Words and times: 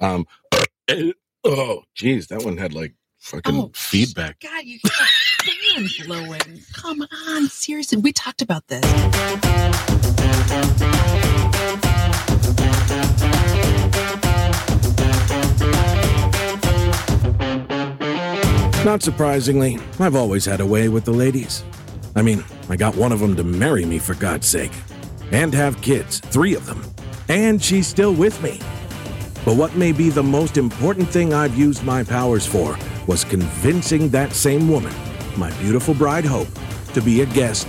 Um, 0.00 0.26
oh, 1.44 1.82
geez, 1.94 2.26
that 2.28 2.44
one 2.44 2.56
had 2.56 2.72
like 2.74 2.94
fucking 3.18 3.54
Oh, 3.54 3.70
feedback. 3.74 4.40
God, 4.40 4.64
you 4.64 4.78
got 4.84 4.92
fan 4.92 5.88
blowing. 6.06 6.60
Come 6.74 7.02
on, 7.28 7.48
seriously. 7.48 7.98
We 7.98 8.12
talked 8.12 8.42
about 8.42 8.66
this. 8.68 8.84
Not 18.84 19.02
surprisingly, 19.02 19.78
I've 19.98 20.14
always 20.14 20.44
had 20.44 20.60
a 20.60 20.66
way 20.66 20.88
with 20.88 21.04
the 21.04 21.10
ladies. 21.12 21.64
I 22.14 22.22
mean, 22.22 22.44
I 22.68 22.76
got 22.76 22.94
one 22.94 23.10
of 23.10 23.18
them 23.18 23.34
to 23.34 23.42
marry 23.42 23.84
me 23.84 23.98
for 23.98 24.14
God's 24.14 24.46
sake. 24.46 24.70
And 25.32 25.52
have 25.54 25.82
kids, 25.82 26.20
three 26.20 26.54
of 26.54 26.66
them. 26.66 26.84
And 27.28 27.60
she's 27.62 27.88
still 27.88 28.14
with 28.14 28.40
me. 28.44 28.60
But 29.46 29.56
what 29.56 29.76
may 29.76 29.92
be 29.92 30.10
the 30.10 30.22
most 30.22 30.58
important 30.58 31.08
thing 31.08 31.32
I've 31.32 31.56
used 31.56 31.84
my 31.84 32.02
powers 32.02 32.44
for 32.44 32.76
was 33.06 33.24
convincing 33.24 34.10
that 34.10 34.32
same 34.32 34.68
woman, 34.68 34.92
my 35.36 35.50
beautiful 35.60 35.94
bride 35.94 36.24
Hope, 36.24 36.48
to 36.92 37.00
be 37.00 37.22
a 37.22 37.26
guest 37.26 37.68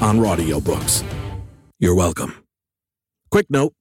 on 0.00 0.24
Audio 0.24 0.58
Books. 0.60 1.04
You're 1.78 1.94
welcome. 1.94 2.34
Quick 3.30 3.50
note 3.50 3.74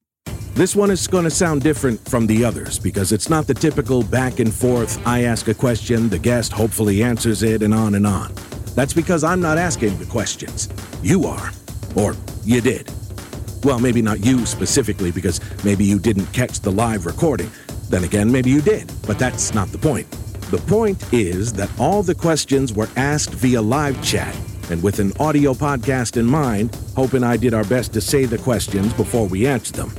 this 0.55 0.75
one 0.75 0.91
is 0.91 1.07
going 1.07 1.23
to 1.23 1.31
sound 1.31 1.61
different 1.61 2.05
from 2.09 2.27
the 2.27 2.43
others 2.43 2.77
because 2.77 3.13
it's 3.13 3.29
not 3.29 3.47
the 3.47 3.53
typical 3.53 4.03
back 4.03 4.39
and 4.39 4.53
forth, 4.53 5.01
I 5.07 5.23
ask 5.23 5.47
a 5.47 5.53
question, 5.53 6.09
the 6.09 6.19
guest 6.19 6.51
hopefully 6.51 7.01
answers 7.01 7.43
it, 7.43 7.63
and 7.63 7.73
on 7.73 7.95
and 7.95 8.05
on. 8.05 8.33
That's 8.75 8.93
because 8.93 9.23
I'm 9.23 9.39
not 9.39 9.57
asking 9.57 9.97
the 9.99 10.05
questions. 10.05 10.67
You 11.01 11.27
are. 11.27 11.51
Or 11.95 12.13
you 12.43 12.59
did. 12.59 12.91
Well, 13.63 13.79
maybe 13.79 14.01
not 14.01 14.23
you 14.23 14.45
specifically 14.45 15.11
because 15.11 15.41
maybe 15.65 15.83
you 15.83 15.99
didn't 15.99 16.27
catch 16.27 16.61
the 16.61 16.71
live 16.71 17.05
recording. 17.05 17.51
Then 17.89 18.03
again, 18.03 18.31
maybe 18.31 18.49
you 18.49 18.61
did, 18.61 18.91
but 19.05 19.19
that's 19.19 19.53
not 19.53 19.69
the 19.69 19.77
point. 19.77 20.09
The 20.49 20.59
point 20.59 21.13
is 21.13 21.51
that 21.53 21.69
all 21.79 22.01
the 22.01 22.15
questions 22.15 22.73
were 22.73 22.89
asked 22.95 23.33
via 23.33 23.61
live 23.61 24.01
chat, 24.03 24.35
and 24.71 24.81
with 24.81 24.99
an 24.99 25.11
audio 25.19 25.53
podcast 25.53 26.17
in 26.17 26.25
mind, 26.25 26.75
Hope 26.95 27.13
and 27.13 27.25
I 27.25 27.37
did 27.37 27.53
our 27.53 27.65
best 27.65 27.93
to 27.93 28.01
say 28.01 28.25
the 28.25 28.37
questions 28.37 28.93
before 28.93 29.27
we 29.27 29.45
answered 29.45 29.75
them. 29.75 29.93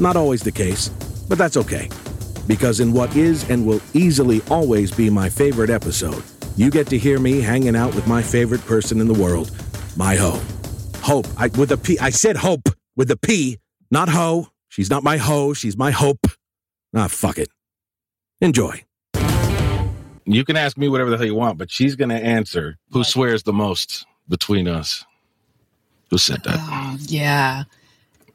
Not 0.00 0.16
always 0.16 0.42
the 0.42 0.52
case, 0.52 0.88
but 1.28 1.38
that's 1.38 1.56
okay. 1.56 1.88
Because 2.46 2.80
in 2.80 2.92
what 2.92 3.14
is 3.16 3.48
and 3.48 3.66
will 3.66 3.80
easily 3.94 4.42
always 4.50 4.90
be 4.90 5.10
my 5.10 5.28
favorite 5.28 5.70
episode, 5.70 6.22
you 6.56 6.70
get 6.70 6.88
to 6.88 6.98
hear 6.98 7.18
me 7.18 7.40
hanging 7.40 7.76
out 7.76 7.94
with 7.94 8.06
my 8.06 8.22
favorite 8.22 8.64
person 8.66 9.00
in 9.00 9.06
the 9.06 9.14
world, 9.14 9.50
my 9.96 10.16
hoe. 10.16 10.40
Hope, 11.00 11.26
I, 11.36 11.48
with 11.48 11.72
a 11.72 11.76
P. 11.76 11.98
I 11.98 12.10
said 12.10 12.36
hope 12.36 12.68
with 12.96 13.08
the 13.08 13.16
P, 13.16 13.58
not 13.90 14.08
hoe. 14.08 14.48
She's 14.68 14.90
not 14.90 15.02
my 15.04 15.16
hoe, 15.16 15.52
she's 15.54 15.76
my 15.76 15.90
hope. 15.90 16.26
Ah, 16.94 17.08
fuck 17.08 17.38
it. 17.38 17.48
Enjoy. 18.40 18.82
You 20.28 20.44
can 20.44 20.56
ask 20.56 20.76
me 20.76 20.88
whatever 20.88 21.10
the 21.10 21.16
hell 21.16 21.26
you 21.26 21.34
want, 21.36 21.56
but 21.56 21.70
she's 21.70 21.94
going 21.94 22.08
to 22.08 22.16
answer 22.16 22.76
who 22.90 23.04
swears 23.04 23.44
the 23.44 23.52
most 23.52 24.04
between 24.28 24.66
us. 24.66 25.04
Who 26.10 26.18
said 26.18 26.42
that? 26.44 26.56
Oh, 26.58 26.96
yeah. 27.00 27.64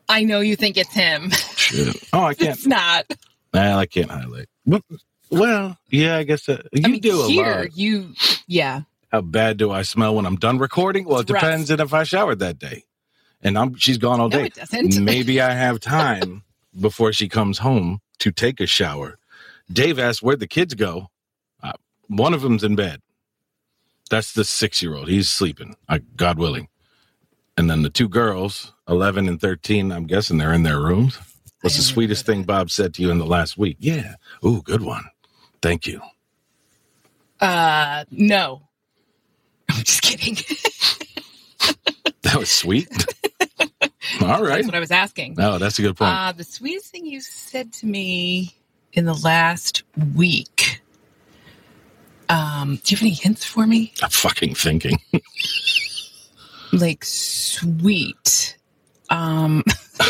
I 0.07 0.23
know 0.23 0.39
you 0.39 0.55
think 0.55 0.77
it's 0.77 0.93
him. 0.93 1.31
Shit. 1.55 1.97
Oh, 2.13 2.23
I 2.23 2.33
can't. 2.35 2.51
It's 2.57 2.65
not. 2.65 3.05
Nah, 3.53 3.77
I 3.77 3.85
can't 3.85 4.09
highlight. 4.09 4.47
Well, 4.65 4.81
well, 5.29 5.77
yeah, 5.89 6.17
I 6.17 6.23
guess 6.23 6.47
uh, 6.47 6.61
you 6.71 6.81
I 6.85 6.87
mean, 6.87 7.01
do 7.01 7.21
a 7.23 7.27
here, 7.27 7.59
lot. 7.63 7.77
you, 7.77 8.13
yeah. 8.47 8.81
How 9.11 9.21
bad 9.21 9.57
do 9.57 9.71
I 9.71 9.81
smell 9.81 10.15
when 10.15 10.25
I'm 10.25 10.37
done 10.37 10.57
recording? 10.59 11.05
Well, 11.05 11.19
it 11.19 11.23
It's 11.23 11.31
rough. 11.31 11.41
depends 11.41 11.71
on 11.71 11.79
if 11.81 11.93
I 11.93 12.03
showered 12.03 12.39
that 12.39 12.57
day. 12.59 12.83
And 13.43 13.57
I'm 13.57 13.75
she's 13.75 13.97
gone 13.97 14.19
all 14.19 14.29
No, 14.29 14.37
day. 14.43 14.49
doesn't. 14.49 14.99
Maybe 15.03 15.41
I 15.41 15.51
have 15.53 15.79
time 15.79 16.43
before 16.79 17.13
she 17.13 17.27
comes 17.27 17.59
home 17.59 17.99
to 18.19 18.31
take 18.31 18.59
a 18.59 18.67
shower. 18.67 19.17
Dave 19.71 19.99
asked 19.99 20.21
where'd 20.21 20.39
the 20.39 20.47
kids 20.47 20.73
go. 20.75 21.07
Uh, 21.63 21.73
one 22.07 22.33
of 22.33 22.41
them's 22.41 22.63
in 22.63 22.75
bed. 22.75 23.01
That's 24.09 24.33
the 24.33 24.43
six 24.43 24.81
year 24.83 24.95
old. 24.95 25.07
He's 25.07 25.29
sleeping, 25.29 25.75
uh, 25.89 25.99
God 26.15 26.37
willing. 26.37 26.67
And 27.57 27.69
then 27.69 27.81
the 27.83 27.89
two 27.89 28.07
girls, 28.09 28.73
11 28.87 29.27
and 29.27 29.39
13, 29.39 29.91
I'm 29.91 30.05
guessing 30.07 30.37
they're 30.37 30.53
in 30.53 30.63
their 30.63 30.79
rooms. 30.79 31.17
What's 31.61 31.77
the 31.77 31.83
sweetest 31.83 32.25
thing 32.25 32.43
Bob 32.43 32.71
said 32.71 32.93
to 32.95 33.01
you 33.03 33.11
in 33.11 33.19
the 33.19 33.25
last 33.25 33.57
week? 33.57 33.77
Yeah. 33.79 34.15
Ooh, 34.45 34.61
good 34.63 34.81
one. 34.81 35.03
Thank 35.61 35.85
you. 35.85 36.01
Uh, 37.39 38.05
no. 38.09 38.63
I'm 39.69 39.83
just 39.83 40.01
kidding. 40.01 40.37
That 42.23 42.37
was 42.37 42.49
sweet. 42.51 42.87
All 44.21 44.41
right. 44.43 44.55
That's 44.55 44.65
what 44.65 44.75
I 44.75 44.79
was 44.79 44.91
asking. 44.91 45.35
Oh, 45.39 45.57
that's 45.57 45.77
a 45.79 45.81
good 45.81 45.95
point. 45.95 46.11
Uh, 46.13 46.31
the 46.31 46.43
sweetest 46.43 46.87
thing 46.91 47.05
you 47.05 47.21
said 47.21 47.71
to 47.73 47.85
me 47.85 48.55
in 48.93 49.05
the 49.05 49.13
last 49.13 49.83
week. 50.15 50.81
Um, 52.29 52.79
do 52.83 52.93
you 52.93 52.97
have 52.97 53.03
any 53.03 53.13
hints 53.13 53.43
for 53.43 53.67
me? 53.67 53.93
I'm 54.01 54.09
fucking 54.09 54.55
thinking. 54.55 54.97
Like 56.73 57.03
sweet. 57.03 58.57
Um, 59.09 59.61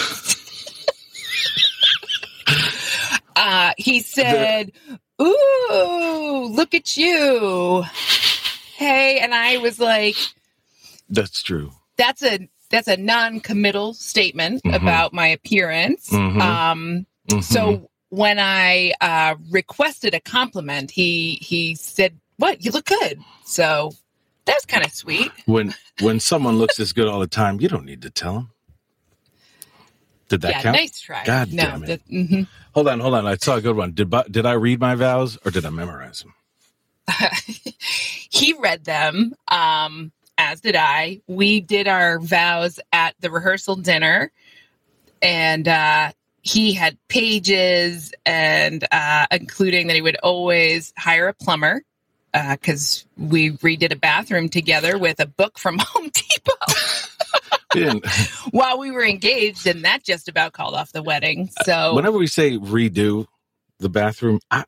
uh, 3.35 3.73
he 3.77 4.01
said, 4.01 4.71
"Ooh, 5.19 6.47
look 6.51 6.75
at 6.75 6.95
you." 6.97 7.83
Hey, 8.75 9.17
and 9.17 9.33
I 9.33 9.57
was 9.57 9.79
like, 9.79 10.15
That's 11.09 11.41
true. 11.41 11.71
"That's 11.97 12.21
a 12.21 12.47
that's 12.71 12.87
a 12.87 12.97
non-committal 12.97 13.93
statement 13.93 14.61
Mhm. 14.63 14.75
about 14.75 15.13
my 15.13 15.27
appearance." 15.27 16.09
Mhm. 16.09 16.41
Um, 16.41 17.05
Mhm. 17.29 17.43
So 17.43 17.89
when 18.09 18.39
I 18.39 18.93
uh, 18.99 19.35
requested 19.51 20.13
a 20.13 20.19
compliment, 20.19 20.91
he 20.91 21.35
he 21.41 21.75
said, 21.75 22.17
"What? 22.37 22.65
You 22.65 22.71
look 22.71 22.85
good." 22.85 23.19
So 23.45 23.93
that's 24.45 24.65
kind 24.65 24.83
of 24.85 24.91
sweet. 24.91 25.31
when 25.45 25.73
when 25.99 26.19
someone 26.19 26.57
looks 26.57 26.77
this 26.77 26.91
good 26.93 27.07
all 27.07 27.19
the 27.19 27.27
time, 27.27 27.61
you 27.61 27.67
don't 27.69 27.85
need 27.85 28.01
to 28.01 28.09
tell 28.09 28.33
them. 28.33 28.49
Did 30.29 30.41
that 30.41 30.49
yeah, 30.51 30.61
count? 30.61 30.77
nice 30.77 30.99
try. 30.99 31.23
God 31.25 31.51
no, 31.53 31.63
damn 31.63 31.83
it. 31.83 31.87
that- 31.87 32.07
mhm. 32.09 32.47
Hold 32.73 32.87
on, 32.87 32.99
hold 33.01 33.13
on. 33.15 33.27
I 33.27 33.35
saw 33.35 33.55
a 33.57 33.61
good 33.61 33.75
one. 33.75 33.91
Did 33.93 34.13
did 34.31 34.45
I 34.45 34.53
read 34.53 34.79
my 34.79 34.95
vows 34.95 35.37
or 35.45 35.51
did 35.51 35.65
I 35.65 35.69
memorize 35.69 36.23
them? 36.23 36.33
he 38.29 38.53
read 38.53 38.85
them, 38.85 39.33
um, 39.49 40.11
as 40.41 40.59
did 40.59 40.75
I. 40.75 41.21
We 41.27 41.61
did 41.61 41.87
our 41.87 42.17
vows 42.19 42.79
at 42.91 43.13
the 43.19 43.29
rehearsal 43.29 43.75
dinner, 43.75 44.31
and 45.21 45.67
uh, 45.67 46.11
he 46.41 46.73
had 46.73 46.97
pages 47.07 48.11
and 48.25 48.83
uh, 48.91 49.27
including 49.29 49.85
that 49.87 49.95
he 49.95 50.01
would 50.01 50.17
always 50.17 50.93
hire 50.97 51.27
a 51.27 51.33
plumber 51.33 51.83
because 52.33 53.05
we 53.17 53.51
redid 53.51 53.91
a 53.91 53.95
bathroom 53.95 54.49
together 54.49 54.97
with 54.97 55.19
a 55.19 55.27
book 55.27 55.59
from 55.59 55.77
Home 55.81 56.09
Depot. 56.09 56.51
While 58.51 58.79
we 58.79 58.89
were 58.91 59.05
engaged, 59.05 59.67
and 59.67 59.85
that 59.85 60.03
just 60.03 60.27
about 60.27 60.53
called 60.53 60.73
off 60.73 60.91
the 60.91 61.03
wedding. 61.03 61.51
So 61.65 61.93
Whenever 61.93 62.17
we 62.17 62.27
say 62.27 62.57
redo 62.57 63.27
the 63.79 63.89
bathroom, 63.89 64.39
I, 64.49 64.65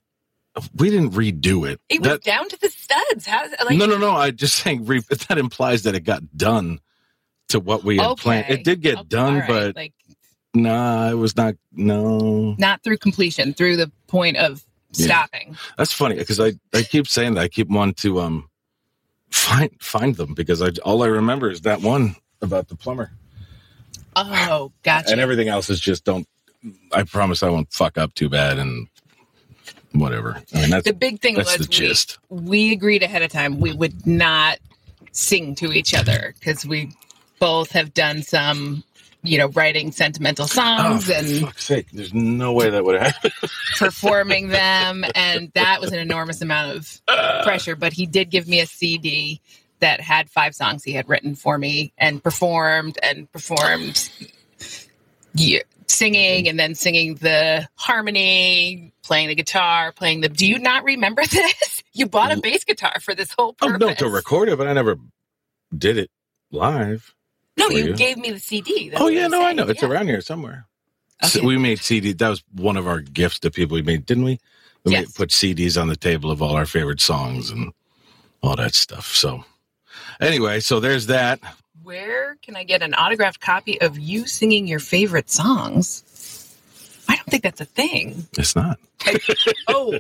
we 0.76 0.90
didn't 0.90 1.12
redo 1.12 1.70
it. 1.70 1.80
it 1.90 2.02
was 2.02 2.20
down 2.20 2.48
to 2.50 2.60
the 2.60 2.70
studs. 2.70 3.26
How 3.26 3.46
like 3.66 3.78
no, 3.78 3.86
no, 3.86 3.98
no. 3.98 4.12
I 4.12 4.32
just 4.32 4.56
saying 4.56 4.86
re, 4.86 5.02
that 5.28 5.38
implies 5.38 5.84
that 5.84 5.96
it 5.96 6.02
got 6.02 6.22
done 6.38 6.80
to 7.50 7.60
what 7.60 7.84
we 7.84 7.98
had 7.98 8.18
planned. 8.18 8.46
It 8.50 8.64
did 8.64 8.82
get 8.82 8.98
Okay, 9.00 9.08
done, 9.10 9.40
right. 9.40 9.48
but 9.48 9.76
like 9.76 9.94
nah, 10.54 11.10
it 11.10 11.16
was 11.16 11.36
not. 11.36 11.56
No, 11.72 12.56
not 12.60 12.84
through 12.84 12.98
completion, 12.98 13.54
through 13.54 13.78
the 13.78 13.92
point 14.08 14.38
of 14.38 14.64
Yeah. 14.94 15.08
stopping. 15.08 15.58
That's 15.78 15.92
funny 15.94 16.16
because 16.16 16.40
I, 16.40 16.54
I 16.74 16.84
keep 16.84 17.08
saying 17.08 17.34
that 17.36 17.42
I 17.42 17.48
keep 17.48 17.68
wanting 17.70 17.96
to 17.96 18.20
um 18.22 18.50
find 19.32 19.72
find 19.82 20.16
them 20.16 20.36
because 20.36 20.62
I 20.62 20.70
all 20.86 21.02
I 21.04 21.08
remember 21.08 21.50
is 21.50 21.62
that 21.62 21.82
one 21.82 22.16
about 22.42 22.68
the 22.68 22.76
plumber 22.76 23.12
Oh, 24.16 24.72
gotcha. 24.84 25.12
and 25.12 25.20
everything 25.20 25.48
else 25.48 25.70
is 25.72 25.80
just 25.80 26.04
don't. 26.06 26.28
I 26.92 27.04
promise 27.04 27.42
I 27.42 27.50
won't 27.50 27.74
fuck 27.74 27.98
up 27.98 28.14
too 28.14 28.30
bad 28.30 28.60
and 28.60 28.88
whatever. 29.94 30.42
I 30.54 30.62
mean 30.62 30.70
that's 30.70 30.86
the 30.86 30.94
big 30.94 31.22
thing 31.22 31.36
that's 31.36 31.58
was 31.58 31.68
the 31.68 31.72
gist. 31.72 32.20
we, 32.30 32.42
we 32.42 32.72
agreed 32.74 33.04
ahead 33.04 33.22
of 33.22 33.32
time 33.32 33.60
we 33.60 33.74
would 33.74 34.06
not 34.06 34.60
sing 35.12 35.56
to 35.56 35.72
each 35.72 35.94
other 35.94 36.34
because 36.40 36.66
we 36.66 36.92
both 37.40 37.72
have 37.72 37.94
done 37.94 38.24
some, 38.24 38.84
you 39.22 39.38
know, 39.38 39.48
writing 39.50 39.92
sentimental 39.92 40.46
Oh, 40.46 40.48
songs 40.48 41.06
for 41.06 41.14
and 41.14 41.42
fuck's 41.42 41.66
sake! 41.66 41.88
There's 41.92 42.14
no 42.14 42.54
way 42.54 42.70
that 42.70 42.84
would 42.84 43.00
happen. 43.02 43.32
performing 43.78 44.48
them, 44.50 45.04
and 45.16 45.52
that 45.54 45.82
was 45.82 45.92
an 45.92 46.00
enormous 46.00 46.42
amount 46.42 46.78
of 46.78 47.02
pressure. 47.44 47.76
But 47.76 47.94
he 47.94 48.06
did 48.06 48.30
give 48.30 48.48
me 48.48 48.60
a 48.62 48.66
CD 48.66 49.42
that 49.80 50.00
had 50.00 50.30
five 50.30 50.56
songs 50.56 50.84
he 50.84 50.94
had 50.94 51.10
written 51.10 51.36
for 51.36 51.58
me 51.58 51.92
and 51.98 52.24
performed 52.24 52.98
and 53.04 53.30
performed, 53.34 54.10
yeah, 55.36 55.60
singing 55.88 56.48
and 56.48 56.58
then 56.58 56.76
singing 56.76 57.16
the 57.16 57.68
harmony, 57.76 58.93
playing 59.04 59.28
the 59.30 59.36
guitar, 59.36 59.92
playing 59.92 60.22
the. 60.22 60.30
Do 60.30 60.48
you 60.48 60.60
not 60.60 60.84
remember 60.84 61.26
this? 61.32 61.84
You 61.94 62.08
bought 62.08 62.32
a 62.32 62.42
bass 62.42 62.64
guitar 62.64 63.00
for 63.02 63.14
this 63.16 63.32
whole 63.38 63.54
purpose. 63.54 63.84
Oh 63.84 63.88
no, 63.90 63.94
to 63.96 64.10
record 64.10 64.50
it, 64.50 64.58
but 64.58 64.68
I 64.68 64.74
never 64.74 64.98
did 65.78 65.98
it 65.98 66.10
live. 66.52 67.14
No, 67.58 67.70
you 67.70 67.88
you. 67.88 67.94
gave 67.94 68.18
me 68.18 68.32
the 68.32 68.40
CD. 68.40 68.90
That's 68.90 69.02
oh 69.02 69.08
yeah, 69.08 69.28
no, 69.28 69.44
I 69.46 69.54
know 69.54 69.68
it's 69.68 69.82
Yeah. 69.82 69.90
around 69.90 70.08
here 70.08 70.22
somewhere. 70.22 70.68
So 71.24 71.44
we 71.44 71.58
made 71.58 71.80
CD. 71.80 72.14
That 72.14 72.30
was 72.30 72.44
one 72.54 72.78
of 72.78 72.88
our 72.88 73.00
gifts 73.00 73.40
to 73.40 73.52
people 73.52 73.76
we 73.76 73.82
made, 73.82 74.06
didn't 74.06 74.24
we? 74.26 74.40
We 74.84 74.92
Yes. 74.92 75.08
made, 75.08 75.16
put 75.16 75.30
CDs 75.32 75.82
on 75.82 75.88
the 75.88 75.96
table 75.96 76.32
of 76.32 76.42
all 76.42 76.56
our 76.56 76.66
favorite 76.66 77.00
songs 77.00 77.50
and 77.50 77.72
all 78.42 78.56
that 78.58 78.76
stuff. 78.76 79.08
So, 79.16 79.46
anyway, 80.20 80.60
so 80.60 80.80
there's 80.80 81.08
that. 81.08 81.40
Where 81.84 82.36
can 82.42 82.56
I 82.56 82.64
get 82.64 82.82
an 82.82 82.94
autographed 82.94 83.40
copy 83.40 83.80
of 83.82 84.00
you 84.00 84.26
singing 84.28 84.68
your 84.68 84.80
favorite 84.80 85.30
songs? 85.30 86.04
I 87.14 87.18
don't 87.18 87.28
think 87.28 87.44
that's 87.44 87.62
a 87.62 87.66
thing. 87.66 88.28
It's 88.38 88.56
not. 88.56 88.80
Oh, 89.68 90.00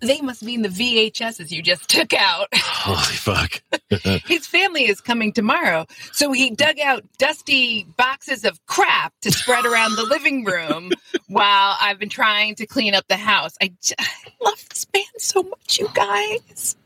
they 0.00 0.22
must 0.22 0.42
mean 0.42 0.62
the 0.62 0.68
VHSs 0.70 1.50
you 1.50 1.62
just 1.62 1.90
took 1.90 2.14
out. 2.14 2.48
Holy 2.54 3.14
fuck. 3.16 3.62
His 4.26 4.46
family 4.46 4.88
is 4.88 5.02
coming 5.02 5.34
tomorrow. 5.34 5.86
So 6.12 6.32
he 6.32 6.50
dug 6.50 6.80
out 6.80 7.04
dusty 7.18 7.84
boxes 7.98 8.46
of 8.46 8.64
crap 8.64 9.12
to 9.20 9.30
spread 9.30 9.66
around 9.66 9.96
the 9.96 10.04
living 10.04 10.44
room 10.44 10.90
while 11.28 11.76
I've 11.78 11.98
been 11.98 12.08
trying 12.08 12.54
to 12.56 12.66
clean 12.66 12.94
up 12.94 13.06
the 13.08 13.16
house. 13.18 13.52
I 13.60 13.74
love 14.40 14.64
this 14.70 14.86
band 14.86 15.04
so 15.18 15.42
much, 15.42 15.78
you 15.78 15.88
guys. 15.92 16.76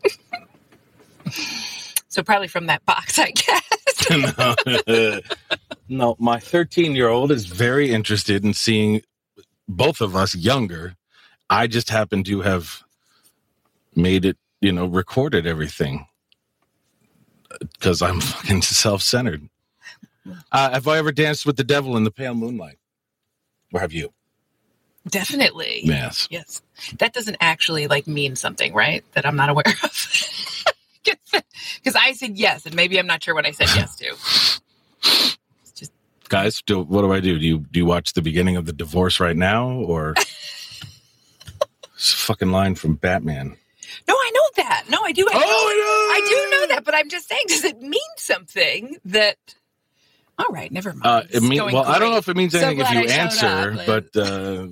so 2.09 2.25
probably 2.25 2.49
from 2.49 2.67
that 2.67 2.85
box, 2.85 3.19
I 3.19 3.31
guess. 3.31 4.11
no. 4.89 5.21
no, 5.89 6.17
my 6.19 6.41
13 6.41 6.97
year 6.97 7.09
old 7.09 7.31
is 7.31 7.47
very 7.47 7.93
interested 7.93 8.45
in 8.45 8.53
seeing 8.53 9.03
both 9.69 10.01
of 10.01 10.17
us 10.17 10.35
younger. 10.35 10.97
I 11.51 11.67
just 11.67 11.91
happen 11.91 12.25
to 12.25 12.41
have 12.43 12.83
made 13.95 14.25
it, 14.25 14.37
you 14.61 14.73
know, 14.73 14.87
recorded 14.87 15.47
everything 15.47 16.07
because 17.73 18.03
I'm 18.03 18.21
fucking 18.23 18.63
self 18.63 19.03
centered. 19.03 19.49
Uh, 20.53 20.71
have 20.73 20.89
I 20.89 20.99
ever 20.99 21.13
danced 21.13 21.47
with 21.47 21.57
the 21.57 21.65
devil 21.65 21.97
in 21.97 22.05
the 22.05 22.11
pale 22.11 22.35
moonlight? 22.35 22.79
Or 23.73 23.81
have 23.81 23.93
you? 23.93 24.13
Definitely. 25.09 25.83
Yes. 25.85 26.27
Yes. 26.31 26.63
That 26.99 27.13
doesn't 27.13 27.37
actually 27.41 27.87
like 27.87 28.07
mean 28.07 28.37
something, 28.37 28.75
right? 28.75 29.05
That 29.15 29.27
I'm 29.27 29.37
not 29.37 29.51
aware 29.51 29.65
of. 29.83 30.33
Because 31.77 31.95
I 32.01 32.13
said 32.15 32.37
yes, 32.37 32.67
and 32.67 32.75
maybe 32.75 32.99
I'm 32.99 33.07
not 33.07 33.23
sure 33.23 33.35
what 33.35 33.47
I 33.47 33.53
said 33.53 33.69
yes 33.77 33.97
to. 33.97 35.36
Guys, 36.29 36.63
do, 36.63 36.81
what 36.83 37.03
do 37.03 37.13
I 37.13 37.21
do? 37.21 37.39
Do 37.39 37.47
you 37.47 37.59
do 37.59 37.79
you 37.79 37.87
watch 37.87 38.13
the 38.15 38.23
beginning 38.23 38.57
of 38.57 38.67
the 38.67 38.73
divorce 38.73 39.21
right 39.21 39.37
now, 39.37 39.71
or 39.71 40.15
it's 41.95 42.13
a 42.13 42.17
fucking 42.17 42.51
line 42.51 42.75
from 42.75 42.97
Batman? 42.97 43.57
no, 44.09 44.15
I 44.15 44.31
know 44.35 44.65
that. 44.65 44.85
No, 44.89 44.99
I 45.03 45.13
do. 45.13 45.27
I, 45.31 45.35
know, 45.35 45.41
Oh, 45.45 46.13
I 46.15 46.29
do 46.29 46.51
know 46.51 46.75
that, 46.75 46.85
but 46.85 46.95
I'm 46.95 47.09
just 47.09 47.29
saying, 47.29 47.43
does 47.49 47.65
it 47.65 47.81
mean 47.81 48.01
something 48.17 48.97
that? 49.05 49.37
All 50.39 50.47
right, 50.51 50.71
never 50.71 50.93
mind. 50.93 51.05
Uh, 51.05 51.23
it 51.31 51.43
mean, 51.43 51.59
going 51.59 51.75
well, 51.75 51.85
I 51.85 51.99
don't 51.99 52.11
know 52.11 52.19
if 52.19 52.29
it 52.29 52.37
means 52.37 52.53
So 52.53 52.59
anything 52.59 52.81
if 52.81 52.91
you 52.91 53.09
answer, 53.09 53.75
up, 53.79 53.87
but 53.87 54.17
uh, 54.17 54.67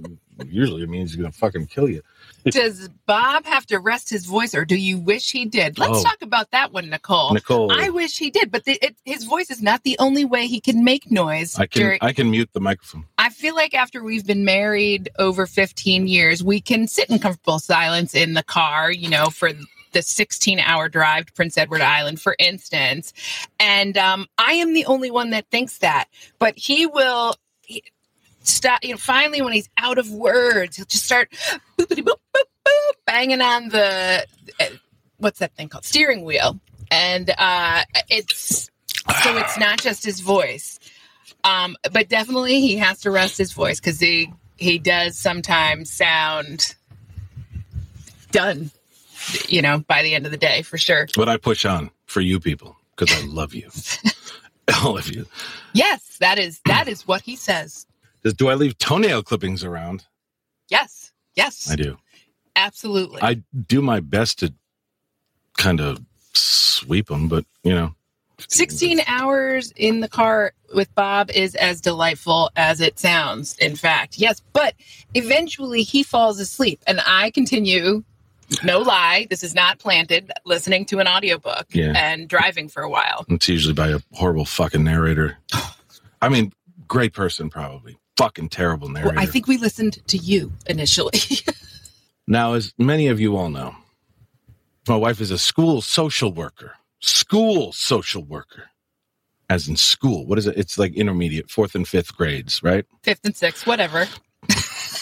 usually 0.47 0.83
it 0.83 0.89
means 0.89 1.11
he's 1.11 1.17
gonna 1.17 1.33
fucking 1.33 1.67
kill 1.67 1.89
you. 1.89 2.03
Does 2.53 2.89
Bob 3.07 3.47
have 3.47 3.67
to 3.67 3.79
rest 3.79 4.11
his 4.11 4.27
voice, 4.27 4.55
or 4.55 4.65
do 4.65 4.77
you 4.77 4.99
wish 4.99 5.33
he 5.33 5.45
did? 5.45 5.79
Let's 5.79 5.99
Oh. 5.99 6.03
talk 6.03 6.23
about 6.23 6.51
that 6.51 6.73
one, 6.73 6.91
Nicole. 6.91 7.33
Nicole, 7.35 7.73
I 7.73 7.89
wish 7.91 8.19
he 8.19 8.31
did, 8.31 8.51
but 8.51 8.65
the, 8.65 8.79
it, 8.85 8.97
his 9.05 9.25
voice 9.25 9.51
is 9.51 9.63
not 9.63 9.83
the 9.85 9.97
only 9.99 10.25
way 10.25 10.47
he 10.47 10.61
can 10.61 10.85
make 10.85 11.11
noise. 11.11 11.59
I 11.59 11.67
can 11.67 11.83
during- 11.83 11.99
I 12.03 12.13
can 12.13 12.31
mute 12.31 12.51
the 12.53 12.61
microphone. 12.61 13.07
I 13.19 13.31
feel 13.31 13.55
like 13.55 13.75
after 13.75 14.03
we've 14.03 14.27
been 14.27 14.45
married 14.45 15.09
over 15.19 15.47
15 15.47 16.07
years, 16.07 16.43
we 16.45 16.61
can 16.61 16.87
sit 16.87 17.11
in 17.11 17.19
comfortable 17.19 17.59
silence 17.59 18.15
in 18.15 18.35
the 18.35 18.43
car, 18.43 18.91
you 18.93 19.09
know, 19.09 19.31
for 19.31 19.51
the 19.93 20.03
16 20.03 20.59
hour 20.59 20.89
drive 20.89 21.27
to 21.27 21.33
Prince 21.33 21.57
Edward 21.57 21.81
Island, 21.81 22.21
for 22.21 22.35
instance. 22.39 23.13
And 23.61 23.97
um, 23.97 24.27
I 24.39 24.55
am 24.55 24.75
the 24.75 24.85
only 24.87 25.11
one 25.11 25.31
that 25.31 25.47
thinks 25.51 25.79
that. 25.79 26.07
But 26.39 26.59
he 26.59 26.87
will 26.87 27.37
he, 27.63 27.83
stop, 28.45 28.85
you 28.85 28.91
know, 28.91 28.97
finally, 28.97 29.43
when 29.43 29.53
he's 29.53 29.69
out 29.79 29.99
of 29.99 30.11
words, 30.11 30.77
he'll 30.77 30.87
just 30.87 31.05
start 31.05 31.31
boopity 31.79 32.03
boop, 32.03 32.19
boop, 32.35 32.45
boop, 32.67 32.93
banging 33.07 33.41
on 33.41 33.69
the, 33.69 34.27
uh, 34.61 34.65
what's 35.19 35.39
that 35.41 35.55
thing 35.55 35.69
called? 35.69 35.85
Steering 35.85 36.25
wheel. 36.25 36.59
And 36.91 37.31
uh, 37.37 37.83
it's, 38.09 38.71
so 39.23 39.37
it's 39.37 39.59
not 39.59 39.81
just 39.81 40.05
his 40.05 40.21
voice. 40.21 40.79
Um, 41.45 41.77
but 41.93 42.09
definitely 42.09 42.61
he 42.61 42.77
has 42.79 43.01
to 43.03 43.11
rest 43.11 43.37
his 43.37 43.53
voice 43.53 43.79
because 43.79 44.01
he 44.01 44.33
he 44.57 44.79
does 44.79 45.19
sometimes 45.19 45.91
sound 45.91 46.75
done, 48.31 48.71
you 49.49 49.61
know, 49.61 49.85
by 49.87 50.03
the 50.03 50.15
end 50.15 50.25
of 50.25 50.33
the 50.33 50.39
day 50.39 50.63
for 50.63 50.79
sure. 50.79 51.07
But 51.15 51.29
I 51.29 51.37
push 51.37 51.67
on 51.67 51.91
for 52.07 52.23
you 52.23 52.41
people 52.41 52.77
because 52.97 53.15
I 53.15 53.27
love 53.27 53.55
you, 53.55 53.69
all 54.83 54.97
of 54.97 55.13
you. 55.13 55.27
Yes, 55.75 56.17
that 56.19 56.39
is 56.39 56.61
that 56.65 56.89
is 56.89 57.07
what 57.07 57.21
he 57.21 57.37
says. 57.37 57.87
Does, 58.25 58.35
do 58.35 58.49
I 58.49 58.55
leave 58.55 58.77
toenail 58.79 59.23
clippings 59.23 59.63
around? 59.63 60.07
Yes, 60.69 61.13
yes, 61.37 61.71
I 61.71 61.77
do. 61.77 61.99
absolutely. 62.57 63.21
I 63.23 63.43
do 63.67 63.83
my 63.83 64.01
best 64.01 64.39
to 64.41 64.53
kind 65.59 65.81
of 65.81 66.01
sweep 66.33 67.09
them, 67.09 67.29
but 67.29 67.45
you 67.63 67.73
know, 67.75 67.95
16 68.49 69.01
hours 69.07 69.73
in 69.77 70.01
the 70.01 70.09
car 70.09 70.53
with 70.75 70.93
Bob 70.95 71.31
is 71.31 71.55
as 71.55 71.81
delightful 71.81 72.51
as 72.57 72.81
it 72.81 72.99
sounds, 72.99 73.57
in 73.59 73.77
fact. 73.77 74.19
Yes, 74.19 74.41
but 74.53 74.75
eventually 75.15 75.83
he 75.83 76.03
falls 76.03 76.41
asleep 76.41 76.83
and 76.87 77.01
I 77.07 77.31
continue, 77.31 78.03
no 78.65 78.81
lie, 78.81 79.27
this 79.31 79.45
is 79.45 79.55
not 79.55 79.79
planted, 79.79 80.33
listening 80.45 80.85
to 80.87 80.99
an 80.99 81.07
audiobook 81.07 81.67
Yeah. 81.73 81.93
and 81.95 82.29
driving 82.29 82.69
for 82.69 82.83
a 82.83 82.91
while. 82.91 83.25
it's 83.29 83.49
usually 83.49 83.75
by 83.75 83.89
a 83.91 84.01
horrible 84.15 84.45
fucking 84.47 84.83
narrator. 84.83 85.39
I 86.23 86.29
mean, 86.29 86.53
great 86.89 87.13
person 87.13 87.51
probably, 87.51 87.97
fucking 88.17 88.49
terrible 88.49 88.89
narrator. 88.89 89.15
Well, 89.15 89.23
I 89.23 89.27
think 89.27 89.47
we 89.47 89.57
listened 89.57 90.07
to 90.09 90.17
you 90.17 90.53
initially. 90.67 91.21
Now, 92.27 92.55
as 92.55 92.73
many 92.79 93.09
of 93.09 93.21
you 93.21 93.37
all 93.37 93.51
know, 93.51 93.75
my 94.89 94.97
wife 94.97 95.21
is 95.21 95.31
a 95.31 95.39
school 95.39 95.81
social 95.83 96.33
worker. 96.33 96.73
School 97.01 97.73
social 97.73 98.25
worker. 98.25 98.71
As 99.51 99.69
in 99.69 99.77
school. 99.77 100.27
What 100.27 100.39
is 100.39 100.47
it? 100.47 100.57
It's 100.57 100.79
like 100.79 100.95
intermediate, 100.95 101.51
fourth 101.51 101.75
and 101.75 101.87
fifth 101.87 102.17
grades, 102.17 102.63
right? 102.63 102.87
Fifth 103.03 103.21
and 103.25 103.37
sixth, 103.37 103.67
whatever. 103.67 104.07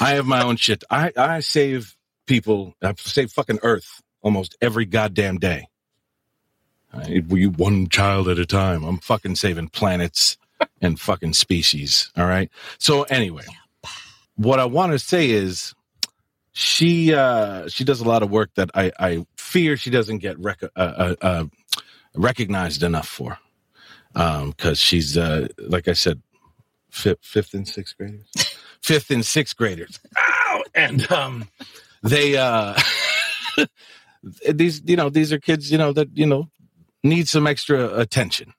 I 0.00 0.14
have 0.14 0.26
my 0.26 0.42
own 0.42 0.56
shit. 0.56 0.82
I, 0.90 1.12
I 1.16 1.40
save 1.40 1.96
people, 2.26 2.74
I 2.82 2.94
save 2.96 3.30
fucking 3.30 3.60
Earth 3.62 4.02
almost 4.20 4.56
every 4.60 4.84
goddamn 4.84 5.38
day. 5.38 5.68
I, 6.92 7.22
we 7.28 7.46
one 7.46 7.88
child 7.88 8.28
at 8.28 8.38
a 8.40 8.46
time. 8.46 8.82
I'm 8.82 8.98
fucking 8.98 9.36
saving 9.36 9.68
planets 9.68 10.36
and 10.80 10.98
fucking 10.98 11.32
species. 11.34 12.10
All 12.16 12.26
right. 12.26 12.50
So 12.78 13.02
anyway, 13.04 13.44
what 14.36 14.60
I 14.60 14.64
want 14.64 14.92
to 14.92 14.98
say 14.98 15.30
is 15.30 15.74
she 16.52 17.14
uh 17.14 17.68
she 17.68 17.84
does 17.84 18.00
a 18.00 18.04
lot 18.04 18.22
of 18.22 18.30
work 18.30 18.50
that 18.56 18.70
I 18.74 18.92
I 18.98 19.26
fear 19.36 19.76
she 19.76 19.90
doesn't 19.90 20.18
get 20.18 20.38
rec- 20.38 20.62
uh, 20.62 20.68
uh, 20.76 21.14
uh, 21.20 21.44
recognized 22.14 22.82
enough 22.82 23.08
for. 23.08 23.38
Um, 24.14 24.50
because 24.50 24.78
she's 24.78 25.16
uh 25.16 25.48
like 25.58 25.88
I 25.88 25.94
said, 25.94 26.20
fifth, 26.92 27.20
fifth 27.22 27.54
and 27.54 27.66
sixth 27.66 27.96
graders, 27.96 28.26
fifth 28.82 29.10
and 29.10 29.24
sixth 29.24 29.56
graders. 29.56 29.98
Ow! 30.16 30.62
And 30.74 31.10
um, 31.10 31.48
they 32.02 32.36
uh, 32.36 32.78
these 34.52 34.82
you 34.84 34.96
know 34.96 35.10
these 35.10 35.32
are 35.32 35.38
kids 35.40 35.72
you 35.72 35.78
know 35.78 35.92
that 35.92 36.08
you 36.14 36.26
know 36.26 36.48
need 37.02 37.26
some 37.28 37.46
extra 37.46 37.98
attention, 37.98 38.52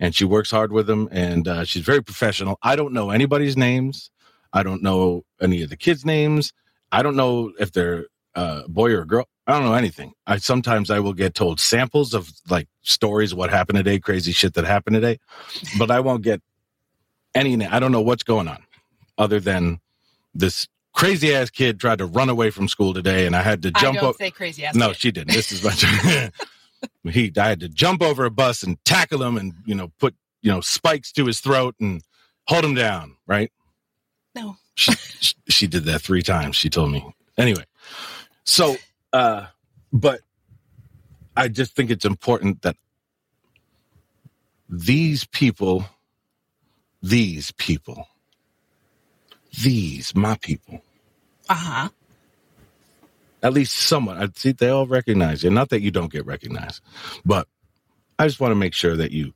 and 0.00 0.14
she 0.14 0.24
works 0.24 0.50
hard 0.50 0.72
with 0.72 0.86
them, 0.86 1.08
and 1.10 1.46
uh, 1.48 1.64
she's 1.64 1.82
very 1.84 2.02
professional. 2.02 2.58
I 2.62 2.76
don't 2.76 2.92
know 2.92 3.10
anybody's 3.10 3.56
names. 3.56 4.10
I 4.52 4.62
don't 4.62 4.82
know 4.82 5.24
any 5.40 5.62
of 5.62 5.70
the 5.70 5.76
kids' 5.76 6.04
names. 6.04 6.52
I 6.90 7.02
don't 7.02 7.16
know 7.16 7.52
if 7.58 7.72
they're 7.72 8.06
uh, 8.34 8.62
a 8.64 8.68
boy 8.68 8.92
or 8.92 9.02
a 9.02 9.06
girl. 9.06 9.26
I 9.46 9.52
don't 9.52 9.64
know 9.64 9.74
anything. 9.74 10.12
I 10.26 10.36
sometimes 10.38 10.90
I 10.90 11.00
will 11.00 11.14
get 11.14 11.34
told 11.34 11.58
samples 11.60 12.14
of 12.14 12.30
like 12.48 12.68
stories 12.82 13.34
what 13.34 13.50
happened 13.50 13.76
today, 13.78 13.98
crazy 13.98 14.32
shit 14.32 14.54
that 14.54 14.64
happened 14.64 14.94
today, 14.94 15.18
but 15.78 15.90
I 15.90 16.00
won't 16.00 16.22
get 16.22 16.40
any. 17.34 17.64
I 17.66 17.78
don't 17.80 17.92
know 17.92 18.00
what's 18.02 18.22
going 18.22 18.46
on, 18.48 18.62
other 19.16 19.40
than 19.40 19.80
this 20.34 20.66
crazy 20.92 21.34
ass 21.34 21.48
kid 21.50 21.80
tried 21.80 21.98
to 21.98 22.06
run 22.06 22.28
away 22.28 22.50
from 22.50 22.68
school 22.68 22.92
today, 22.94 23.26
and 23.26 23.34
I 23.36 23.42
had 23.42 23.62
to 23.62 23.72
I 23.74 23.80
jump. 23.80 23.98
don't 23.98 24.04
o- 24.10 24.12
say 24.18 24.30
crazy 24.30 24.64
ass. 24.64 24.74
no, 24.74 24.88
kid. 24.88 24.96
she 24.96 25.10
didn't. 25.12 25.32
This 25.34 25.50
is 25.52 25.62
my 25.64 26.30
he. 27.04 27.32
I 27.36 27.48
had 27.48 27.60
to 27.60 27.68
jump 27.68 28.02
over 28.02 28.24
a 28.24 28.30
bus 28.30 28.62
and 28.62 28.82
tackle 28.84 29.22
him, 29.22 29.36
and 29.36 29.54
you 29.64 29.74
know 29.74 29.92
put 29.98 30.14
you 30.42 30.50
know 30.50 30.60
spikes 30.60 31.12
to 31.12 31.26
his 31.26 31.40
throat 31.40 31.74
and 31.80 32.02
hold 32.46 32.64
him 32.64 32.74
down. 32.74 33.16
Right? 33.26 33.52
No. 34.34 34.56
She 34.74 34.92
she, 35.20 35.34
she 35.48 35.66
did 35.66 35.84
that 35.84 36.02
three 36.02 36.22
times. 36.22 36.56
She 36.56 36.70
told 36.70 36.92
me. 36.92 37.04
Anyway, 37.36 37.64
so 38.44 38.76
uh, 39.12 39.46
but 39.92 40.20
I 41.36 41.48
just 41.48 41.74
think 41.74 41.90
it's 41.90 42.04
important 42.04 42.62
that 42.62 42.76
these 44.68 45.24
people, 45.24 45.84
these 47.02 47.52
people, 47.52 48.06
these 49.62 50.14
my 50.14 50.36
people 50.36 50.82
Uh 51.48 51.54
huh. 51.54 51.88
At 53.42 53.52
least 53.52 53.74
someone. 53.76 54.16
I 54.22 54.28
see 54.34 54.52
they 54.52 54.68
all 54.70 54.86
recognize 54.86 55.42
you. 55.44 55.50
Not 55.50 55.70
that 55.70 55.80
you 55.82 55.90
don't 55.90 56.12
get 56.12 56.26
recognized, 56.26 56.80
but 57.24 57.46
I 58.18 58.26
just 58.26 58.40
want 58.40 58.52
to 58.52 58.56
make 58.56 58.74
sure 58.74 58.96
that 58.96 59.12
you 59.12 59.32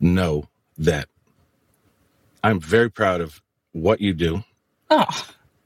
know 0.00 0.48
that 0.78 1.08
I'm 2.42 2.60
very 2.60 2.90
proud 2.90 3.20
of 3.20 3.40
what 3.72 4.00
you 4.00 4.12
do 4.14 4.42
Oh, 4.90 5.06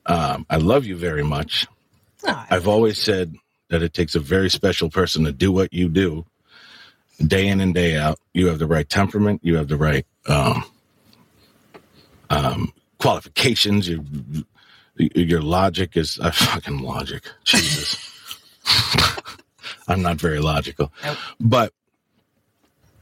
Um, 0.07 0.47
I 0.49 0.57
love 0.59 0.87
you 0.87 0.97
very 0.97 1.23
much. 1.25 1.67
oh, 2.27 2.47
I've 2.51 2.69
always 2.69 2.99
said 2.99 3.35
that 3.69 3.83
it 3.83 3.93
takes 3.95 4.15
a 4.15 4.21
very 4.21 4.49
special 4.51 4.89
person 4.91 5.25
to 5.25 5.33
do 5.33 5.53
what 5.53 5.73
you 5.73 5.89
do 5.89 6.25
day 7.27 7.49
in 7.49 7.61
and 7.61 7.75
day 7.75 7.97
out. 7.97 8.19
You 8.33 8.47
have 8.49 8.59
the 8.59 8.67
right 8.67 8.89
temperament. 8.89 9.41
You 9.45 9.57
have 9.57 9.69
the 9.69 9.77
right 9.77 10.07
um, 10.27 10.65
um, 12.31 12.73
qualifications. 12.99 13.89
Your, 13.89 14.01
your 14.99 15.43
logic 15.43 15.97
is 15.97 16.19
uh, 16.21 16.31
fucking 16.35 16.79
logic. 16.81 17.25
Jesus. 17.45 17.97
I'm 19.89 20.03
not 20.03 20.17
very 20.17 20.41
logical. 20.41 20.93
Nope. 21.05 21.17
But 21.41 21.73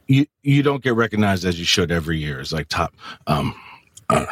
you 0.09 0.27
you 0.43 0.63
don't 0.63 0.83
get 0.83 0.95
recognized 0.95 1.45
as 1.45 1.59
you 1.59 1.65
should 1.65 1.91
every 1.91 2.19
year. 2.19 2.41
It's 2.41 2.53
like 2.53 2.69
top 2.69 2.95
um 3.27 3.55
uh, 4.09 4.27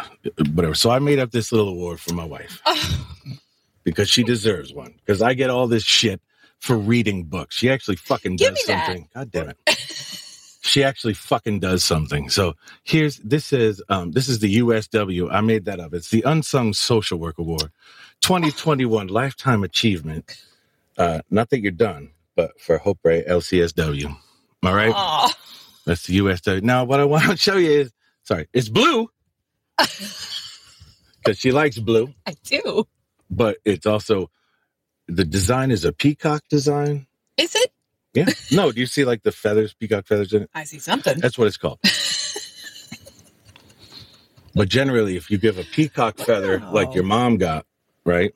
whatever. 0.52 0.74
So 0.74 0.90
I 0.90 0.98
made 1.00 1.18
up 1.18 1.32
this 1.32 1.50
little 1.50 1.68
award 1.68 1.98
for 2.00 2.14
my 2.14 2.24
wife 2.24 2.62
because 3.84 4.08
she 4.08 4.22
deserves 4.22 4.72
one. 4.72 4.94
Because 5.04 5.20
I 5.20 5.34
get 5.34 5.50
all 5.50 5.66
this 5.66 5.82
shit 5.82 6.20
for 6.60 6.76
reading 6.78 7.24
books. 7.24 7.56
She 7.56 7.68
actually 7.70 7.96
fucking 7.96 8.36
Give 8.36 8.50
does 8.54 8.68
me 8.68 8.74
that. 8.74 8.86
something. 8.86 9.08
God 9.14 9.30
damn 9.32 9.48
it. 9.50 9.58
She 10.66 10.82
actually 10.82 11.12
fucking 11.12 11.60
does 11.60 11.84
something. 11.84 12.30
So 12.30 12.54
here's 12.84 13.18
this 13.18 13.52
is 13.52 13.82
um 13.90 14.12
this 14.12 14.28
is 14.28 14.38
the 14.38 14.58
USW. 14.58 15.30
I 15.30 15.40
made 15.42 15.66
that 15.66 15.78
up. 15.78 15.92
It's 15.92 16.08
the 16.08 16.22
Unsung 16.22 16.72
Social 16.72 17.18
Work 17.18 17.38
Award, 17.38 17.70
2021 18.22 19.08
Lifetime 19.08 19.62
Achievement. 19.62 20.42
Uh, 20.96 21.20
not 21.30 21.50
that 21.50 21.60
you're 21.60 21.70
done, 21.70 22.10
but 22.34 22.58
for 22.58 22.78
Hope 22.78 22.98
Bray 23.02 23.22
LCSW. 23.24 24.16
All 24.62 24.74
right. 24.74 24.92
oh. 24.96 25.30
That's 25.84 26.06
the 26.06 26.16
USW. 26.18 26.62
Now, 26.62 26.84
what 26.84 26.98
I 26.98 27.04
want 27.04 27.24
to 27.30 27.36
show 27.46 27.56
you 27.56 27.70
is, 27.82 27.92
sorry, 28.22 28.48
it's 28.54 28.70
blue 28.70 29.10
because 29.78 31.38
she 31.38 31.52
likes 31.52 31.78
blue, 31.78 32.14
I 32.26 32.34
do. 32.42 32.86
but 33.28 33.58
it's 33.66 33.84
also 33.84 34.30
the 35.08 35.26
design 35.26 35.70
is 35.70 35.84
a 35.84 35.92
peacock 35.92 36.42
design. 36.48 37.06
Is 37.36 37.54
it? 37.54 37.70
Yeah. 38.14 38.26
No, 38.52 38.70
do 38.72 38.80
you 38.80 38.86
see 38.86 39.04
like 39.04 39.22
the 39.22 39.32
feathers, 39.32 39.74
peacock 39.74 40.06
feathers 40.06 40.32
in 40.32 40.42
it? 40.42 40.50
I 40.54 40.64
see 40.64 40.78
something. 40.78 41.18
That's 41.18 41.36
what 41.36 41.48
it's 41.48 41.56
called. 41.56 41.80
but 44.54 44.68
generally, 44.68 45.16
if 45.16 45.30
you 45.30 45.38
give 45.38 45.58
a 45.58 45.64
peacock 45.64 46.18
feather 46.18 46.60
like 46.72 46.94
your 46.94 47.04
mom 47.04 47.36
got, 47.38 47.66
right? 48.04 48.32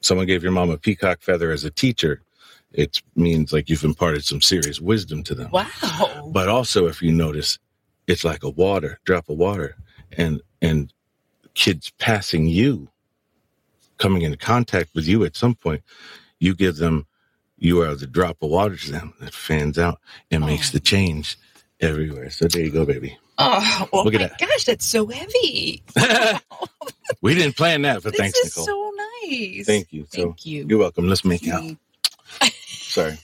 Someone 0.00 0.26
gave 0.26 0.42
your 0.42 0.52
mom 0.52 0.70
a 0.70 0.76
peacock 0.76 1.22
feather 1.22 1.52
as 1.52 1.64
a 1.64 1.70
teacher, 1.70 2.22
it 2.72 3.00
means 3.14 3.52
like 3.52 3.68
you've 3.68 3.84
imparted 3.84 4.24
some 4.24 4.40
serious 4.40 4.80
wisdom 4.80 5.22
to 5.24 5.34
them. 5.34 5.50
Wow. 5.52 6.30
But 6.32 6.48
also, 6.48 6.86
if 6.86 7.02
you 7.02 7.12
notice, 7.12 7.58
it's 8.06 8.24
like 8.24 8.42
a 8.42 8.50
water 8.50 8.98
drop 9.04 9.28
of 9.28 9.36
water, 9.36 9.76
and 10.16 10.40
and 10.60 10.92
kids 11.54 11.92
passing 11.98 12.46
you, 12.46 12.88
coming 13.98 14.22
into 14.22 14.36
contact 14.38 14.90
with 14.94 15.06
you 15.06 15.24
at 15.24 15.36
some 15.36 15.54
point, 15.54 15.82
you 16.38 16.54
give 16.54 16.76
them, 16.76 17.06
you 17.62 17.80
are 17.82 17.94
the 17.94 18.06
drop 18.08 18.38
of 18.42 18.50
water 18.50 18.76
to 18.76 18.90
them 18.92 19.14
that 19.20 19.32
fans 19.32 19.78
out 19.78 20.00
and 20.30 20.42
oh. 20.42 20.46
makes 20.46 20.70
Oh. 20.70 20.72
the 20.72 20.80
change 20.80 21.38
everywhere. 21.80 22.28
So 22.30 22.48
there 22.48 22.62
you 22.62 22.70
go, 22.70 22.84
baby. 22.84 23.16
Oh, 23.38 23.88
oh 23.92 24.02
Look 24.02 24.14
at 24.14 24.20
my 24.20 24.26
that. 24.28 24.38
gosh, 24.38 24.64
that's 24.64 24.84
so 24.84 25.06
heavy. 25.06 25.82
we 27.22 27.34
didn't 27.34 27.56
plan 27.56 27.82
that, 27.82 28.02
but 28.02 28.12
this 28.12 28.20
thanks, 28.20 28.38
is 28.38 28.56
Nicole. 28.56 28.66
so 28.66 28.92
nice. 29.30 29.66
Thank 29.66 29.92
you. 29.92 30.06
So 30.10 30.22
Thank 30.22 30.44
you. 30.44 30.66
you're 30.68 30.78
welcome. 30.78 31.08
Let's 31.08 31.24
make 31.24 31.46
out. 31.48 31.62
Sorry. 32.52 33.16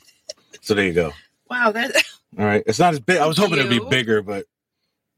So 0.60 0.74
there 0.74 0.84
you 0.86 0.92
go. 0.92 1.12
Wow, 1.50 1.72
that 1.72 1.92
All 2.38 2.44
right. 2.44 2.62
It's 2.66 2.78
not 2.78 2.92
as 2.94 3.00
big. 3.00 3.18
I 3.18 3.26
was 3.26 3.36
hoping 3.38 3.58
it'd 3.58 3.70
be 3.70 3.80
bigger, 3.80 4.22
but 4.22 4.46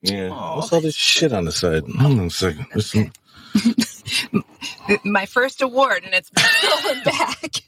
yeah. 0.03 0.31
Aw. 0.31 0.57
What's 0.57 0.73
all 0.73 0.81
this 0.81 0.95
shit 0.95 1.33
on 1.33 1.45
the 1.45 1.53
side? 1.53 1.83
Hold 1.99 2.19
on 2.19 2.27
a 2.27 2.31
second. 2.31 3.13
My 5.05 5.27
first 5.27 5.61
award, 5.61 6.05
and 6.05 6.15
it's 6.15 6.31
going 6.31 7.05
back. 7.05 7.63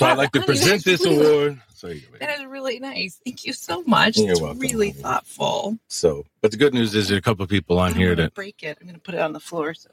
So 0.00 0.06
I'd 0.06 0.16
like 0.16 0.32
to 0.32 0.38
Honey, 0.38 0.46
present 0.46 0.82
this 0.82 1.04
really- 1.04 1.16
award. 1.26 1.60
So, 1.74 1.88
you 1.88 2.00
go, 2.00 2.06
baby. 2.12 2.24
That 2.24 2.38
is 2.40 2.46
really 2.46 2.78
nice. 2.80 3.20
Thank 3.22 3.44
you 3.44 3.52
so 3.52 3.82
much. 3.82 4.16
You're 4.16 4.30
it's 4.30 4.40
welcome. 4.40 4.58
really 4.58 4.92
thoughtful. 4.92 5.78
so, 5.88 6.24
but 6.40 6.52
the 6.52 6.56
good 6.56 6.72
news 6.72 6.94
is 6.94 7.08
there 7.08 7.16
are 7.16 7.18
a 7.18 7.22
couple 7.22 7.42
of 7.42 7.50
people 7.50 7.78
on 7.78 7.90
I'm 7.90 7.96
here 7.96 8.14
that 8.14 8.32
break 8.32 8.62
it. 8.62 8.78
I'm 8.80 8.86
going 8.86 8.94
to 8.94 9.00
put 9.00 9.14
it 9.14 9.20
on 9.20 9.34
the 9.34 9.40
floor. 9.40 9.74
So 9.74 9.90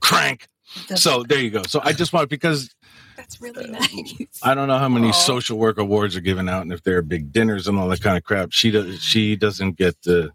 crank. 0.00 0.48
So 0.96 1.22
there 1.22 1.38
you 1.38 1.50
go. 1.50 1.64
So 1.64 1.82
I 1.84 1.92
just 1.92 2.14
want 2.14 2.30
because 2.30 2.74
that's 3.14 3.42
really 3.42 3.66
uh, 3.66 3.72
nice. 3.78 4.40
I 4.42 4.54
don't 4.54 4.68
know 4.68 4.78
how 4.78 4.88
many 4.88 5.08
Aw. 5.08 5.12
social 5.12 5.58
work 5.58 5.76
awards 5.76 6.16
are 6.16 6.20
given 6.22 6.48
out, 6.48 6.62
and 6.62 6.72
if 6.72 6.82
there 6.82 6.96
are 6.96 7.02
big 7.02 7.30
dinners 7.30 7.68
and 7.68 7.78
all 7.78 7.88
that 7.88 8.00
kind 8.00 8.16
of 8.16 8.24
crap. 8.24 8.52
She 8.52 8.70
does. 8.70 9.02
She 9.02 9.36
doesn't 9.36 9.76
get 9.76 10.00
the. 10.04 10.30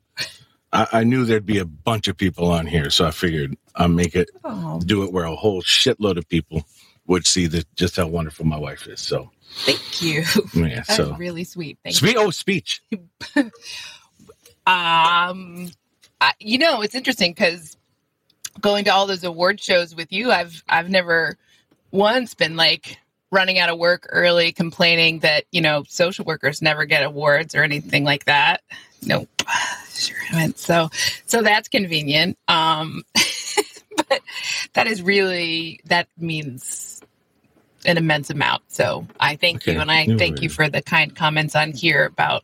I, 0.72 0.86
I 0.94 1.04
knew 1.04 1.26
there'd 1.26 1.44
be 1.48 1.58
a 1.58 1.66
bunch 1.66 2.08
of 2.08 2.18
people 2.18 2.52
on 2.52 2.68
here, 2.68 2.92
so 2.92 3.08
I 3.08 3.12
figured 3.12 3.58
I'll 3.76 3.88
make 3.88 4.16
it 4.16 4.30
Oh, 4.44 4.80
do 4.86 5.04
it 5.04 5.12
where 5.12 5.26
a 5.26 5.36
whole 5.36 5.64
shitload 5.64 6.18
of 6.18 6.30
people 6.30 6.64
would 7.10 7.28
see 7.28 7.48
that 7.48 7.66
just 7.76 7.98
how 7.98 8.08
wonderful 8.08 8.46
my 8.46 8.58
wife 8.58 8.88
is. 8.88 9.02
So 9.02 9.30
thank 9.66 10.02
you. 10.02 10.24
yeah. 10.54 10.76
That's 10.88 10.96
So 10.96 11.16
really 11.16 11.44
sweet. 11.44 11.78
Thank 11.84 11.98
Spe- 11.98 12.16
oh, 12.18 12.32
speech. 12.32 12.82
Um, 14.68 15.72
I, 16.22 16.34
you 16.40 16.60
know, 16.60 16.84
it's 16.84 16.94
interesting 16.94 17.32
because 17.32 17.76
going 18.62 18.86
to 18.86 18.92
all 18.92 19.08
those 19.08 19.24
award 19.24 19.60
shows 19.60 19.96
with 19.96 20.12
you, 20.12 20.32
I've 20.32 20.64
I've 20.70 20.92
never 20.92 21.38
once 21.90 22.36
been 22.36 22.56
like 22.56 23.00
running 23.32 23.58
out 23.58 23.70
of 23.70 23.80
work 23.80 24.08
early, 24.12 24.52
complaining 24.52 25.20
that 25.20 25.46
you 25.52 25.62
know 25.62 25.84
social 25.88 26.24
workers 26.24 26.62
never 26.62 26.86
get 26.86 27.04
awards 27.04 27.56
or 27.56 27.64
anything 27.64 28.04
like 28.04 28.26
that. 28.26 28.62
Nope, 29.04 29.30
sure 29.90 30.18
haven't. 30.28 30.60
So, 30.60 30.90
so 31.26 31.42
that's 31.42 31.68
convenient. 31.68 32.38
Um, 32.48 33.04
but 34.10 34.22
that 34.74 34.86
is 34.86 35.02
really 35.02 35.80
that 35.86 36.08
means 36.18 36.99
an 37.86 37.98
immense 37.98 38.30
amount. 38.30 38.64
So 38.68 39.08
I 39.20 39.36
thank 39.36 39.66
you, 39.66 39.80
and 39.80 39.92
I 39.92 40.06
No 40.06 40.18
thank 40.18 40.42
you 40.42 40.50
for 40.50 40.70
the 40.70 40.82
kind 40.82 41.16
comments 41.16 41.56
on 41.56 41.72
here 41.72 42.06
about 42.06 42.44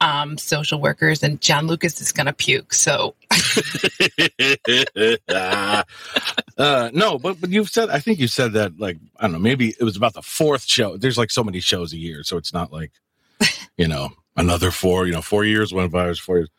um, 0.00 0.36
social 0.36 0.80
workers. 0.80 1.22
And 1.22 1.40
John 1.40 1.66
Lucas 1.66 2.00
is 2.00 2.12
going 2.12 2.26
to 2.26 2.32
puke. 2.32 2.74
So 2.74 3.14
uh, 5.28 6.90
no, 6.92 7.18
but 7.18 7.40
but 7.40 7.50
you've 7.50 7.70
said 7.70 7.88
I 7.88 8.00
think 8.00 8.18
you 8.18 8.28
said 8.28 8.52
that 8.52 8.78
like 8.78 8.98
I 9.18 9.22
don't 9.22 9.32
know 9.32 9.38
maybe 9.38 9.74
it 9.78 9.84
was 9.84 9.96
about 9.96 10.14
the 10.14 10.22
fourth 10.22 10.64
show. 10.64 10.96
There's 10.96 11.18
like 11.18 11.30
so 11.30 11.44
many 11.44 11.60
shows 11.60 11.92
a 11.92 11.98
year, 11.98 12.22
so 12.24 12.36
it's 12.36 12.52
not 12.52 12.72
like 12.72 12.92
you 13.76 13.88
know 13.88 14.10
another 14.36 14.70
four. 14.70 15.06
You 15.06 15.12
know, 15.12 15.22
four 15.22 15.44
years 15.44 15.72
went 15.72 15.92
by. 15.92 16.06
It 16.06 16.08
was 16.08 16.18
four 16.18 16.38
years. 16.38 16.50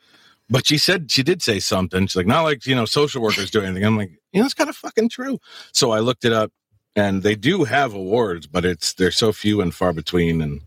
But 0.49 0.67
she 0.67 0.77
said 0.77 1.11
she 1.11 1.23
did 1.23 1.41
say 1.41 1.59
something. 1.59 2.07
She's 2.07 2.15
like 2.15 2.27
not 2.27 2.41
like 2.43 2.65
you 2.65 2.75
know 2.75 2.85
social 2.85 3.21
workers 3.21 3.51
do 3.51 3.61
anything. 3.61 3.83
I'm 3.83 3.97
like 3.97 4.11
you 4.31 4.39
know 4.39 4.45
it's 4.45 4.53
kind 4.53 4.69
of 4.69 4.75
fucking 4.75 5.09
true. 5.09 5.39
So 5.73 5.91
I 5.91 5.99
looked 5.99 6.25
it 6.25 6.33
up, 6.33 6.51
and 6.95 7.23
they 7.23 7.35
do 7.35 7.63
have 7.65 7.93
awards, 7.93 8.47
but 8.47 8.65
it's 8.65 8.93
they're 8.93 9.11
so 9.11 9.31
few 9.31 9.61
and 9.61 9.73
far 9.73 9.93
between. 9.93 10.41
And 10.41 10.61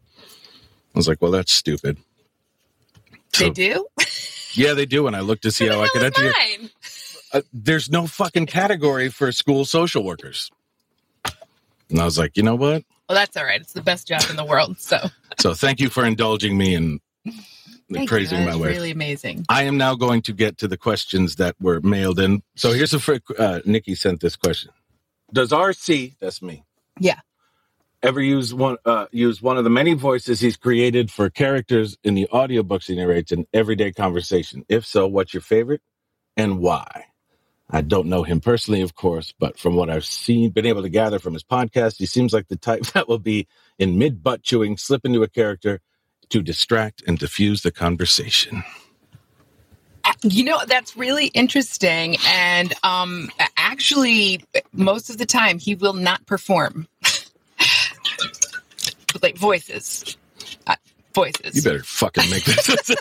I 0.94 0.98
was 0.98 1.08
like, 1.08 1.20
well, 1.22 1.30
that's 1.30 1.52
stupid. 1.52 1.98
they 3.38 3.50
do. 3.50 3.86
yeah, 4.54 4.74
they 4.74 4.86
do. 4.86 5.06
And 5.06 5.16
I 5.16 5.20
looked 5.20 5.42
to 5.42 5.50
see 5.52 5.66
how 5.68 5.82
I 5.82 5.88
could 5.88 6.02
enter. 6.02 6.24
is 6.26 6.34
it 6.36 6.60
mine? 6.60 6.70
uh, 7.32 7.42
there's 7.52 7.90
no 7.90 8.06
fucking 8.06 8.46
category 8.46 9.08
for 9.08 9.30
school 9.32 9.64
social 9.64 10.04
workers. 10.04 10.50
And 11.90 12.00
I 12.00 12.04
was 12.04 12.18
like, 12.18 12.36
you 12.36 12.42
know 12.42 12.56
what? 12.56 12.82
Well, 13.08 13.16
that's 13.16 13.36
all 13.36 13.44
right. 13.44 13.60
It's 13.60 13.72
the 13.72 13.82
best 13.82 14.08
job 14.08 14.22
in 14.30 14.36
the 14.36 14.44
world. 14.44 14.80
So 14.80 14.98
So 15.38 15.54
thank 15.54 15.80
you 15.80 15.88
for 15.90 16.04
indulging 16.04 16.58
me 16.58 16.74
and 16.74 17.00
Thank 17.92 18.08
praising 18.08 18.40
you. 18.40 18.46
my 18.46 18.56
wife. 18.56 18.66
Really 18.70 18.90
amazing. 18.90 19.44
I 19.48 19.62
am 19.64 19.76
now 19.76 19.94
going 19.94 20.22
to 20.22 20.32
get 20.32 20.58
to 20.58 20.68
the 20.68 20.76
questions 20.76 21.36
that 21.36 21.54
were 21.60 21.80
mailed 21.82 22.18
in. 22.18 22.42
So 22.56 22.72
here's 22.72 22.92
a 22.94 22.98
fr- 22.98 23.16
uh, 23.38 23.60
Nikki 23.64 23.94
sent 23.94 24.20
this 24.20 24.34
question. 24.34 24.72
Does 25.36 25.50
RC, 25.50 26.14
that's 26.18 26.40
me. 26.40 26.64
Yeah. 26.98 27.20
Ever 28.02 28.22
use 28.22 28.54
one 28.54 28.78
uh, 28.86 29.04
use 29.12 29.42
one 29.42 29.58
of 29.58 29.64
the 29.64 29.70
many 29.70 29.92
voices 29.92 30.40
he's 30.40 30.56
created 30.56 31.10
for 31.10 31.28
characters 31.28 31.98
in 32.02 32.14
the 32.14 32.26
audiobooks 32.32 32.86
he 32.86 32.96
narrates 32.96 33.32
in 33.32 33.46
everyday 33.52 33.92
conversation? 33.92 34.64
If 34.70 34.86
so, 34.86 35.06
what's 35.06 35.34
your 35.34 35.42
favorite 35.42 35.82
and 36.38 36.58
why? 36.60 37.04
I 37.68 37.82
don't 37.82 38.06
know 38.06 38.22
him 38.22 38.40
personally, 38.40 38.80
of 38.80 38.94
course, 38.94 39.34
but 39.38 39.58
from 39.58 39.76
what 39.76 39.90
I've 39.90 40.06
seen, 40.06 40.52
been 40.52 40.64
able 40.64 40.80
to 40.80 40.88
gather 40.88 41.18
from 41.18 41.34
his 41.34 41.44
podcast, 41.44 41.98
he 41.98 42.06
seems 42.06 42.32
like 42.32 42.48
the 42.48 42.56
type 42.56 42.86
that 42.94 43.06
will 43.06 43.18
be 43.18 43.46
in 43.78 43.98
mid 43.98 44.22
butt 44.22 44.42
chewing, 44.42 44.78
slip 44.78 45.04
into 45.04 45.22
a 45.22 45.28
character 45.28 45.82
to 46.30 46.40
distract 46.40 47.02
and 47.06 47.18
diffuse 47.18 47.60
the 47.60 47.70
conversation. 47.70 48.64
You 50.22 50.44
know, 50.44 50.60
that's 50.66 50.96
really 50.96 51.26
interesting. 51.28 52.16
And 52.26 52.72
um, 52.82 53.30
actually, 53.56 54.44
most 54.72 55.10
of 55.10 55.18
the 55.18 55.26
time, 55.26 55.58
he 55.58 55.74
will 55.74 55.92
not 55.92 56.24
perform. 56.26 56.88
like 59.22 59.36
voices. 59.36 60.16
Uh, 60.66 60.76
voices. 61.14 61.56
You 61.56 61.62
better 61.62 61.82
fucking 61.82 62.30
make 62.30 62.44
this. 62.44 62.96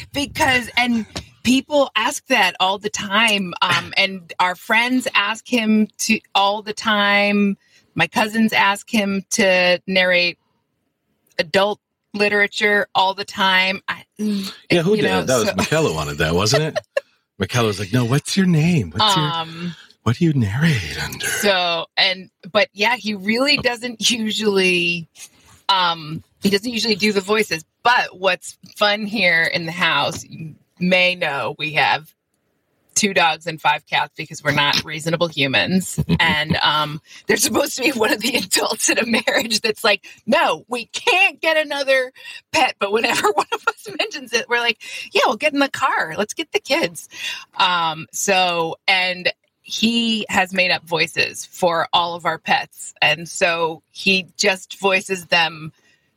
because 0.12 0.70
and 0.76 1.06
people 1.42 1.90
ask 1.94 2.26
that 2.26 2.56
all 2.58 2.78
the 2.78 2.90
time 2.90 3.54
um 3.62 3.94
and 3.96 4.32
our 4.40 4.56
friends 4.56 5.06
ask 5.14 5.46
him 5.46 5.86
to 5.96 6.18
all 6.34 6.60
the 6.60 6.72
time 6.72 7.56
my 7.94 8.08
cousins 8.08 8.52
ask 8.52 8.90
him 8.90 9.24
to 9.30 9.80
narrate 9.86 10.40
adult 11.38 11.78
literature 12.18 12.86
all 12.94 13.14
the 13.14 13.24
time 13.24 13.80
I, 13.88 14.04
yeah, 14.18 14.82
who 14.82 14.96
did 14.96 15.04
know? 15.04 15.22
That 15.22 15.38
was 15.38 15.48
so- 15.48 15.54
McKellar 15.54 15.94
wanted 15.94 16.18
that, 16.18 16.34
wasn't 16.34 16.62
it? 16.64 16.78
Michaela's 17.38 17.78
like, 17.78 17.92
no, 17.92 18.04
what's 18.04 18.36
your 18.36 18.46
name? 18.46 18.90
What's 18.90 19.14
your, 19.16 19.24
Um, 19.26 19.74
what 20.04 20.16
do 20.16 20.24
you 20.24 20.32
narrate 20.32 20.98
under? 21.02 21.26
so 21.26 21.86
and 21.96 22.30
but 22.50 22.68
yeah, 22.72 22.96
he 22.96 23.14
really 23.14 23.56
doesn't 23.58 24.10
usually 24.10 25.08
um 25.68 26.22
he 26.42 26.48
doesn't 26.50 26.70
usually 26.72 26.94
do 26.94 27.12
the 27.12 27.20
voices. 27.20 27.64
But 27.82 28.18
what's 28.18 28.56
fun 28.76 29.04
here 29.06 29.42
in 29.42 29.66
the 29.66 29.72
house, 29.72 30.24
you 30.24 30.54
may 30.80 31.14
know 31.14 31.54
we 31.58 31.72
have 31.74 32.14
two 32.96 33.14
dogs 33.14 33.46
and 33.46 33.60
five 33.60 33.86
cats 33.86 34.12
because 34.16 34.42
we're 34.42 34.52
not 34.52 34.84
reasonable 34.84 35.28
humans. 35.28 36.00
and 36.18 36.56
um 36.62 37.00
they're 37.26 37.36
supposed 37.36 37.76
to 37.76 37.82
be 37.82 37.92
one 37.92 38.12
of 38.12 38.20
the 38.20 38.36
adults 38.36 38.88
in 38.88 38.98
a 38.98 39.06
marriage 39.06 39.60
that's 39.60 39.84
like, 39.84 40.04
no, 40.26 40.64
we 40.66 40.86
can't 40.86 41.40
get 41.40 41.56
another 41.56 42.12
pet. 42.52 42.74
But 42.80 42.92
whenever 42.92 43.30
one 43.32 43.46
of 43.52 43.62
us 43.68 43.88
mentions 43.98 44.32
it, 44.32 44.48
we're 44.48 44.58
like, 44.58 44.82
yeah, 45.12 45.22
we'll 45.26 45.36
get 45.36 45.52
in 45.52 45.60
the 45.60 45.70
car. 45.70 46.14
Let's 46.16 46.34
get 46.34 46.50
the 46.50 46.60
kids. 46.60 47.08
Um, 47.56 48.06
so 48.12 48.76
and 48.88 49.32
he 49.62 50.24
has 50.28 50.54
made 50.54 50.70
up 50.70 50.84
voices 50.84 51.44
for 51.44 51.88
all 51.92 52.14
of 52.14 52.24
our 52.24 52.38
pets. 52.38 52.94
And 53.02 53.28
so 53.28 53.82
he 53.90 54.28
just 54.36 54.78
voices 54.78 55.26
them 55.26 55.72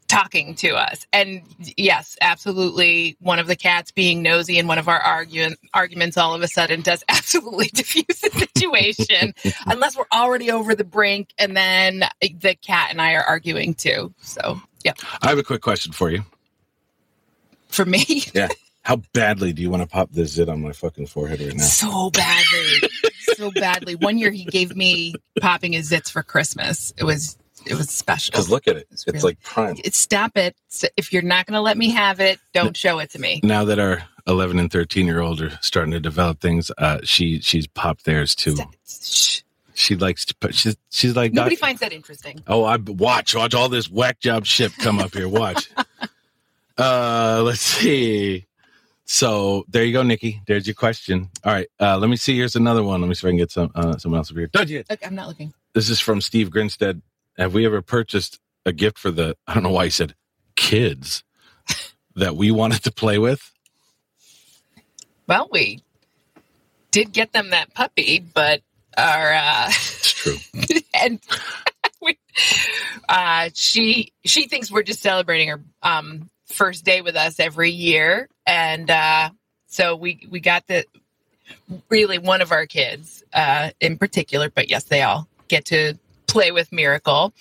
talking 0.09 0.55
to 0.55 0.71
us. 0.71 1.07
And 1.13 1.41
yes, 1.77 2.17
absolutely. 2.19 3.15
One 3.21 3.39
of 3.39 3.47
the 3.47 3.55
cats 3.55 3.91
being 3.91 4.21
nosy 4.21 4.57
in 4.57 4.67
one 4.67 4.79
of 4.79 4.89
our 4.89 4.99
argument, 4.99 5.59
arguments 5.73 6.17
all 6.17 6.33
of 6.33 6.41
a 6.41 6.47
sudden 6.47 6.81
does 6.81 7.03
absolutely 7.09 7.67
diffuse 7.67 8.05
the 8.05 8.29
situation, 8.31 9.33
unless 9.67 9.95
we're 9.95 10.05
already 10.11 10.51
over 10.51 10.75
the 10.75 10.83
brink 10.83 11.29
and 11.37 11.55
then 11.55 12.03
the 12.21 12.55
cat 12.55 12.89
and 12.89 13.01
I 13.01 13.13
are 13.13 13.23
arguing 13.23 13.75
too. 13.75 14.13
So, 14.21 14.59
yeah, 14.83 14.93
I 15.21 15.29
have 15.29 15.37
a 15.37 15.43
quick 15.43 15.61
question 15.61 15.93
for 15.93 16.09
you. 16.09 16.25
for 17.69 17.85
me, 17.85 18.23
yeah. 18.33 18.49
How 18.81 18.95
badly 19.13 19.53
do 19.53 19.61
you 19.61 19.69
want 19.69 19.83
to 19.83 19.87
pop 19.87 20.09
this 20.11 20.31
zit 20.31 20.49
on 20.49 20.61
my 20.61 20.71
fucking 20.71 21.07
forehead 21.07 21.41
right 21.41 21.53
now? 21.53 21.63
so 21.63 22.09
badly, 22.09 22.89
so 23.35 23.51
badly. 23.51 23.95
One 23.95 24.17
year 24.17 24.31
he 24.31 24.45
gave 24.45 24.75
me 24.75 25.13
popping 25.39 25.73
his 25.73 25.91
zits 25.91 26.09
for 26.09 26.23
Christmas. 26.23 26.91
It 26.97 27.03
was, 27.03 27.37
it 27.65 27.75
was 27.75 27.89
special. 27.89 28.31
Because 28.31 28.49
look 28.49 28.67
at 28.67 28.75
it. 28.77 28.87
It's 28.91 29.03
It's 29.07 29.13
really- 29.15 29.21
like 29.31 29.41
prime. 29.41 29.77
Stop 29.91 30.37
it. 30.37 30.55
If 30.97 31.11
you're 31.13 31.21
not 31.21 31.45
going 31.45 31.55
to 31.55 31.61
let 31.61 31.77
me 31.77 31.89
have 31.91 32.19
it, 32.19 32.39
don't 32.53 32.75
show 32.75 32.99
it 32.99 33.11
to 33.11 33.19
me. 33.19 33.39
Now 33.43 33.65
that 33.65 33.79
our 33.79 34.03
11 34.27 34.59
and 34.59 34.71
13 34.71 35.05
year 35.05 35.19
old 35.21 35.41
are 35.41 35.57
starting 35.61 35.91
to 35.91 35.99
develop 35.99 36.39
things, 36.39 36.71
uh, 36.77 36.99
she 37.03 37.39
she's 37.41 37.67
popped 37.67 38.05
theirs 38.05 38.35
too. 38.35 38.55
Stop- 38.55 39.45
She 39.75 39.95
likes 39.95 40.25
to 40.25 40.35
put. 40.35 40.55
She's 40.55 40.75
she's 40.89 41.15
like, 41.15 41.31
Nobody 41.33 41.55
"Doc- 41.55 41.61
finds 41.61 41.79
that 41.81 41.93
interesting. 41.93 42.43
oh, 42.47 42.63
I 42.65 42.75
watch 42.77 43.33
watch 43.33 43.53
all 43.53 43.69
this 43.69 43.89
whack 43.89 44.19
job 44.19 44.45
shit 44.45 44.75
come 44.77 44.99
up 44.99 45.13
here. 45.13 45.27
Watch. 45.29 45.69
uh, 46.77 47.41
let's 47.45 47.61
see. 47.61 48.45
So 49.05 49.65
there 49.69 49.83
you 49.83 49.93
go, 49.93 50.03
Nikki. 50.03 50.41
There's 50.47 50.67
your 50.67 50.75
question. 50.75 51.29
All 51.43 51.51
right. 51.53 51.67
Uh, 51.79 51.97
let 51.97 52.09
me 52.09 52.15
see. 52.15 52.35
Here's 52.35 52.55
another 52.55 52.83
one. 52.83 53.01
Let 53.01 53.07
me 53.07 53.15
see 53.15 53.25
if 53.25 53.29
I 53.29 53.31
can 53.31 53.37
get 53.37 53.51
some 53.51 53.71
uh, 53.73 53.97
someone 53.97 54.19
else 54.19 54.29
over 54.31 54.39
here. 54.41 54.49
Don't 54.51 54.69
you? 54.69 54.83
Look, 54.89 54.99
I'm 55.05 55.15
not 55.15 55.27
looking. 55.27 55.53
This 55.73 55.89
is 55.89 55.99
from 55.99 56.21
Steve 56.21 56.51
Grinstead. 56.51 57.01
Have 57.39 57.53
we 57.53 57.65
ever 57.65 57.81
purchased 57.81 58.37
a 58.65 58.73
gift 58.73 58.99
for 58.99 59.11
the? 59.11 59.37
I 59.47 59.53
don't 59.53 59.63
know 59.63 59.71
why 59.71 59.85
he 59.85 59.89
said 59.89 60.13
kids 60.57 61.23
that 62.15 62.35
we 62.35 62.51
wanted 62.51 62.83
to 62.83 62.91
play 62.91 63.17
with. 63.17 63.53
Well, 65.25 65.47
we 65.49 65.81
did 66.91 67.13
get 67.13 67.31
them 67.31 67.51
that 67.51 67.73
puppy, 67.73 68.19
but 68.19 68.61
our 68.97 69.33
uh, 69.33 69.67
It's 69.69 70.11
true. 70.11 70.35
and 70.93 71.21
we, 72.01 72.19
uh, 73.07 73.51
she 73.53 74.11
she 74.25 74.49
thinks 74.49 74.69
we're 74.69 74.83
just 74.83 75.01
celebrating 75.01 75.47
her 75.47 75.61
um, 75.81 76.29
first 76.47 76.83
day 76.83 76.99
with 76.99 77.15
us 77.15 77.39
every 77.39 77.71
year, 77.71 78.27
and 78.45 78.91
uh, 78.91 79.29
so 79.67 79.95
we 79.95 80.27
we 80.29 80.41
got 80.41 80.67
the 80.67 80.83
really 81.87 82.17
one 82.17 82.41
of 82.41 82.51
our 82.51 82.65
kids 82.65 83.23
uh, 83.33 83.69
in 83.79 83.97
particular, 83.97 84.49
but 84.49 84.69
yes, 84.69 84.83
they 84.83 85.03
all 85.03 85.25
get 85.47 85.63
to 85.65 85.97
play 86.29 86.51
with 86.51 86.71
Miracle. 86.71 87.33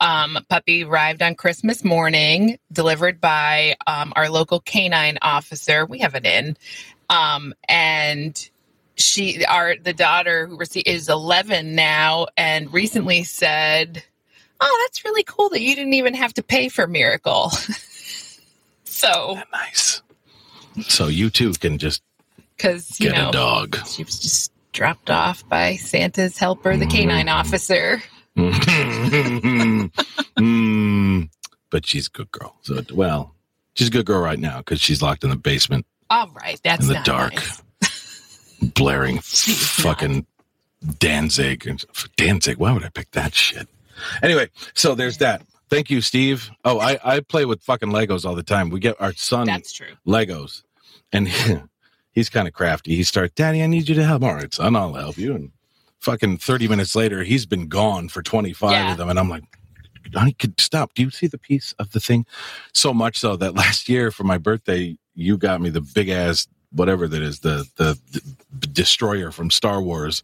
Um, 0.00 0.38
puppy 0.48 0.84
arrived 0.84 1.22
on 1.22 1.34
Christmas 1.34 1.84
morning, 1.84 2.58
delivered 2.72 3.20
by 3.20 3.76
um, 3.86 4.12
our 4.16 4.28
local 4.28 4.60
canine 4.60 5.18
officer. 5.22 5.84
We 5.86 5.98
have 6.00 6.14
an 6.14 6.24
in, 6.26 6.56
um, 7.10 7.54
and 7.68 8.48
she 8.96 9.44
our 9.46 9.74
the 9.76 9.92
daughter 9.92 10.46
who 10.46 10.56
received 10.56 10.86
is 10.86 11.08
11 11.08 11.74
now 11.74 12.28
and 12.36 12.72
recently 12.72 13.24
said 13.24 14.04
oh 14.60 14.84
that's 14.86 15.04
really 15.04 15.24
cool 15.24 15.48
that 15.48 15.60
you 15.60 15.74
didn't 15.74 15.94
even 15.94 16.14
have 16.14 16.32
to 16.32 16.44
pay 16.44 16.68
for 16.68 16.86
miracle 16.86 17.50
so 18.84 19.36
Nice. 19.52 20.00
So 20.86 21.08
you 21.08 21.28
too 21.28 21.54
can 21.54 21.78
just 21.78 22.02
because 22.56 23.00
you 23.00 23.08
get 23.10 23.16
know 23.18 23.30
a 23.30 23.32
dog. 23.32 23.78
she 23.84 24.04
was 24.04 24.20
just 24.20 24.52
dropped 24.72 25.10
off 25.10 25.48
by 25.48 25.74
santa's 25.74 26.38
helper 26.38 26.76
the 26.76 26.86
canine 26.86 27.26
Mm. 27.26 27.34
officer 27.34 28.00
Mm, 30.36 31.30
but 31.70 31.86
she's 31.86 32.08
a 32.08 32.10
good 32.10 32.30
girl. 32.32 32.56
So 32.62 32.82
well, 32.92 33.34
she's 33.74 33.88
a 33.88 33.90
good 33.90 34.06
girl 34.06 34.20
right 34.20 34.38
now 34.38 34.58
because 34.58 34.80
she's 34.80 35.00
locked 35.02 35.22
in 35.24 35.30
the 35.30 35.36
basement, 35.36 35.86
all 36.10 36.28
right 36.34 36.60
that's 36.64 36.82
In 36.82 36.88
the 36.88 36.94
not 36.94 37.04
dark. 37.04 37.34
nice. 37.34 37.62
blaring 38.74 39.18
fucking 39.22 40.26
Danzig. 40.98 41.68
Danzig. 42.16 42.58
Why 42.58 42.72
would 42.72 42.84
I 42.84 42.88
pick 42.88 43.10
that 43.12 43.34
shit? 43.34 43.68
Anyway, 44.22 44.48
so 44.74 44.94
there's 44.94 45.18
that. 45.18 45.42
Thank 45.70 45.88
you, 45.90 46.00
Steve. 46.00 46.50
Oh, 46.64 46.78
I, 46.80 46.98
I 47.04 47.20
play 47.20 47.44
with 47.46 47.62
fucking 47.62 47.88
Legos 47.90 48.24
all 48.26 48.34
the 48.34 48.42
time. 48.42 48.70
We 48.70 48.80
get 48.80 49.00
our 49.00 49.12
son 49.14 49.46
that's 49.46 49.72
true 49.72 49.94
Legos, 50.06 50.62
and 51.12 51.28
he's 52.12 52.28
kind 52.28 52.46
of 52.48 52.54
crafty. 52.54 52.96
He 52.96 53.02
starts, 53.04 53.34
Daddy, 53.34 53.62
I 53.62 53.66
need 53.66 53.88
you 53.88 53.94
to 53.94 54.04
help. 54.04 54.22
All 54.24 54.34
right, 54.34 54.52
son, 54.52 54.76
I'll 54.76 54.92
help 54.94 55.16
you. 55.16 55.34
And 55.34 55.52
fucking 56.04 56.36
30 56.38 56.68
minutes 56.68 56.94
later, 56.94 57.24
he's 57.24 57.46
been 57.46 57.66
gone 57.66 58.08
for 58.08 58.22
25 58.22 58.70
Yeah. 58.70 58.92
of 58.92 58.98
them. 58.98 59.08
And 59.08 59.18
I'm 59.18 59.28
like, 59.28 59.44
honey, 60.14 60.34
could 60.34 60.60
stop. 60.60 60.94
Do 60.94 61.02
you 61.02 61.10
see 61.10 61.26
the 61.26 61.38
piece 61.38 61.72
of 61.78 61.92
the 61.92 62.00
thing? 62.00 62.26
So 62.72 62.92
much 62.92 63.18
so 63.18 63.36
that 63.36 63.54
last 63.62 63.88
year 63.88 64.10
for 64.10 64.24
my 64.24 64.38
birthday, 64.38 64.96
you 65.14 65.36
got 65.36 65.60
me 65.60 65.70
the 65.70 65.80
big 65.80 66.08
ass, 66.08 66.46
whatever 66.70 67.08
that 67.08 67.22
is, 67.22 67.40
the, 67.40 67.66
the, 67.76 67.98
the 68.12 68.66
destroyer 68.66 69.30
from 69.30 69.50
Star 69.50 69.82
Wars. 69.82 70.22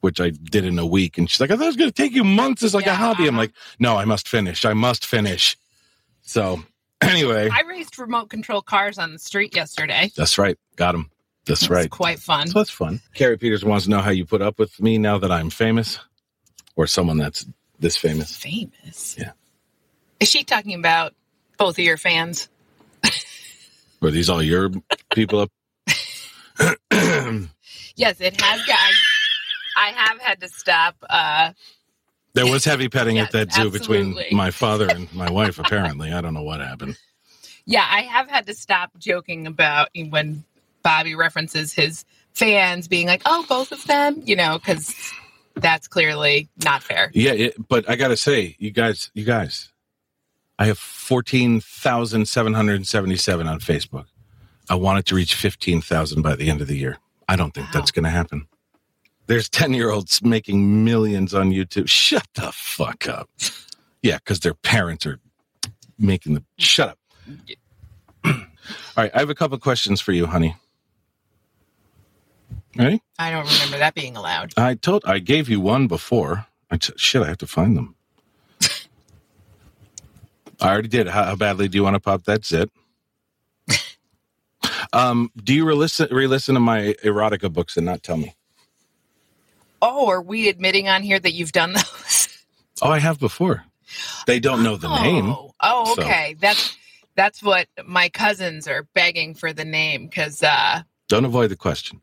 Which 0.00 0.18
I 0.18 0.30
did 0.30 0.64
in 0.64 0.78
a 0.78 0.86
week, 0.86 1.18
and 1.18 1.28
she's 1.28 1.40
like, 1.40 1.50
"I 1.50 1.56
thought 1.56 1.64
it 1.64 1.66
was 1.66 1.76
going 1.76 1.90
to 1.90 1.94
take 1.94 2.14
you 2.14 2.24
months 2.24 2.62
as 2.62 2.72
like 2.72 2.86
a 2.86 2.94
hobby." 2.94 3.24
I'm 3.24 3.34
uh-huh. 3.34 3.38
like, 3.42 3.52
"No, 3.78 3.98
I 3.98 4.06
must 4.06 4.28
finish. 4.28 4.64
I 4.64 4.72
must 4.72 5.04
finish." 5.04 5.58
So, 6.22 6.62
anyway, 7.02 7.50
i 7.52 7.60
raced 7.68 7.98
remote 7.98 8.30
control 8.30 8.62
cars 8.62 8.96
on 8.96 9.12
the 9.12 9.18
street 9.18 9.54
yesterday 9.54 10.10
that's 10.16 10.38
right. 10.38 10.56
Got 10.76 10.94
him. 10.94 11.09
That's 11.46 11.62
It 11.64 11.70
right. 11.70 11.90
quite 11.90 12.18
fun 12.18 12.46
So 12.48 12.58
that's 12.58 12.70
fun. 12.70 13.00
Carrie 13.14 13.38
Peters 13.38 13.64
wants 13.64 13.84
to 13.84 13.90
know 13.90 14.00
how 14.00 14.10
you 14.10 14.24
put 14.26 14.42
up 14.42 14.58
with 14.58 14.80
me 14.80 14.98
now 14.98 15.18
that 15.18 15.30
I'm 15.32 15.50
famous 15.50 15.98
or 16.76 16.86
someone 16.86 17.16
that's 17.18 17.46
this 17.78 17.96
famous. 17.96 18.36
famous 18.36 19.16
Yeah. 19.18 19.32
is 20.20 20.28
she 20.28 20.44
talking 20.44 20.74
about 20.74 21.14
both 21.58 21.78
of 21.78 21.84
your 21.84 21.96
fans 21.96 22.48
Were 24.00 24.10
these 24.10 24.30
all 24.30 24.42
your 24.42 24.70
people 25.14 25.40
up? 25.40 25.50
Yes, 27.96 28.20
it 28.20 28.40
has 28.40 28.64
got. 28.66 28.78
I, 28.78 28.92
I 29.76 29.88
have 29.90 30.18
had 30.20 30.40
to 30.40 30.48
stop. 30.48 30.96
Uh, 31.08 31.52
there 32.32 32.46
was 32.46 32.64
heavy 32.64 32.88
petting 32.88 33.16
Yes, 33.16 33.26
at 33.26 33.32
that 33.32 33.52
zoo 33.52 33.70
between 33.70 34.16
my 34.32 34.50
father 34.50 34.88
and 34.88 35.12
my 35.14 35.30
wife, 35.30 35.58
apparently. 35.58 36.12
I 36.12 36.20
don't 36.22 36.32
know 36.32 36.42
what 36.42 36.60
happened. 36.60 36.96
yeah, 37.66 37.86
I 37.86 38.02
have 38.02 38.30
had 38.30 38.46
to 38.46 38.54
stop 38.54 38.90
joking 38.98 39.46
about 39.46 39.88
when 40.08 40.44
Bobby 40.82 41.14
references 41.14 41.72
his 41.72 42.04
fans 42.32 42.88
being 42.88 43.06
like, 43.06 43.22
"Oh, 43.26 43.44
both 43.48 43.72
of 43.72 43.84
them," 43.84 44.22
you 44.24 44.36
know, 44.36 44.58
because 44.58 44.94
that's 45.56 45.88
clearly 45.88 46.48
not 46.64 46.82
fair. 46.82 47.10
Yeah, 47.14 47.32
it, 47.32 47.68
but 47.68 47.88
I 47.88 47.96
got 47.96 48.08
to 48.08 48.16
say, 48.16 48.56
you 48.58 48.70
guys, 48.70 49.10
you 49.14 49.24
guys, 49.24 49.72
I 50.58 50.66
have 50.66 50.78
14,777 50.78 53.48
on 53.48 53.60
Facebook. 53.60 54.06
I 54.68 54.74
wanted 54.74 55.06
to 55.06 55.14
reach 55.14 55.34
15,000 55.34 56.20
by 56.22 56.36
the 56.36 56.50
end 56.50 56.60
of 56.60 56.68
the 56.68 56.76
year. 56.76 56.98
I 57.28 57.36
don't 57.36 57.54
think 57.54 57.68
that's 57.72 57.90
going 57.90 58.04
to 58.04 58.10
happen. 58.10 58.46
There's 59.26 59.48
10 59.48 59.74
year 59.74 59.90
olds 59.90 60.22
making 60.22 60.84
millions 60.84 61.34
on 61.34 61.50
YouTube. 61.50 61.88
Shut 61.88 62.26
the 62.34 62.52
fuck 62.52 63.08
up. 63.08 63.28
Yeah, 64.02 64.18
because 64.18 64.40
their 64.40 64.54
parents 64.54 65.06
are 65.06 65.18
making 65.98 66.34
the. 66.34 66.44
Shut 66.58 66.90
up. 66.90 66.98
All 68.24 68.34
right, 68.96 69.10
I 69.14 69.18
have 69.18 69.30
a 69.30 69.34
couple 69.34 69.58
questions 69.58 70.00
for 70.00 70.12
you, 70.12 70.26
honey. 70.26 70.56
Ready? 72.76 73.02
I 73.18 73.30
don't 73.30 73.46
remember 73.50 73.78
that 73.78 73.94
being 73.94 74.16
allowed. 74.16 74.52
I 74.56 74.74
told 74.74 75.02
I 75.04 75.18
gave 75.18 75.48
you 75.48 75.60
one 75.60 75.86
before. 75.86 76.46
I 76.70 76.76
t- 76.76 76.92
shit, 76.96 77.22
I 77.22 77.26
have 77.28 77.38
to 77.38 77.46
find 77.46 77.76
them. 77.76 77.96
I 80.60 80.68
already 80.70 80.88
did. 80.88 81.08
How, 81.08 81.24
how 81.24 81.36
badly 81.36 81.68
do 81.68 81.76
you 81.78 81.82
want 81.82 81.94
to 81.94 82.00
pop 82.00 82.24
that 82.24 82.44
zit? 82.44 82.70
um, 84.92 85.30
do 85.42 85.54
you 85.54 85.64
re-listen, 85.66 86.08
re-listen 86.10 86.54
to 86.54 86.60
my 86.60 86.94
erotica 87.02 87.52
books 87.52 87.76
and 87.76 87.86
not 87.86 88.02
tell 88.02 88.18
me? 88.18 88.34
Oh, 89.82 90.08
are 90.10 90.20
we 90.22 90.48
admitting 90.48 90.88
on 90.88 91.02
here 91.02 91.18
that 91.18 91.32
you've 91.32 91.52
done 91.52 91.72
those? 91.72 92.28
Oh, 92.82 92.90
I 92.90 92.98
have 92.98 93.20
before. 93.20 93.64
They 94.26 94.40
don't 94.40 94.62
know 94.62 94.76
the 94.76 94.88
name. 95.02 95.28
Oh, 95.28 95.52
oh 95.60 95.94
so- 95.96 96.02
okay. 96.02 96.34
That's 96.40 96.74
that's 97.14 97.42
what 97.42 97.68
my 97.84 98.08
cousins 98.08 98.66
are 98.66 98.86
begging 98.94 99.34
for 99.34 99.52
the 99.52 99.66
name 99.66 100.06
because 100.06 100.42
uh, 100.42 100.80
Don't 101.08 101.26
avoid 101.26 101.50
the 101.50 101.56
question. 101.56 102.00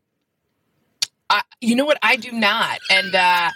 You 1.60 1.76
know 1.76 1.84
what? 1.84 1.98
I 2.02 2.16
do 2.16 2.32
not. 2.32 2.78
And 2.90 3.14
uh, 3.14 3.50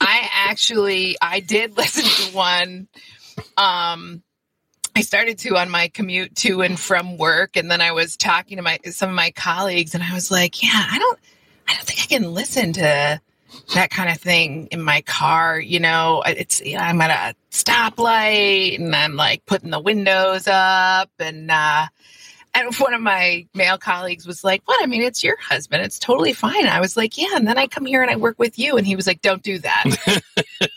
I 0.00 0.28
actually, 0.32 1.16
I 1.20 1.40
did 1.40 1.76
listen 1.76 2.04
to 2.04 2.36
one. 2.36 2.88
Um, 3.56 4.22
I 4.96 5.02
started 5.02 5.38
to 5.40 5.56
on 5.56 5.70
my 5.70 5.88
commute 5.88 6.34
to 6.36 6.62
and 6.62 6.78
from 6.78 7.16
work, 7.16 7.56
and 7.56 7.70
then 7.70 7.80
I 7.80 7.92
was 7.92 8.16
talking 8.16 8.56
to 8.56 8.62
my 8.62 8.78
some 8.86 9.08
of 9.08 9.14
my 9.14 9.30
colleagues, 9.30 9.94
and 9.94 10.02
I 10.02 10.12
was 10.12 10.30
like, 10.30 10.62
"Yeah, 10.62 10.70
I 10.74 10.98
don't, 10.98 11.18
I 11.68 11.74
don't 11.74 11.84
think 11.84 12.00
I 12.00 12.06
can 12.06 12.34
listen 12.34 12.72
to 12.74 13.20
that 13.74 13.90
kind 13.90 14.10
of 14.10 14.18
thing 14.18 14.66
in 14.70 14.82
my 14.82 15.00
car. 15.02 15.60
You 15.60 15.80
know, 15.80 16.22
it's 16.26 16.60
you 16.60 16.76
know, 16.76 16.82
I'm 16.82 17.00
at 17.00 17.34
a 17.34 17.54
stoplight, 17.54 18.76
and 18.80 18.94
I'm 18.94 19.14
like 19.16 19.46
putting 19.46 19.70
the 19.70 19.80
windows 19.80 20.48
up, 20.48 21.10
and 21.18 21.50
uh, 21.50 21.86
and 22.54 22.74
one 22.76 22.94
of 22.94 23.00
my 23.00 23.46
male 23.54 23.78
colleagues 23.78 24.26
was 24.26 24.42
like, 24.44 24.62
What? 24.66 24.82
I 24.82 24.86
mean, 24.86 25.02
it's 25.02 25.22
your 25.24 25.36
husband. 25.40 25.82
It's 25.82 25.98
totally 25.98 26.32
fine. 26.32 26.66
I 26.66 26.80
was 26.80 26.96
like, 26.96 27.16
Yeah. 27.18 27.28
And 27.34 27.46
then 27.46 27.58
I 27.58 27.66
come 27.66 27.86
here 27.86 28.02
and 28.02 28.10
I 28.10 28.16
work 28.16 28.38
with 28.38 28.58
you. 28.58 28.76
And 28.76 28.86
he 28.86 28.96
was 28.96 29.06
like, 29.06 29.22
Don't 29.22 29.42
do 29.42 29.58
that. 29.58 30.20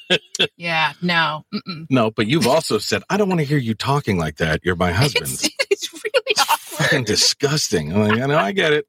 yeah. 0.58 0.94
No. 1.02 1.46
Mm-mm. 1.54 1.88
No, 1.90 2.12
but 2.12 2.28
you've 2.28 2.48
also 2.48 2.78
said, 2.78 3.02
I 3.10 3.18
don't 3.18 3.28
want 3.30 3.40
to 3.40 3.46
hear 3.46 3.58
you 3.58 3.74
talking 3.74 4.18
like 4.18 4.38
that. 4.38 4.62
You're 4.64 4.76
my 4.76 4.92
husband. 4.92 5.26
It's, 5.26 5.50
it's 5.70 5.94
really 5.94 6.36
Fucking 6.38 7.00
awkward. 7.00 7.06
disgusting. 7.08 7.94
I'm 7.94 8.08
like, 8.08 8.20
I 8.22 8.26
know, 8.26 8.38
I 8.38 8.52
get 8.52 8.74
it. 8.74 8.88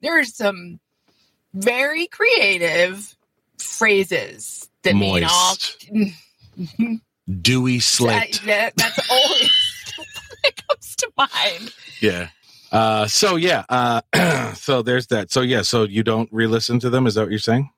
There 0.00 0.18
are 0.18 0.24
some 0.24 0.80
very 1.54 2.06
creative 2.08 3.16
phrases 3.58 4.68
that 4.82 4.94
mean 4.94 5.24
all. 5.24 5.56
Moist. 5.90 5.90
Dewy 7.40 7.78
That, 7.78 7.82
slit. 7.82 8.40
that- 8.44 8.76
that's 8.76 9.10
always 9.10 9.50
that 10.56 10.66
comes 10.68 10.96
to 10.96 11.10
mind. 11.16 11.74
Yeah. 12.00 12.28
Uh, 12.72 13.06
so 13.06 13.36
yeah, 13.36 13.64
uh, 13.68 14.00
so 14.54 14.82
there's 14.82 15.06
that. 15.08 15.30
So 15.30 15.42
yeah, 15.42 15.62
so 15.62 15.84
you 15.84 16.02
don't 16.02 16.28
re-listen 16.32 16.80
to 16.80 16.90
them? 16.90 17.06
Is 17.06 17.14
that 17.14 17.22
what 17.22 17.30
you're 17.30 17.38
saying? 17.38 17.70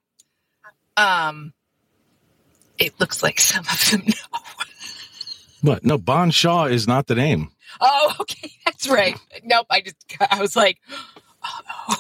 Um, 0.97 1.53
it 2.79 2.99
looks 2.99 3.23
like 3.23 3.39
some 3.41 3.65
of 3.71 3.91
them 3.91 4.03
know. 4.07 4.41
What? 5.63 5.85
No, 5.85 5.99
Bon 5.99 6.31
Shaw 6.31 6.65
is 6.65 6.87
not 6.89 7.07
the 7.09 7.15
name. 7.15 7.51
Oh, 7.81 8.15
okay, 8.21 8.51
that's 8.65 8.89
right. 8.89 9.19
Nope, 9.45 9.67
I 9.71 9.83
just 9.83 9.97
I 10.31 10.41
was 10.41 10.57
like, 10.57 10.79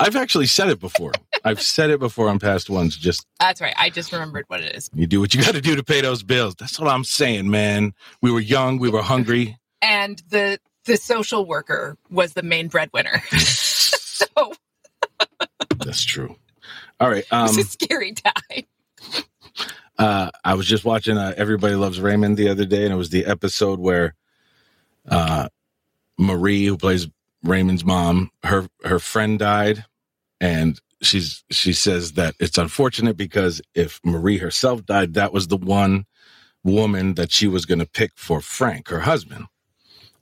I've 0.01 0.17
actually 0.17 0.47
said 0.47 0.69
it 0.71 0.81
before. 0.81 1.13
I've 1.45 1.61
said 1.61 1.91
it 1.91 2.01
before 2.01 2.29
on 2.29 2.39
past 2.39 2.71
ones. 2.71 2.97
Just 2.97 3.27
that's 3.41 3.61
right. 3.61 3.75
I 3.77 3.91
just 3.91 4.13
remembered 4.13 4.45
what 4.49 4.61
it 4.63 4.75
is. 4.75 4.91
you 4.95 5.07
do 5.07 5.21
what 5.21 5.35
you 5.35 5.43
got 5.43 5.55
to 5.55 5.61
do 5.61 5.77
to 5.77 5.85
pay 5.85 6.01
those 6.01 6.23
bills. 6.23 6.55
That's 6.55 6.79
what 6.81 6.89
I'm 6.89 7.05
saying, 7.05 7.51
man. 7.51 7.93
We 8.23 8.31
were 8.31 8.41
young, 8.41 8.79
we 8.79 8.89
were 8.89 9.03
hungry. 9.03 9.59
And 9.83 10.23
the 10.31 10.59
the 10.85 10.97
social 10.97 11.47
worker 11.47 11.97
was 12.11 12.35
the 12.35 12.43
main 12.43 12.69
breadwinner. 12.69 13.23
so 13.37 14.27
That's 15.85 16.05
true. 16.05 16.37
All 17.01 17.11
right. 17.11 17.25
it 17.33 17.33
Um, 17.33 17.47
was 17.49 17.59
a 17.59 17.65
scary 17.65 18.13
time. 18.13 18.65
uh, 19.99 20.31
I 20.45 20.55
was 20.55 20.67
just 20.67 20.85
watching 20.85 21.17
uh, 21.19 21.35
Everybody 21.37 21.75
Loves 21.75 22.01
Raymond 22.01 22.37
the 22.37 22.49
other 22.49 22.65
day, 22.65 22.85
and 22.85 22.93
it 22.93 22.97
was 22.97 23.11
the 23.11 23.27
episode 23.27 23.79
where 23.81 24.15
uh, 25.09 25.49
Marie, 26.19 26.67
who 26.67 26.77
plays 26.77 27.09
Raymond's 27.43 27.85
mom, 27.85 28.31
her 28.45 28.69
her 28.85 28.99
friend 28.99 29.39
died, 29.39 29.85
and 30.41 30.81
she's 31.03 31.45
she 31.51 31.73
says 31.73 32.13
that 32.13 32.35
it's 32.41 32.59
unfortunate 32.59 33.17
because 33.17 33.61
if 33.75 34.01
Marie 34.05 34.39
herself 34.39 34.85
died, 34.87 35.15
that 35.15 35.33
was 35.33 35.49
the 35.49 35.57
one 35.57 36.07
woman 36.65 37.15
that 37.15 37.31
she 37.31 37.47
was 37.47 37.65
going 37.67 37.79
to 37.79 37.87
pick 37.87 38.13
for 38.17 38.41
Frank, 38.41 38.89
her 38.89 39.01
husband. 39.01 39.47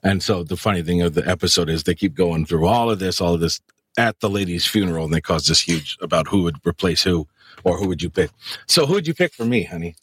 And 0.04 0.22
so 0.22 0.44
the 0.44 0.56
funny 0.56 0.82
thing 0.82 1.00
of 1.02 1.14
the 1.14 1.26
episode 1.28 1.68
is 1.70 1.82
they 1.84 1.94
keep 1.94 2.14
going 2.14 2.44
through 2.46 2.66
all 2.66 2.90
of 2.90 2.98
this, 2.98 3.20
all 3.20 3.34
of 3.34 3.40
this 3.40 3.60
at 3.96 4.20
the 4.20 4.28
lady's 4.28 4.66
funeral, 4.66 5.04
and 5.06 5.14
they 5.14 5.20
cause 5.20 5.46
this 5.46 5.60
huge 5.62 5.96
about 6.02 6.28
who 6.28 6.42
would 6.42 6.56
replace 6.66 7.02
who 7.02 7.26
or 7.64 7.78
who 7.78 7.88
would 7.88 8.02
you 8.02 8.10
pick. 8.10 8.30
So 8.66 8.84
who 8.86 8.94
would 8.94 9.06
you 9.06 9.14
pick 9.14 9.32
for 9.32 9.44
me, 9.46 9.64
honey? 9.64 9.96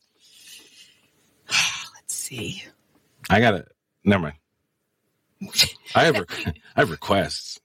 Let's 1.50 2.14
see. 2.16 2.64
I 3.30 3.40
gotta. 3.40 3.66
Never 4.04 4.24
mind. 4.24 4.36
I 5.96 6.06
have 6.06 6.18
re- 6.18 6.26
I 6.76 6.80
have 6.82 6.90
requests. 6.90 7.60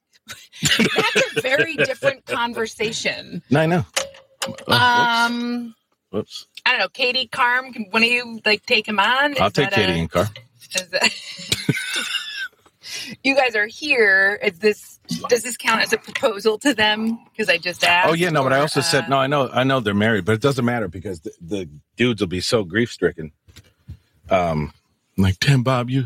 That's 0.63 1.37
a 1.37 1.41
very 1.41 1.77
different 1.77 2.27
conversation. 2.27 3.43
No, 3.51 3.61
I 3.61 3.67
know. 3.67 3.87
Oh, 4.69 4.75
Um, 4.75 5.75
whoops. 6.11 6.47
I 6.67 6.71
don't 6.73 6.81
know. 6.81 6.89
Katie 6.89 7.29
Carm, 7.29 7.73
can 7.73 7.87
one 7.91 8.03
of 8.03 8.09
you 8.09 8.41
like 8.45 8.67
take 8.67 8.87
him 8.89 8.99
on? 8.99 9.41
I'll 9.41 9.51
take 9.51 9.71
Katie 9.71 9.93
a- 9.93 9.95
in 9.97 10.09
car. 10.09 10.27
You 13.23 13.35
guys 13.35 13.55
are 13.55 13.67
here. 13.67 14.39
Is 14.43 14.59
this 14.59 15.01
does 15.29 15.43
this 15.43 15.57
count 15.57 15.83
as 15.83 15.93
a 15.93 15.99
proposal 15.99 16.59
to 16.59 16.75
them? 16.75 17.19
Because 17.31 17.49
I 17.49 17.59
just 17.59 17.85
asked. 17.85 18.09
Oh 18.09 18.15
yeah, 18.15 18.31
no, 18.31 18.43
but 18.43 18.53
I 18.53 18.59
or, 18.59 18.63
also 18.63 18.81
said 18.81 19.05
uh, 19.05 19.09
no. 19.09 19.19
I 19.19 19.27
know, 19.27 19.49
I 19.53 19.65
know 19.65 19.81
they're 19.81 19.95
married, 19.95 20.25
but 20.25 20.33
it 20.33 20.41
doesn't 20.41 20.65
matter 20.65 20.89
because 20.89 21.21
the, 21.21 21.33
the 21.41 21.69
dudes 21.97 22.21
will 22.21 22.29
be 22.29 22.41
so 22.41 22.65
grief 22.65 22.93
stricken. 22.93 23.33
Um, 24.31 24.73
I'm 25.17 25.25
like, 25.25 25.39
damn, 25.39 25.63
Bob, 25.63 25.91
you 25.91 26.05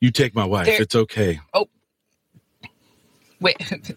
you 0.00 0.10
take 0.10 0.34
my 0.34 0.44
wife. 0.44 0.68
It's 0.68 0.94
okay. 0.94 1.40
Oh, 1.54 1.68
wait. 3.40 3.56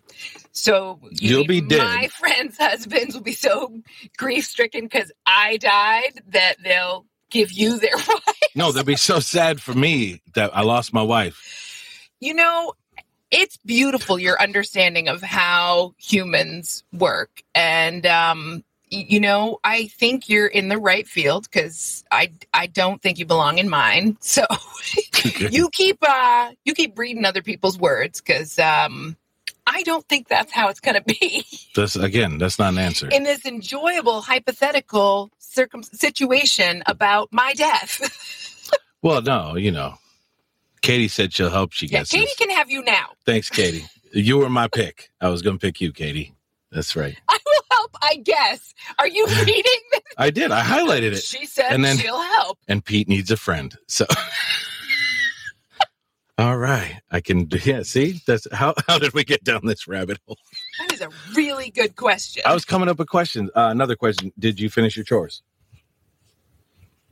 So 0.53 0.99
you 1.11 1.37
You'll 1.37 1.47
be 1.47 1.61
dead. 1.61 1.79
My 1.79 2.07
friends' 2.07 2.57
husbands 2.57 3.15
will 3.15 3.23
be 3.23 3.33
so 3.33 3.81
grief 4.17 4.45
stricken 4.45 4.83
because 4.83 5.11
I 5.25 5.57
died 5.57 6.21
that 6.27 6.57
they'll 6.61 7.05
give 7.29 7.51
you 7.51 7.79
their 7.79 7.95
wife. 7.95 8.35
No, 8.55 8.71
they'll 8.71 8.83
be 8.83 8.97
so 8.97 9.19
sad 9.19 9.61
for 9.61 9.73
me 9.73 10.21
that 10.35 10.55
I 10.55 10.61
lost 10.61 10.93
my 10.93 11.03
wife. 11.03 11.70
You 12.21 12.33
know, 12.33 12.73
it's 13.31 13.57
beautiful 13.57 14.17
your 14.17 14.41
understanding 14.41 15.09
of 15.09 15.21
how 15.21 15.95
humans 15.97 16.83
work, 16.93 17.41
and 17.53 18.05
um, 18.05 18.63
you 18.91 19.19
know, 19.21 19.59
I 19.63 19.87
think 19.87 20.29
you're 20.29 20.47
in 20.47 20.67
the 20.67 20.77
right 20.77 21.07
field 21.07 21.45
because 21.49 22.03
I 22.11 22.31
I 22.53 22.67
don't 22.67 23.01
think 23.01 23.17
you 23.19 23.25
belong 23.25 23.57
in 23.57 23.69
mine. 23.69 24.17
So 24.21 24.45
you 25.49 25.69
keep 25.69 25.97
uh 26.01 26.51
you 26.65 26.73
keep 26.73 26.97
reading 26.97 27.25
other 27.25 27.41
people's 27.41 27.77
words 27.77 28.21
because 28.21 28.59
um 28.59 29.17
I 29.65 29.83
don't 29.83 30.07
think 30.07 30.27
that's 30.27 30.51
how 30.51 30.69
it's 30.69 30.79
going 30.79 30.95
to 30.95 31.03
be. 31.03 31.45
That's 31.75 31.95
again, 31.95 32.39
that's 32.39 32.57
not 32.59 32.73
an 32.73 32.79
answer. 32.79 33.07
in 33.09 33.23
this 33.23 33.45
enjoyable 33.45 34.21
hypothetical 34.21 35.31
circum- 35.37 35.83
situation 35.83 36.83
about 36.87 37.29
my 37.31 37.53
death. 37.53 38.69
well, 39.01 39.21
no, 39.21 39.55
you 39.55 39.71
know, 39.71 39.95
Katie 40.81 41.07
said 41.07 41.33
she'll 41.33 41.49
help. 41.49 41.73
She 41.73 41.87
yeah, 41.87 42.03
Katie 42.03 42.25
this. 42.25 42.35
can 42.35 42.49
have 42.51 42.69
you 42.71 42.83
now. 42.83 43.09
Thanks, 43.25 43.49
Katie. 43.49 43.85
You 44.13 44.37
were 44.39 44.49
my 44.49 44.67
pick. 44.67 45.09
I 45.21 45.29
was 45.29 45.41
going 45.41 45.57
to 45.57 45.65
pick 45.65 45.81
you, 45.81 45.91
Katie. 45.93 46.33
That's 46.71 46.95
right. 46.95 47.17
I 47.29 47.37
will 47.45 47.61
help, 47.71 47.97
I 48.01 48.15
guess. 48.17 48.73
Are 48.99 49.07
you 49.07 49.25
reading 49.45 49.63
this? 49.91 50.01
I 50.17 50.29
did. 50.31 50.51
I 50.51 50.61
highlighted 50.63 51.13
it. 51.13 51.23
She 51.23 51.45
said 51.45 51.71
And 51.71 51.83
then- 51.85 51.97
she'll 51.97 52.21
help. 52.21 52.59
And 52.67 52.83
Pete 52.83 53.07
needs 53.09 53.31
a 53.31 53.37
friend. 53.37 53.75
So. 53.87 54.05
All 56.37 56.57
right, 56.57 57.01
I 57.11 57.21
can. 57.21 57.45
do 57.45 57.59
Yeah, 57.63 57.83
see, 57.83 58.19
that's 58.25 58.47
how. 58.51 58.73
How 58.87 58.97
did 58.97 59.13
we 59.13 59.23
get 59.23 59.43
down 59.43 59.61
this 59.65 59.87
rabbit 59.87 60.17
hole? 60.25 60.39
That 60.79 60.91
is 60.93 61.01
a 61.01 61.09
really 61.35 61.69
good 61.69 61.95
question. 61.95 62.41
I 62.47 62.53
was 62.53 62.65
coming 62.65 62.89
up 62.89 62.97
with 62.97 63.09
questions. 63.09 63.51
Uh, 63.55 63.67
another 63.71 63.95
question: 63.95 64.33
Did 64.39 64.59
you 64.59 64.69
finish 64.69 64.95
your 64.97 65.05
chores? 65.05 65.43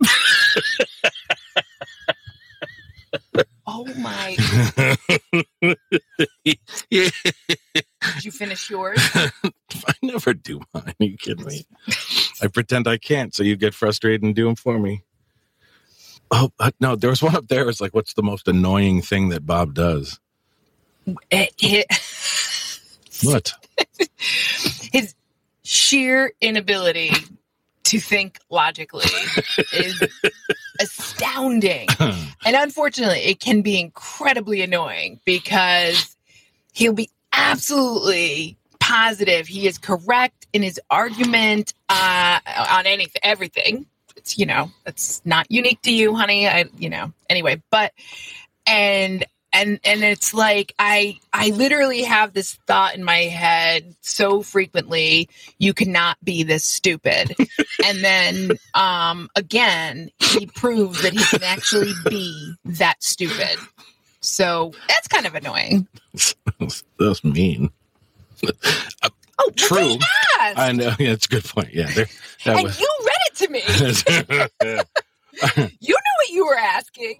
oh 3.67 3.85
my! 3.97 4.35
yeah, 6.89 7.09
Did 8.15 8.23
you 8.25 8.31
finish 8.31 8.69
yours? 8.69 8.99
I 9.15 9.93
never 10.01 10.33
do 10.33 10.61
mine. 10.73 10.93
Are 10.99 11.05
you 11.05 11.17
kidding 11.17 11.45
me? 11.45 11.65
I 12.41 12.47
pretend 12.47 12.87
I 12.87 12.97
can't, 12.97 13.33
so 13.33 13.43
you 13.43 13.55
get 13.55 13.73
frustrated 13.73 14.23
and 14.23 14.35
do 14.35 14.45
them 14.45 14.55
for 14.55 14.79
me. 14.79 15.03
Oh 16.31 16.51
uh, 16.59 16.71
no, 16.79 16.95
there 16.95 17.09
was 17.09 17.21
one 17.23 17.35
up 17.35 17.47
there. 17.47 17.67
It's 17.69 17.81
like, 17.81 17.93
what's 17.93 18.13
the 18.13 18.23
most 18.23 18.47
annoying 18.47 19.01
thing 19.01 19.29
that 19.29 19.45
Bob 19.45 19.73
does? 19.73 20.19
It- 21.31 21.53
it- 21.59 21.87
What? 23.23 23.53
his 24.17 25.15
sheer 25.63 26.33
inability 26.41 27.11
to 27.85 27.99
think 27.99 28.39
logically 28.49 29.05
is 29.73 30.01
astounding. 30.79 31.87
And 32.45 32.55
unfortunately, 32.55 33.19
it 33.25 33.41
can 33.41 33.61
be 33.61 33.77
incredibly 33.77 34.61
annoying 34.61 35.19
because 35.25 36.15
he'll 36.71 36.93
be 36.93 37.09
absolutely 37.33 38.57
positive 38.89 39.47
he 39.47 39.67
is 39.67 39.77
correct 39.77 40.47
in 40.51 40.63
his 40.63 40.79
argument 40.89 41.73
uh, 41.89 42.39
on 42.71 42.87
anything, 42.87 43.19
everything. 43.21 43.85
It's 44.15 44.37
you 44.37 44.45
know, 44.45 44.71
it's 44.85 45.21
not 45.25 45.45
unique 45.51 45.81
to 45.83 45.93
you, 45.93 46.15
honey. 46.15 46.47
I 46.47 46.65
you 46.77 46.89
know, 46.89 47.13
anyway, 47.29 47.61
but 47.69 47.93
and 48.65 49.25
and 49.53 49.79
and 49.83 50.03
it's 50.03 50.33
like 50.33 50.73
I 50.79 51.17
I 51.33 51.49
literally 51.49 52.03
have 52.03 52.33
this 52.33 52.55
thought 52.67 52.95
in 52.95 53.03
my 53.03 53.23
head 53.23 53.95
so 54.01 54.41
frequently 54.41 55.29
you 55.57 55.73
cannot 55.73 56.17
be 56.23 56.43
this 56.43 56.63
stupid. 56.63 57.35
and 57.85 57.99
then 58.03 58.51
um 58.73 59.29
again 59.35 60.11
he 60.19 60.45
proves 60.45 61.01
that 61.01 61.13
he 61.13 61.23
can 61.25 61.43
actually 61.43 61.93
be 62.09 62.53
that 62.65 63.01
stupid. 63.03 63.57
So 64.21 64.73
that's 64.87 65.07
kind 65.07 65.25
of 65.25 65.35
annoying. 65.35 65.87
that 66.13 66.83
was 66.99 67.23
mean. 67.23 67.71
Oh, 69.41 69.51
True. 69.55 69.95
I 70.37 70.73
know. 70.73 70.93
Yeah, 70.99 71.11
it's 71.11 71.25
a 71.25 71.29
good 71.29 71.45
point. 71.45 71.73
Yeah, 71.73 71.89
there, 71.95 72.07
that 72.43 72.57
and 72.57 72.63
was. 72.65 72.77
you 72.77 72.89
read 73.05 73.17
it 73.27 73.35
to 73.37 73.47
me. 73.47 73.61
you 75.79 75.87
knew 75.87 75.93
what 75.93 76.29
you 76.29 76.45
were 76.45 76.57
asking. 76.57 77.19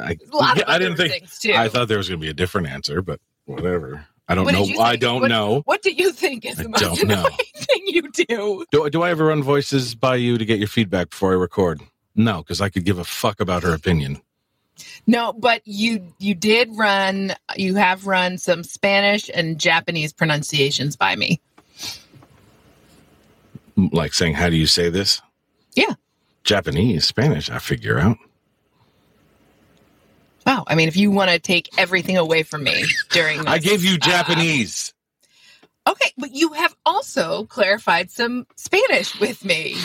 I, 0.00 0.16
A 0.32 0.36
lot 0.36 0.56
yeah, 0.56 0.62
of 0.64 0.68
I 0.68 0.78
didn't 0.78 0.96
think. 0.96 1.24
I 1.54 1.68
thought 1.68 1.88
there 1.88 1.98
was 1.98 2.08
going 2.08 2.20
to 2.20 2.24
be 2.24 2.30
a 2.30 2.34
different 2.34 2.68
answer, 2.68 3.02
but 3.02 3.20
whatever. 3.46 4.06
I 4.28 4.34
don't 4.34 4.44
What 4.44 4.54
know. 4.54 4.80
I 4.80 4.96
don't 4.96 5.20
What- 5.22 5.28
know. 5.28 5.62
What 5.64 5.82
do 5.82 5.90
you 5.92 6.12
think 6.12 6.44
is 6.46 6.58
I 6.58 6.62
the 6.62 6.68
most 6.70 6.80
don't 6.80 7.08
know. 7.08 7.18
annoying 7.20 7.36
thing 7.56 7.82
you 7.86 8.10
do? 8.12 8.64
Do, 8.70 8.88
do 8.88 9.02
I 9.02 9.10
ever 9.10 9.26
run 9.26 9.42
voices 9.42 9.94
by 9.94 10.16
you 10.16 10.38
to 10.38 10.44
get 10.44 10.58
your 10.58 10.68
feedback 10.68 11.10
before 11.10 11.32
I 11.32 11.36
record? 11.36 11.82
No, 12.14 12.38
because 12.38 12.60
I 12.60 12.68
could 12.68 12.84
give 12.84 12.98
a 12.98 13.04
fuck 13.04 13.40
about 13.40 13.62
her 13.64 13.74
opinion. 13.74 14.20
No, 15.06 15.32
but 15.32 15.60
you 15.64 16.14
you 16.18 16.34
did 16.34 16.70
run. 16.76 17.34
You 17.56 17.74
have 17.74 18.06
run 18.06 18.38
some 18.38 18.62
Spanish 18.64 19.28
and 19.34 19.58
Japanese 19.58 20.12
pronunciations 20.12 20.96
by 20.96 21.14
me. 21.16 21.40
Like 23.76 24.12
saying, 24.14 24.34
"How 24.34 24.48
do 24.50 24.56
you 24.56 24.66
say 24.66 24.88
this?" 24.90 25.20
Yeah. 25.74 25.94
Japanese, 26.44 27.04
Spanish. 27.06 27.50
I 27.50 27.58
figure 27.58 27.98
out. 27.98 28.18
Wow. 30.46 30.64
I 30.66 30.74
mean, 30.74 30.88
if 30.88 30.96
you 30.96 31.10
want 31.10 31.30
to 31.30 31.38
take 31.38 31.68
everything 31.78 32.16
away 32.16 32.42
from 32.42 32.64
me 32.64 32.84
during 33.10 33.38
this, 33.38 33.46
I 33.46 33.58
gave 33.58 33.84
you 33.84 33.94
uh, 33.94 33.98
Japanese. 33.98 34.92
okay, 35.88 36.10
but 36.18 36.32
you 36.34 36.52
have 36.52 36.74
also 36.84 37.44
clarified 37.44 38.10
some 38.10 38.46
Spanish 38.56 39.18
with 39.20 39.44
me. 39.44 39.76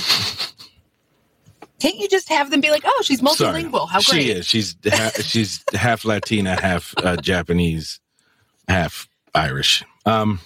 Can't 1.79 1.95
you 1.97 2.07
just 2.07 2.27
have 2.29 2.49
them 2.49 2.59
be 2.59 2.71
like, 2.71 2.81
"Oh, 2.85 3.01
she's 3.03 3.19
Sorry. 3.19 3.63
multilingual. 3.63 3.87
How 3.87 4.01
great!" 4.01 4.23
She 4.23 4.31
is. 4.31 4.47
She's 4.47 4.75
ha- 4.87 5.11
she's 5.21 5.63
half 5.73 6.05
Latina, 6.05 6.59
half 6.59 6.95
uh, 6.97 7.17
Japanese, 7.17 7.99
half 8.67 9.07
Irish. 9.35 9.83
Um, 10.05 10.39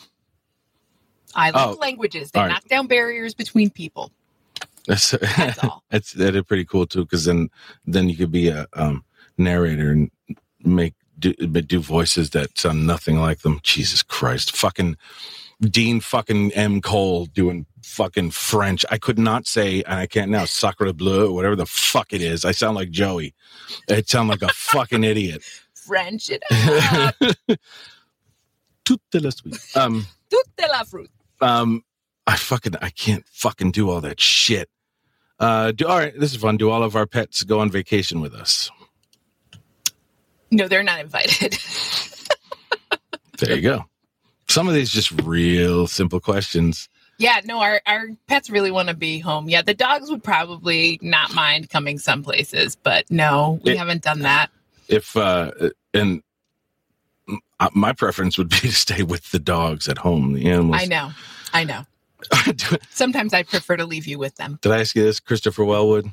I 1.33 1.51
love 1.51 1.77
Oh, 1.77 1.79
languages. 1.79 2.31
They 2.31 2.41
right. 2.41 2.49
knock 2.49 2.65
down 2.67 2.87
barriers 2.87 3.33
between 3.33 3.69
people. 3.69 4.11
that's 4.87 5.11
That's 5.37 5.63
all. 5.63 5.83
that's 5.89 6.11
that 6.13 6.35
is 6.35 6.43
pretty 6.43 6.65
cool 6.65 6.85
too. 6.85 7.05
Because 7.05 7.23
then 7.23 7.49
then 7.85 8.09
you 8.09 8.17
could 8.17 8.31
be 8.33 8.49
a 8.49 8.67
um, 8.73 9.05
narrator 9.43 9.91
and 9.91 10.11
make 10.63 10.93
do, 11.19 11.33
but 11.47 11.67
do 11.67 11.79
voices 11.79 12.31
that 12.31 12.57
sound 12.57 12.85
nothing 12.87 13.17
like 13.19 13.39
them. 13.39 13.59
Jesus 13.63 14.03
Christ, 14.03 14.55
fucking 14.55 14.97
Dean 15.61 15.99
fucking 15.99 16.51
M 16.53 16.81
Cole 16.81 17.25
doing 17.25 17.65
fucking 17.83 18.31
French. 18.31 18.85
I 18.89 18.97
could 18.97 19.19
not 19.19 19.47
say, 19.47 19.83
and 19.83 19.95
I 19.95 20.07
can't 20.07 20.31
now. 20.31 20.45
Sacre 20.45 20.91
bleu, 20.93 21.29
or 21.29 21.33
whatever 21.33 21.55
the 21.55 21.65
fuck 21.65 22.13
it 22.13 22.21
is. 22.21 22.43
I 22.43 22.51
sound 22.51 22.75
like 22.75 22.89
Joey. 22.89 23.33
I 23.89 24.01
sound 24.01 24.29
like 24.29 24.41
a 24.41 24.49
fucking 24.49 25.03
idiot. 25.03 25.43
French 25.73 26.29
it 26.29 26.43
up. 26.51 27.15
Toute 28.85 29.01
la 29.13 29.29
suite. 29.29 29.59
Um. 29.75 30.05
Toute 30.29 30.69
la 30.69 30.83
fruit. 30.83 31.09
Um, 31.41 31.83
I 32.27 32.35
fucking 32.37 32.75
I 32.81 32.89
can't 32.89 33.25
fucking 33.27 33.71
do 33.71 33.89
all 33.89 34.01
that 34.01 34.19
shit. 34.19 34.69
Uh, 35.39 35.71
do 35.71 35.87
all 35.87 35.97
right. 35.97 36.17
This 36.17 36.33
is 36.33 36.41
fun. 36.41 36.57
Do 36.57 36.69
all 36.69 36.83
of 36.83 36.95
our 36.95 37.07
pets 37.07 37.43
go 37.43 37.59
on 37.59 37.71
vacation 37.71 38.21
with 38.21 38.33
us? 38.33 38.69
No, 40.51 40.67
they're 40.67 40.83
not 40.83 40.99
invited. 40.99 41.57
There 43.39 43.55
you 43.55 43.61
go. 43.63 43.85
Some 44.49 44.67
of 44.67 44.75
these 44.75 44.91
just 44.91 45.09
real 45.23 45.87
simple 45.87 46.19
questions. 46.19 46.87
yeah, 47.17 47.41
no, 47.43 47.59
our, 47.59 47.81
our 47.87 48.09
pets 48.27 48.51
really 48.51 48.69
want 48.69 48.89
to 48.89 48.93
be 48.93 49.17
home. 49.17 49.49
Yeah, 49.49 49.63
the 49.63 49.73
dogs 49.73 50.11
would 50.11 50.23
probably 50.23 50.99
not 51.01 51.33
mind 51.33 51.71
coming 51.71 51.97
some 51.97 52.21
places, 52.21 52.75
but 52.75 53.09
no, 53.09 53.59
we 53.63 53.71
It- 53.71 53.77
haven't 53.79 54.03
done 54.03 54.19
that. 54.19 54.51
If 54.87 55.17
uh, 55.17 55.51
and 55.93 56.21
uh, 57.59 57.69
my 57.73 57.93
preference 57.93 58.37
would 58.37 58.49
be 58.49 58.57
to 58.59 58.71
stay 58.73 59.01
with 59.01 59.31
the 59.31 59.39
dogs 59.39 59.87
at 59.89 59.97
home. 59.97 60.33
The 60.33 60.45
animals. 60.51 60.77
I 60.79 60.85
know. 60.85 61.11
I 61.53 61.63
know. 61.63 61.85
Sometimes 62.91 63.33
I 63.33 63.41
prefer 63.41 63.77
to 63.77 63.85
leave 63.85 64.05
you 64.05 64.19
with 64.19 64.35
them. 64.35 64.59
Did 64.61 64.71
I 64.73 64.81
ask 64.81 64.95
you 64.95 65.01
this, 65.03 65.19
Christopher 65.19 65.63
Wellwood? 65.65 66.11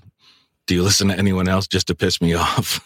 Do 0.66 0.74
you 0.74 0.82
listen 0.82 1.08
to 1.08 1.18
anyone 1.18 1.46
else 1.48 1.66
just 1.66 1.88
to 1.88 1.94
piss 1.94 2.22
me 2.22 2.32
off? 2.34 2.80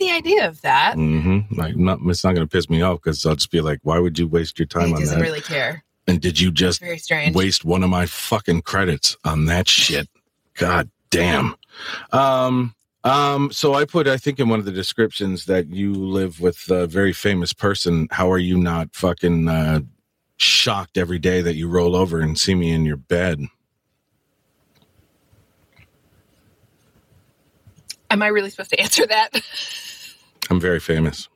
I 0.00 0.08
kind 0.08 0.18
of 0.18 0.24
like 0.24 0.24
the 0.24 0.30
idea 0.30 0.48
of 0.48 0.60
that. 0.62 0.94
hmm 0.94 1.38
Like, 1.50 1.76
not, 1.76 1.98
it's 2.06 2.24
not 2.24 2.34
going 2.34 2.46
to 2.46 2.50
piss 2.50 2.68
me 2.70 2.82
off 2.82 3.00
because 3.02 3.24
I'll 3.26 3.34
just 3.36 3.50
be 3.50 3.60
like, 3.60 3.80
"Why 3.82 3.98
would 3.98 4.18
you 4.18 4.26
waste 4.28 4.58
your 4.58 4.66
time 4.66 4.88
He 4.88 4.94
on 4.94 5.00
doesn't 5.00 5.18
that?" 5.18 5.22
really 5.24 5.40
care. 5.40 5.84
and 6.06 6.20
did 6.20 6.38
you 6.40 6.50
just 6.50 6.80
very 6.80 6.98
strange. 6.98 7.34
waste 7.34 7.64
one 7.64 7.82
of 7.82 7.90
my 7.90 8.06
fucking 8.06 8.62
credits 8.62 9.16
on 9.24 9.46
that 9.46 9.68
shit. 9.68 10.08
God 10.54 10.88
damn. 11.10 11.54
Um, 12.12 12.74
um, 13.04 13.52
so 13.52 13.74
I 13.74 13.84
put, 13.84 14.06
I 14.08 14.16
think 14.16 14.40
in 14.40 14.48
one 14.48 14.58
of 14.58 14.64
the 14.64 14.72
descriptions 14.72 15.44
that 15.46 15.68
you 15.68 15.92
live 15.94 16.40
with 16.40 16.68
a 16.70 16.86
very 16.86 17.12
famous 17.12 17.52
person. 17.52 18.08
How 18.10 18.30
are 18.30 18.38
you 18.38 18.56
not 18.58 18.94
fucking, 18.94 19.48
uh, 19.48 19.80
shocked 20.38 20.96
every 20.98 21.18
day 21.18 21.40
that 21.40 21.54
you 21.54 21.68
roll 21.68 21.94
over 21.96 22.20
and 22.20 22.38
see 22.38 22.54
me 22.54 22.70
in 22.72 22.84
your 22.84 22.96
bed? 22.96 23.40
Am 28.10 28.22
I 28.22 28.28
really 28.28 28.50
supposed 28.50 28.70
to 28.70 28.80
answer 28.80 29.06
that? 29.06 29.30
I'm 30.50 30.60
very 30.60 30.80
famous. 30.80 31.28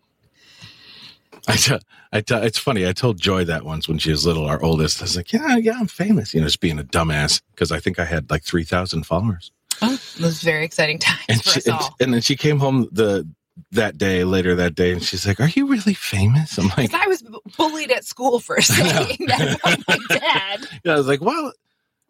I 1.48 1.56
tell, 1.56 1.80
I 2.12 2.20
tell, 2.20 2.42
it's 2.42 2.58
funny. 2.58 2.86
I 2.86 2.92
told 2.92 3.20
Joy 3.20 3.44
that 3.44 3.64
once 3.64 3.88
when 3.88 3.98
she 3.98 4.10
was 4.10 4.26
little, 4.26 4.46
our 4.46 4.62
oldest. 4.62 5.00
I 5.00 5.04
was 5.04 5.16
like, 5.16 5.32
yeah, 5.32 5.56
yeah, 5.56 5.74
I'm 5.78 5.86
famous. 5.86 6.34
You 6.34 6.40
know, 6.40 6.46
just 6.46 6.60
being 6.60 6.78
a 6.78 6.84
dumbass 6.84 7.40
because 7.54 7.72
I 7.72 7.80
think 7.80 7.98
I 7.98 8.04
had 8.04 8.30
like 8.30 8.44
3,000 8.44 9.04
followers. 9.04 9.50
Oh, 9.82 9.94
it 9.94 10.20
was 10.20 10.42
very 10.42 10.64
exciting 10.64 10.98
times 10.98 11.24
and 11.28 11.42
for 11.42 11.50
she, 11.50 11.60
us 11.60 11.68
all. 11.68 11.96
and 12.00 12.12
then 12.12 12.20
she 12.20 12.36
came 12.36 12.58
home 12.58 12.88
the 12.92 13.26
that 13.72 13.98
day 13.98 14.24
later 14.24 14.54
that 14.54 14.74
day 14.74 14.92
and 14.92 15.02
she's 15.02 15.26
like 15.26 15.38
are 15.40 15.48
you 15.48 15.66
really 15.66 15.92
famous 15.92 16.56
i'm 16.56 16.68
like 16.78 16.94
I 16.94 17.06
was 17.06 17.22
bullied 17.56 17.90
at 17.90 18.04
school 18.04 18.40
for 18.40 18.60
saying 18.62 19.18
that 19.26 19.58
about 19.60 19.78
my 19.86 19.98
dad. 20.08 20.66
yeah, 20.84 20.92
i 20.92 20.96
was 20.96 21.06
like 21.06 21.20
well 21.20 21.52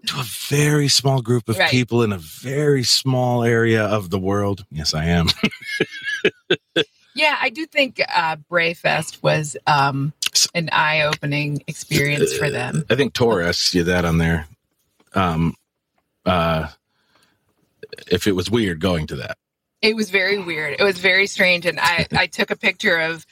to 0.07 0.19
a 0.21 0.25
very 0.49 0.89
small 0.89 1.21
group 1.23 1.49
of 1.49 1.59
Right. 1.59 1.71
people 1.71 2.03
in 2.03 2.13
a 2.13 2.19
very 2.19 2.83
small 2.85 3.45
area 3.45 3.85
of 3.85 4.11
the 4.11 4.19
world 4.19 4.65
yes 4.71 4.95
i 4.95 5.05
am 5.05 5.29
Yeah, 7.15 7.37
I 7.41 7.51
do 7.51 7.67
think 7.67 8.01
uh, 8.15 8.37
Brayfest 8.51 9.21
was 9.21 9.57
um, 9.67 10.13
an 10.55 10.69
eye-opening 10.73 11.63
experience 11.67 12.33
for 12.37 12.49
them. 12.51 12.85
i 12.89 12.95
think 12.95 13.13
tor 13.15 13.43
asked 13.43 13.75
you 13.75 13.83
that 13.85 14.05
on 14.05 14.19
there 14.19 14.47
um 15.15 15.55
uh 16.25 16.69
if 18.07 18.27
it 18.27 18.33
was 18.33 18.51
weird 18.51 18.81
going 18.81 19.07
to 19.09 19.17
that 19.17 19.37
It 19.83 19.97
was 19.97 20.11
very 20.11 20.39
weird. 20.39 20.77
It 20.79 20.85
was 20.85 20.99
very 20.99 21.27
strange, 21.27 21.67
and 21.67 21.79
I 21.81 22.07
I 22.13 22.27
took 22.27 22.51
a 22.51 22.57
picture 22.57 22.99
of 22.99 23.27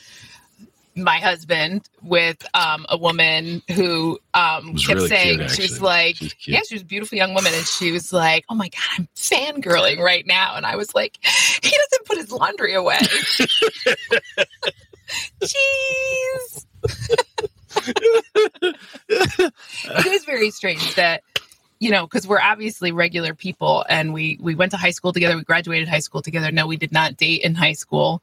my 1.03 1.19
husband 1.19 1.89
with 2.03 2.45
um, 2.55 2.87
a 2.89 2.97
woman 2.97 3.63
who 3.75 4.19
um, 4.35 4.73
was 4.75 4.87
kept 4.87 4.97
really 4.97 5.09
saying 5.09 5.39
cute, 5.39 5.51
she 5.51 5.63
was 5.63 5.81
like, 5.81 6.17
She's 6.17 6.35
yeah, 6.47 6.61
she 6.67 6.75
was 6.75 6.83
a 6.83 6.87
beautiful 6.87 7.17
young 7.17 7.35
woman, 7.35 7.53
and 7.55 7.67
she 7.67 7.93
was 7.93 8.13
like, 8.13 8.45
oh 8.49 8.55
my 8.55 8.69
god, 8.69 8.83
I'm 8.99 9.09
fangirling 9.15 9.99
right 9.99 10.27
now, 10.27 10.57
and 10.57 10.67
I 10.67 10.77
was 10.77 10.95
like, 10.95 11.19
he 11.63 11.71
doesn't 11.71 12.07
put 12.07 12.19
his 12.19 12.31
laundry 12.31 12.75
away. 12.75 12.99
Jeez. 15.41 16.67
it 19.09 20.07
is 20.07 20.25
very 20.25 20.51
strange 20.51 20.95
that 20.95 21.23
you 21.79 21.91
know 21.91 22.07
because 22.07 22.27
we're 22.27 22.41
obviously 22.41 22.93
regular 22.93 23.35
people 23.35 23.85
and 23.89 24.13
we 24.15 24.39
we 24.41 24.55
went 24.55 24.71
to 24.73 24.77
high 24.77 24.91
school 24.91 25.13
together 25.13 25.37
we 25.37 25.45
graduated 25.45 25.89
high 25.89 25.99
school 25.99 26.23
together 26.23 26.51
no 26.51 26.67
we 26.67 26.77
did 26.77 26.93
not 26.93 27.17
date 27.17 27.43
in 27.43 27.55
high 27.55 27.73
school 27.73 28.23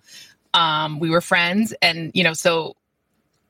um 0.55 0.99
we 0.99 1.09
were 1.09 1.21
friends 1.21 1.73
and 1.81 2.11
you 2.15 2.23
know 2.23 2.33
so 2.33 2.75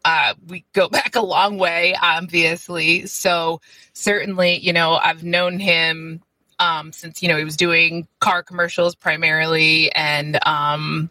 uh 0.03 0.33
we 0.47 0.65
go 0.73 0.89
back 0.99 1.15
a 1.15 1.21
long 1.21 1.57
way 1.57 1.95
obviously 2.01 3.05
so 3.05 3.61
certainly 3.93 4.57
you 4.57 4.73
know 4.73 4.95
i've 4.95 5.23
known 5.23 5.59
him 5.59 6.21
um 6.59 6.91
since 6.91 7.21
you 7.21 7.29
know 7.29 7.37
he 7.37 7.45
was 7.45 7.55
doing 7.55 8.07
car 8.19 8.43
commercials 8.43 8.95
primarily 8.95 9.91
and 9.93 10.39
um 10.45 11.09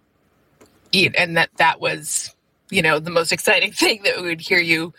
and 0.93 1.37
that 1.37 1.51
that 1.57 1.81
was 1.81 2.35
you 2.71 2.83
know 2.83 2.99
the 2.99 3.11
most 3.11 3.33
exciting 3.33 3.73
thing 3.73 4.03
that 4.03 4.21
we 4.21 4.29
would 4.29 4.41
hear 4.41 4.61
you 4.61 4.93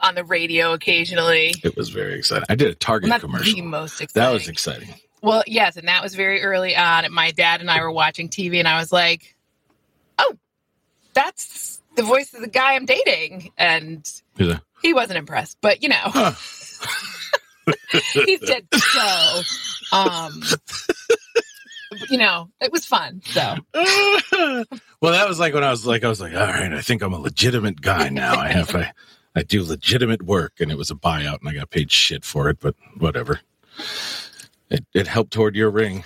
on 0.00 0.16
the 0.16 0.24
radio 0.24 0.72
occasionally 0.72 1.54
it 1.62 1.76
was 1.76 1.90
very 1.90 2.14
exciting 2.18 2.44
i 2.48 2.54
did 2.54 2.68
a 2.68 2.74
target 2.74 3.08
well, 3.08 3.20
commercial 3.20 3.54
the 3.54 3.62
most 3.62 4.00
exciting. 4.00 4.28
that 4.28 4.32
was 4.32 4.48
exciting 4.48 4.88
Well, 5.22 5.44
yes, 5.46 5.76
and 5.76 5.86
that 5.86 6.02
was 6.02 6.16
very 6.16 6.42
early 6.42 6.74
on. 6.74 7.06
My 7.12 7.30
dad 7.30 7.60
and 7.60 7.70
I 7.70 7.80
were 7.80 7.92
watching 7.92 8.28
TV, 8.28 8.58
and 8.58 8.66
I 8.66 8.80
was 8.80 8.90
like, 8.90 9.20
"Oh, 9.22 9.31
that's 11.14 11.80
the 11.96 12.02
voice 12.02 12.32
of 12.34 12.40
the 12.40 12.48
guy 12.48 12.74
I'm 12.74 12.86
dating," 12.86 13.52
and 13.58 14.10
like, 14.38 14.60
he 14.82 14.92
wasn't 14.94 15.18
impressed. 15.18 15.58
But 15.60 15.82
you 15.82 15.88
know, 15.88 15.96
Huh. 15.98 16.32
he 18.12 18.36
did 18.38 18.66
so. 18.74 19.42
Um, 19.92 20.42
you 22.08 22.18
know, 22.18 22.48
it 22.60 22.72
was 22.72 22.86
fun. 22.86 23.20
So 23.26 23.56
well, 23.74 25.12
that 25.12 25.28
was 25.28 25.38
like 25.38 25.54
when 25.54 25.64
I 25.64 25.70
was 25.70 25.86
like, 25.86 26.04
I 26.04 26.08
was 26.08 26.20
like, 26.20 26.34
all 26.34 26.40
right, 26.46 26.72
I 26.72 26.80
think 26.80 27.02
I'm 27.02 27.12
a 27.12 27.18
legitimate 27.18 27.80
guy 27.80 28.08
now. 28.08 28.36
I 28.36 28.48
have, 28.48 28.74
I, 28.74 28.92
I 29.36 29.42
do 29.42 29.62
legitimate 29.62 30.22
work, 30.22 30.54
and 30.60 30.70
it 30.70 30.78
was 30.78 30.90
a 30.90 30.94
buyout, 30.94 31.40
and 31.40 31.48
I 31.48 31.54
got 31.54 31.70
paid 31.70 31.92
shit 31.92 32.24
for 32.24 32.48
it, 32.48 32.58
but 32.60 32.74
whatever. 32.98 33.40
It 34.70 34.84
it 34.94 35.06
helped 35.06 35.32
toward 35.32 35.54
your 35.54 35.70
ring 35.70 36.04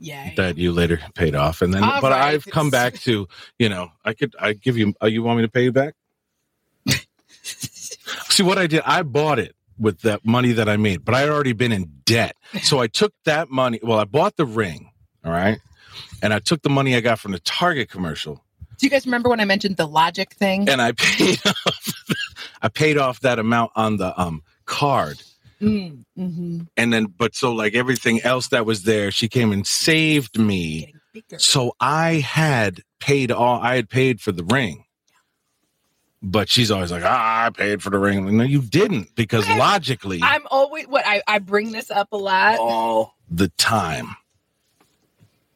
yeah, 0.00 0.34
that 0.36 0.58
you 0.58 0.72
later 0.72 0.98
paid 1.14 1.34
off, 1.36 1.62
and 1.62 1.72
then, 1.72 1.84
All 1.84 2.00
but 2.00 2.10
right, 2.10 2.34
I've 2.34 2.46
come 2.46 2.70
back 2.70 2.94
to, 3.00 3.28
you 3.58 3.68
know, 3.68 3.90
I 4.04 4.14
could, 4.14 4.34
I 4.40 4.54
give 4.54 4.76
you, 4.76 4.94
uh, 5.02 5.06
you 5.06 5.22
want 5.22 5.36
me 5.36 5.42
to 5.44 5.50
pay 5.50 5.62
you 5.64 5.72
back? 5.72 5.94
See 7.42 8.42
what 8.42 8.58
I 8.58 8.66
did? 8.66 8.82
I 8.84 9.02
bought 9.02 9.38
it 9.38 9.54
with 9.78 10.00
that 10.02 10.24
money 10.24 10.52
that 10.52 10.68
I 10.68 10.76
made, 10.76 11.04
but 11.04 11.14
I 11.14 11.20
had 11.20 11.28
already 11.28 11.52
been 11.52 11.72
in 11.72 11.90
debt. 12.04 12.36
So 12.62 12.78
I 12.80 12.86
took 12.86 13.12
that 13.24 13.50
money. 13.50 13.80
Well, 13.82 13.98
I 13.98 14.04
bought 14.04 14.36
the 14.36 14.44
ring. 14.46 14.90
All 15.24 15.32
right. 15.32 15.58
And 16.22 16.32
I 16.34 16.38
took 16.38 16.62
the 16.62 16.70
money 16.70 16.94
I 16.96 17.00
got 17.00 17.18
from 17.18 17.32
the 17.32 17.38
Target 17.40 17.88
commercial 17.90 18.42
Do 18.78 18.86
you 18.86 18.90
guys 18.90 19.06
remember 19.06 19.28
when 19.28 19.40
I 19.40 19.44
mentioned 19.44 19.76
the 19.76 19.86
logic 19.86 20.34
thing? 20.34 20.68
and 20.68 20.80
I 20.82 20.92
paid 20.96 21.38
off, 21.46 21.92
I 22.62 22.68
paid 22.68 22.98
off 22.98 23.20
that 23.20 23.38
amount 23.38 23.72
on 23.76 23.96
the 23.96 24.18
um 24.20 24.42
card. 24.66 25.22
Mm, 25.60 26.04
hmm 26.16 26.60
And 26.76 26.92
then, 26.92 27.06
but 27.06 27.34
so 27.34 27.52
like 27.52 27.74
everything 27.74 28.22
else 28.22 28.48
that 28.48 28.66
was 28.66 28.84
there, 28.84 29.10
she 29.10 29.28
came 29.28 29.52
and 29.52 29.66
saved 29.66 30.38
me. 30.38 30.94
So 31.38 31.74
I 31.80 32.14
had 32.16 32.82
paid 33.00 33.30
all, 33.30 33.60
I 33.60 33.76
had 33.76 33.88
paid 33.90 34.20
for 34.20 34.32
the 34.32 34.44
ring. 34.44 34.84
But 36.22 36.50
she's 36.50 36.70
always 36.70 36.92
like, 36.92 37.02
ah, 37.04 37.46
I 37.46 37.50
paid 37.50 37.82
for 37.82 37.90
the 37.90 37.98
ring. 37.98 38.36
No, 38.36 38.44
you 38.44 38.60
didn't 38.62 39.14
because 39.14 39.48
I- 39.48 39.56
logically, 39.56 40.20
I'm 40.22 40.46
always 40.50 40.86
what 40.86 41.04
I, 41.06 41.22
I 41.26 41.38
bring 41.38 41.72
this 41.72 41.90
up 41.90 42.08
a 42.12 42.16
lot. 42.16 42.58
all 42.58 43.14
the 43.30 43.48
time. 43.56 44.16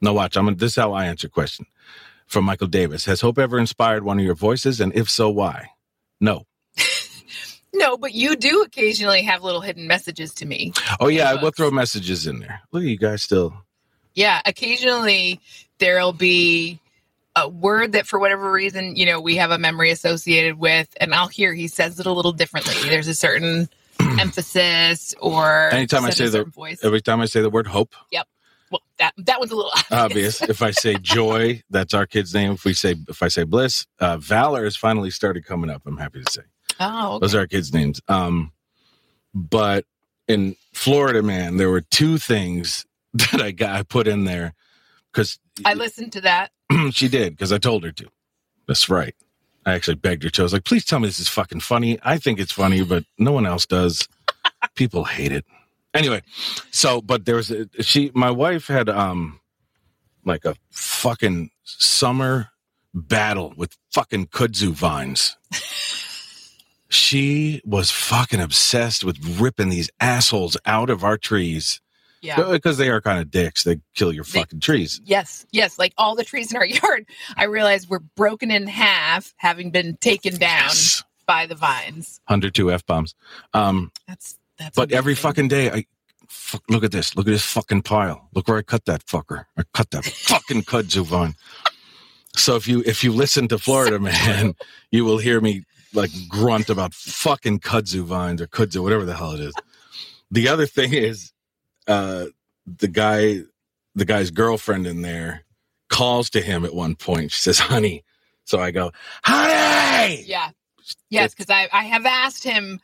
Now, 0.01 0.14
watch. 0.14 0.37
I'm 0.37 0.55
this 0.57 0.73
is 0.73 0.77
how 0.77 0.93
I 0.93 1.07
answer 1.07 1.29
question 1.29 1.67
from 2.27 2.45
Michael 2.45 2.67
Davis. 2.67 3.05
Has 3.07 3.21
Hope 3.21 3.38
ever 3.38 3.59
inspired 3.59 4.05
one 4.05 4.19
of 4.19 4.25
your 4.25 4.35
voices? 4.35 4.81
And 4.81 4.95
if 4.95 5.11
so, 5.11 5.29
why? 5.31 5.69
No. 6.21 6.45
No, 7.74 7.96
but 7.98 8.14
you 8.14 8.37
do 8.37 8.62
occasionally 8.62 9.22
have 9.22 9.42
little 9.42 9.60
hidden 9.60 9.87
messages 9.87 10.32
to 10.34 10.46
me. 10.46 10.72
Oh 11.00 11.08
yeah, 11.08 11.30
I 11.30 11.34
will 11.34 11.50
throw 11.50 11.70
messages 11.70 12.26
in 12.26 12.38
there. 12.40 12.60
Look 12.72 12.82
at 12.84 12.88
you 12.88 12.96
guys 12.98 13.22
still. 13.22 13.54
Yeah, 14.14 14.40
occasionally 14.46 15.40
there'll 15.78 16.12
be 16.12 16.78
a 17.37 17.48
word 17.48 17.92
that 17.92 18.06
for 18.06 18.18
whatever 18.20 18.50
reason, 18.52 18.94
you 18.94 19.04
know, 19.06 19.20
we 19.20 19.34
have 19.37 19.50
a 19.50 19.58
memory 19.58 19.90
associated 19.90 20.56
with, 20.58 20.88
and 21.00 21.12
I'll 21.14 21.26
hear 21.26 21.52
he 21.52 21.66
says 21.66 21.98
it 21.98 22.06
a 22.06 22.12
little 22.12 22.30
differently. 22.32 22.74
There's 22.88 23.08
a 23.08 23.14
certain 23.14 23.68
emphasis 24.20 25.14
or 25.20 25.70
Anytime 25.72 26.04
I 26.04 26.10
say 26.10 26.28
the- 26.28 26.44
voice. 26.44 26.78
Every 26.84 27.00
time 27.00 27.20
I 27.20 27.24
say 27.26 27.40
the 27.42 27.50
word 27.50 27.66
hope, 27.66 27.94
Yep. 28.12 28.28
well, 28.70 28.82
that 28.98 29.14
that 29.18 29.40
one's 29.40 29.50
a 29.50 29.56
little 29.56 29.72
obvious. 29.90 30.42
if 30.42 30.62
I 30.62 30.70
say 30.70 30.94
joy, 30.94 31.62
that's 31.70 31.92
our 31.94 32.06
kid's 32.06 32.32
name. 32.34 32.52
If 32.52 32.64
we 32.64 32.72
say 32.74 32.94
if 33.08 33.22
I 33.22 33.28
say 33.28 33.42
bliss, 33.42 33.87
uh, 33.98 34.16
valor 34.18 34.62
has 34.64 34.76
finally 34.76 35.10
started 35.10 35.44
coming 35.44 35.70
up. 35.70 35.82
I'm 35.87 35.96
happy 35.96 36.22
to 36.22 36.30
say. 36.32 36.42
Oh, 36.80 37.14
okay. 37.14 37.20
Those 37.24 37.34
are 37.34 37.40
our 37.40 37.46
kids' 37.46 37.72
names. 37.72 38.00
Um, 38.08 38.52
but 39.34 39.84
in 40.28 40.56
Florida, 40.72 41.22
man, 41.22 41.56
there 41.56 41.70
were 41.70 41.80
two 41.80 42.18
things 42.18 42.87
that 43.14 43.40
I 43.40 43.50
got 43.50 43.70
I 43.70 43.82
put 43.82 44.06
in 44.06 44.24
there 44.24 44.54
because 45.12 45.38
I 45.64 45.74
listened 45.74 46.12
to 46.12 46.20
that. 46.22 46.50
she 46.90 47.08
did 47.08 47.34
because 47.34 47.52
I 47.52 47.58
told 47.58 47.84
her 47.84 47.92
to. 47.92 48.08
That's 48.66 48.88
right. 48.88 49.14
I 49.66 49.74
actually 49.74 49.96
begged 49.96 50.22
her 50.24 50.30
to. 50.30 50.42
I 50.42 50.44
was 50.44 50.52
like, 50.52 50.64
please 50.64 50.84
tell 50.84 50.98
me 50.98 51.08
this 51.08 51.18
is 51.20 51.28
fucking 51.28 51.60
funny. 51.60 51.98
I 52.02 52.18
think 52.18 52.38
it's 52.38 52.52
funny, 52.52 52.84
but 52.84 53.04
no 53.18 53.32
one 53.32 53.46
else 53.46 53.66
does. 53.66 54.08
People 54.74 55.04
hate 55.04 55.32
it. 55.32 55.44
Anyway, 55.94 56.22
so 56.70 57.00
but 57.00 57.24
there 57.24 57.37
was 57.37 57.50
a, 57.50 57.68
she. 57.82 58.10
My 58.14 58.30
wife 58.30 58.66
had 58.66 58.88
um 58.88 59.40
like 60.24 60.44
a 60.44 60.56
fucking 60.70 61.50
summer 61.62 62.50
battle 62.92 63.54
with 63.56 63.76
fucking 63.92 64.26
kudzu 64.28 64.70
vines. 64.72 65.37
She 66.94 67.61
was 67.64 67.90
fucking 67.90 68.40
obsessed 68.40 69.04
with 69.04 69.18
ripping 69.40 69.68
these 69.68 69.90
assholes 70.00 70.57
out 70.64 70.90
of 70.90 71.02
our 71.02 71.18
trees 71.18 71.80
Yeah. 72.22 72.40
because 72.50 72.78
they 72.78 72.88
are 72.88 73.00
kind 73.00 73.18
of 73.20 73.30
dicks. 73.30 73.64
They 73.64 73.80
kill 73.94 74.12
your 74.12 74.24
They- 74.24 74.38
fucking 74.40 74.61
trees. 74.61 75.00
Yes, 75.04 75.44
yes. 75.50 75.78
Like 75.78 75.92
all 75.98 76.14
the 76.14 76.24
trees 76.24 76.50
in 76.52 76.57
our 76.57 76.64
yard, 76.83 77.07
I 77.37 77.44
realized 77.44 77.88
were 77.90 77.98
broken 78.16 78.50
in 78.50 78.66
half, 78.68 79.35
having 79.38 79.70
been 79.70 79.96
taken 79.96 80.35
down 80.37 80.68
Yes. 80.68 81.02
by 81.26 81.46
the 81.46 81.54
vines. 81.57 82.20
102 82.28 82.70
F 82.72 82.87
bombs. 82.87 83.14
Um, 83.52 83.90
That's 84.07 84.38
that's. 84.57 84.76
but 84.76 84.92
every 84.92 85.16
fucking 85.16 85.48
day, 85.48 85.70
I 85.70 85.85
fuck, 86.28 86.62
look 86.70 86.85
at 86.85 86.92
this. 86.92 87.16
Look 87.16 87.26
at 87.26 87.33
this 87.33 87.44
fucking 87.44 87.83
pile. 87.83 88.28
Look 88.35 88.46
where 88.46 88.59
I 88.59 88.62
cut 88.62 88.85
that 88.85 89.04
fucker. 89.04 89.46
I 89.59 89.62
cut 89.74 89.90
that 89.90 90.04
fucking 90.30 90.62
kudzu 90.62 91.04
vine. 91.04 91.35
So 92.37 92.54
if 92.54 92.68
you 92.68 92.83
if 92.87 93.02
you 93.02 93.11
listen 93.12 93.48
to 93.48 93.59
Florida 93.59 93.98
Man, 94.11 94.54
you 94.92 95.04
will 95.04 95.18
hear 95.18 95.40
me 95.40 95.64
like 95.94 96.11
grunt 96.28 96.68
about 96.68 96.94
fucking 96.94 97.61
kudzu 97.61 98.02
vines 98.02 98.40
or 98.42 98.46
kudzu, 98.46 98.83
whatever 98.83 99.04
the 99.04 99.14
hell 99.14 99.33
it 99.33 99.40
is. 99.40 99.54
The 100.30 100.48
other 100.48 100.66
thing 100.66 100.92
is, 100.92 101.33
uh, 101.87 102.26
the 102.66 102.88
guy, 102.88 103.40
the 103.94 104.04
guy's 104.04 104.30
girlfriend 104.30 104.87
in 104.87 105.02
there 105.02 105.44
calls 105.88 106.30
to 106.30 106.40
him 106.40 106.64
at 106.64 106.74
one 106.74 106.96
point. 106.96 107.30
She 107.30 107.40
says, 107.40 107.59
"Honey." 107.59 108.04
So 108.44 108.59
I 108.59 108.70
go, 108.70 108.92
"Honey." 109.22 110.24
Yeah. 110.26 110.50
Yes, 111.09 111.35
because 111.35 111.48
I, 111.48 111.68
I 111.72 111.85
have 111.85 112.04
asked 112.04 112.44
him 112.44 112.80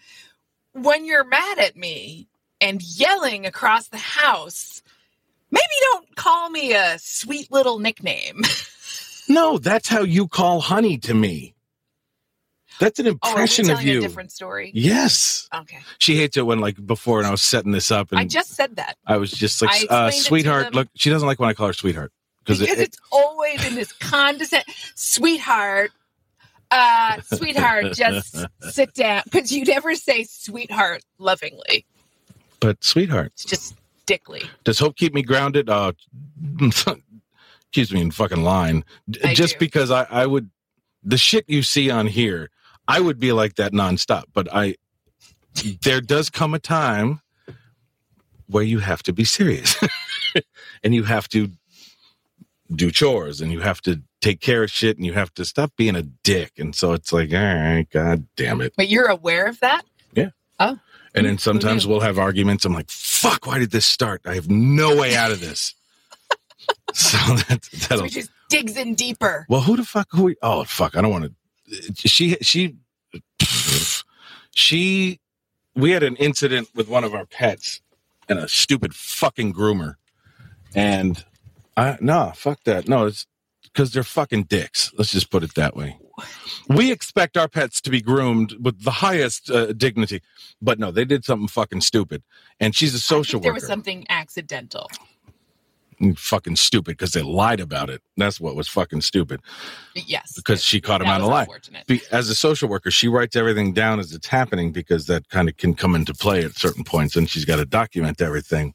when 0.73 1.05
you're 1.05 1.25
mad 1.25 1.59
at 1.59 1.77
me 1.77 2.29
and 2.61 2.83
yelling 2.83 3.45
across 3.45 3.89
the 3.89 3.99
house, 3.99 4.83
maybe 5.51 5.65
don't 5.93 6.17
call 6.17 6.49
me 6.49 6.73
a 6.73 6.99
sweet 6.99 7.51
little 7.51 7.79
nickname. 7.79 8.43
No, 9.31 9.59
that's 9.59 9.89
how 9.89 10.03
you 10.03 10.27
call 10.27 10.61
honey 10.61 10.99
to 10.99 11.15
me. 11.15 11.55
That's 12.81 12.99
an 12.99 13.07
impression 13.07 13.29
Oh, 13.29 13.31
impression 13.43 13.65
of 13.67 13.77
telling 13.77 13.89
a 13.89 13.93
you. 13.93 14.01
different 14.01 14.33
story? 14.33 14.73
Yes. 14.75 15.49
Okay. 15.55 15.79
She 15.99 16.17
hates 16.17 16.37
it 16.37 16.45
when 16.47 16.59
like 16.59 16.85
before 16.85 17.19
and 17.19 17.27
I 17.29 17.31
was 17.31 17.43
setting 17.43 17.71
this 17.73 17.91
up 17.93 18.11
and 18.11 18.19
I 18.19 18.25
just 18.25 18.51
said 18.57 18.75
that 18.77 18.97
I 19.07 19.19
was 19.19 19.31
just 19.31 19.63
like 19.63 19.87
uh 19.89 20.11
it 20.13 20.17
sweetheart, 20.17 20.75
look, 20.75 20.89
she 20.97 21.11
doesn't 21.11 21.29
like 21.29 21.39
when 21.39 21.49
I 21.49 21.53
call 21.55 21.69
her 21.69 21.73
sweetheart 21.73 22.11
because 22.43 22.59
because 22.59 22.77
it, 22.79 22.83
it's 22.83 22.99
always 23.13 23.65
in 23.67 23.77
this 23.77 23.93
condescending 23.93 24.75
sweetheart. 24.97 25.93
Uh, 26.73 27.21
sweetheart, 27.35 27.93
just 27.95 28.37
sit 28.71 28.95
down. 28.95 29.23
Because 29.25 29.51
you 29.53 29.65
never 29.65 29.95
say 29.97 30.23
sweetheart 30.25 31.03
lovingly. 31.19 31.85
but 32.61 32.83
sweetheart, 32.83 33.33
It's 33.35 33.45
just 33.45 33.75
dickly. 34.07 34.43
does 34.65 34.79
hope 34.79 34.97
keep 34.97 35.13
me 35.13 35.23
grounded? 35.23 35.69
Uh 35.69 35.93
keeps 37.73 37.93
me 37.93 38.01
in 38.01 38.11
fucking 38.11 38.43
line. 38.43 38.85
I 39.25 39.35
just 39.35 39.55
do. 39.55 39.59
because 39.59 39.91
I 39.91 40.05
I 40.11 40.27
would 40.27 40.51
the 41.03 41.19
shit 41.19 41.45
you 41.49 41.63
see 41.63 41.91
on 41.91 42.07
here, 42.07 42.51
I 42.91 43.01
would 43.01 43.19
be 43.19 43.33
like 43.33 43.55
that 43.57 43.73
nonstop, 43.73 44.25
but 44.33 44.49
I 44.53 44.77
there 45.83 46.01
does 46.01 46.31
come 46.31 46.55
a 46.55 46.59
time 46.59 47.21
where 48.47 48.63
you 48.65 48.79
have 48.81 49.03
to 49.05 49.13
be 49.13 49.25
serious 49.25 49.77
and 50.85 50.95
you 50.95 51.05
have 51.05 51.29
to 51.31 51.51
do 52.75 52.91
chores 52.91 53.41
and 53.41 53.51
you 53.53 53.61
have 53.61 53.81
to 53.83 54.01
take 54.21 54.41
care 54.41 54.63
of 54.63 54.71
shit 54.71 54.97
and 54.97 55.05
you 55.07 55.13
have 55.13 55.33
to 55.35 55.45
stop 55.45 55.73
being 55.77 55.97
a 55.97 56.03
dick. 56.03 56.53
And 56.59 56.75
so 56.75 56.93
it's 56.93 57.13
like, 57.13 57.33
all 57.33 57.39
right, 57.41 57.87
god 57.93 58.27
damn 58.37 58.61
it. 58.61 58.75
But 58.77 58.89
you're 58.89 59.07
aware 59.09 59.47
of 59.47 59.59
that? 59.61 59.83
Yeah. 60.15 60.31
Oh. 60.59 60.79
And 61.15 61.27
then 61.27 61.39
sometimes 61.39 61.87
we'll 61.87 62.01
have 62.01 62.19
arguments. 62.19 62.65
I'm 62.65 62.73
like, 62.73 62.91
fuck, 62.91 63.47
why 63.47 63.59
did 63.59 63.71
this 63.73 63.87
start? 63.87 64.21
I 64.25 64.35
have 64.35 64.49
no 64.49 64.95
way 64.97 65.17
out 65.17 65.33
of 65.33 65.41
this. 65.41 65.75
so 66.95 67.19
that's 67.49 67.71
So 67.71 67.89
that'll 67.89 68.05
he 68.05 68.11
just 68.11 68.31
digs 68.49 68.77
in 68.77 68.95
deeper. 68.95 69.47
well, 69.49 69.61
who 69.63 69.77
the 69.77 69.85
fuck? 69.85 70.07
Who? 70.13 70.25
we- 70.25 70.37
Oh, 70.43 70.63
fuck! 70.65 70.97
I 70.97 71.01
don't 71.03 71.11
want 71.11 71.25
to. 71.25 71.33
She, 71.95 72.37
she, 72.41 72.77
she. 74.53 75.21
We 75.75 75.93
had 75.93 76.03
an 76.03 76.17
incident 76.17 76.69
with 76.75 76.89
one 76.89 77.05
of 77.05 77.15
our 77.15 77.27
pets 77.27 77.81
and 78.29 78.39
a 78.39 78.49
stupid 78.49 78.95
fucking 78.95 79.55
groomer, 79.55 79.95
and 80.75 81.25
I 81.77 81.97
no, 82.01 82.33
fuck 82.35 82.65
that. 82.65 82.89
No, 82.89 83.07
it's 83.07 83.27
because 83.63 83.93
they're 83.93 84.03
fucking 84.03 84.45
dicks. 84.45 84.93
Let's 84.97 85.13
just 85.13 85.31
put 85.31 85.43
it 85.43 85.55
that 85.55 85.77
way. 85.77 85.99
We 86.69 86.93
expect 86.93 87.37
our 87.37 87.49
pets 87.49 87.81
to 87.83 87.91
be 87.91 88.01
groomed 88.01 88.55
with 88.61 88.83
the 88.85 88.91
highest 88.91 89.51
uh, 89.51 89.73
dignity, 89.73 90.23
but 90.61 90.79
no, 90.79 90.91
they 90.91 91.05
did 91.05 91.25
something 91.25 91.49
fucking 91.49 91.81
stupid, 91.81 92.23
and 92.59 92.75
she's 92.75 92.95
a 92.95 93.01
social 93.01 93.41
there 93.41 93.53
worker 93.53 93.63
was 93.63 93.67
something 93.67 94.07
accidental. 94.09 94.91
Fucking 96.17 96.57
stupid 96.57 96.93
because 96.97 97.13
they 97.13 97.23
lied 97.23 97.61
about 97.61 97.91
it. 97.91 98.01
That's 98.17 98.41
what 98.41 98.57
was 98.57 98.69
fucking 98.69 99.03
stupid 99.03 99.41
Yes. 99.95 100.33
because 100.35 100.63
she 100.65 100.81
caught 100.81 101.01
him 101.03 101.09
out 101.09 101.21
of 101.21 101.27
lie. 101.29 101.47
as 102.11 102.29
a 102.29 102.35
social 102.35 102.69
worker, 102.69 102.91
she 102.91 103.09
writes 103.09 103.37
everything 103.37 103.73
down 103.73 104.01
as 104.01 104.13
it's 104.13 104.27
happening 104.27 104.73
because 104.73 105.07
that 105.07 105.29
kind 105.29 105.49
of 105.49 105.57
can 105.57 105.75
come 105.75 105.95
into 105.95 106.15
play 106.15 106.45
at 106.45 106.55
certain 106.57 106.85
points, 106.85 107.17
and 107.17 107.29
she's 107.29 107.45
got 107.45 107.57
to 107.57 107.67
document 107.67 108.21
everything. 108.21 108.75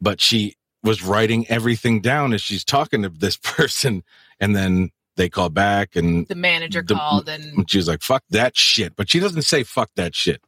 But 0.00 0.20
she 0.20 0.54
was 0.82 1.02
writing 1.02 1.46
everything 1.48 2.00
down 2.00 2.32
as 2.32 2.40
she's 2.40 2.64
talking 2.64 3.02
to 3.02 3.08
this 3.08 3.36
person, 3.42 4.02
and 4.40 4.54
then 4.56 4.90
they 5.16 5.28
call 5.28 5.50
back, 5.50 5.94
and 5.96 6.26
The 6.28 6.34
manager 6.34 6.82
The- 6.82 6.94
called 6.94 7.28
and 7.28 7.68
she 7.70 7.76
was 7.78 7.86
like, 7.88 8.02
"Fuck 8.02 8.22
that 8.30 8.56
shit," 8.56 8.96
but 8.96 9.10
she 9.10 9.20
doesn't 9.20 9.42
say 9.42 9.62
"fuck 9.62 9.90
that 9.96 10.14
shit." 10.14 10.42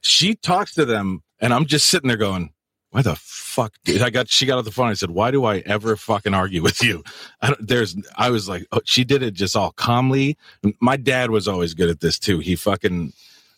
She 0.00 0.34
talks 0.34 0.74
to 0.74 0.84
them, 0.84 1.22
and 1.40 1.52
I'm 1.54 1.66
just 1.66 1.86
sitting 1.86 2.08
there 2.08 2.16
going, 2.16 2.50
"Why 2.90 3.02
the 3.02 3.16
fuck?" 3.16 3.74
Did 3.84 4.02
I 4.02 4.10
got 4.10 4.28
she 4.28 4.46
got 4.46 4.58
off 4.58 4.64
the 4.64 4.70
phone. 4.70 4.88
I 4.88 4.94
said, 4.94 5.10
"Why 5.10 5.30
do 5.30 5.44
I 5.44 5.58
ever 5.66 5.96
fucking 5.96 6.34
argue 6.34 6.62
with 6.62 6.82
you?" 6.82 7.02
I 7.42 7.54
there's, 7.60 7.96
I 8.16 8.30
was 8.30 8.48
like, 8.48 8.66
oh, 8.72 8.80
she 8.84 9.04
did 9.04 9.22
it 9.22 9.34
just 9.34 9.56
all 9.56 9.72
calmly. 9.72 10.36
My 10.80 10.96
dad 10.96 11.30
was 11.30 11.48
always 11.48 11.74
good 11.74 11.90
at 11.90 12.00
this 12.00 12.18
too. 12.18 12.38
He 12.38 12.56
fucking, 12.56 13.12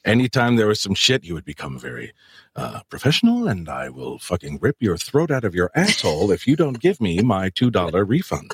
anytime 0.05 0.57
there 0.57 0.67
was 0.67 0.81
some 0.81 0.95
shit, 0.95 1.25
he 1.25 1.33
would 1.33 1.45
become 1.45 1.79
very 1.79 2.13
uh, 2.57 2.81
professional, 2.89 3.47
and 3.49 3.69
I 3.69 3.89
will 3.89 4.19
fucking 4.19 4.59
rip 4.61 4.77
your 4.81 4.97
throat 4.97 5.31
out 5.31 5.45
of 5.45 5.55
your 5.55 5.71
asshole 5.75 6.31
if 6.33 6.47
you 6.47 6.57
don't 6.57 6.81
give 6.81 7.01
me 7.01 7.21
my 7.23 7.51
two 7.51 7.71
dollar 7.71 8.05
refund. 8.05 8.53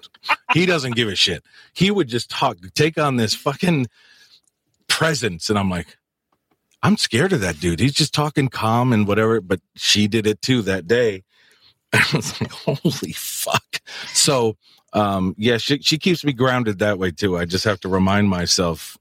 He 0.53 0.67
doesn't 0.67 0.97
give 0.97 1.09
a 1.09 1.17
shit. 1.17 1.43
He 1.73 1.91
would 1.91 2.09
just 2.09 2.31
talk, 2.31 2.59
take 2.75 2.99
on 2.99 3.17
this 3.17 3.35
fucking 3.35 3.87
presence, 4.89 5.49
and 5.51 5.59
I'm 5.59 5.71
like. 5.71 5.97
I'm 6.87 6.97
scared 6.97 7.33
of 7.33 7.41
that 7.41 7.59
dude. 7.59 7.81
He's 7.81 7.95
just 7.95 8.15
talking 8.15 8.47
calm 8.47 8.93
and 8.93 9.09
whatever, 9.09 9.41
but 9.41 9.61
she 9.75 10.07
did 10.07 10.25
it 10.25 10.41
too 10.41 10.63
that 10.63 10.87
day. 10.87 11.25
I 11.93 12.07
was 12.15 12.41
like, 12.41 12.53
holy 12.53 13.13
fuck. 13.13 13.81
So, 14.13 14.57
um, 14.93 15.35
yeah, 15.37 15.57
she, 15.57 15.81
she 15.81 15.99
keeps 15.99 16.25
me 16.25 16.33
grounded 16.33 16.79
that 16.79 16.97
way 16.97 17.11
too. 17.11 17.37
I 17.37 17.45
just 17.45 17.65
have 17.65 17.81
to 17.81 17.89
remind 17.89 18.29
myself 18.29 18.97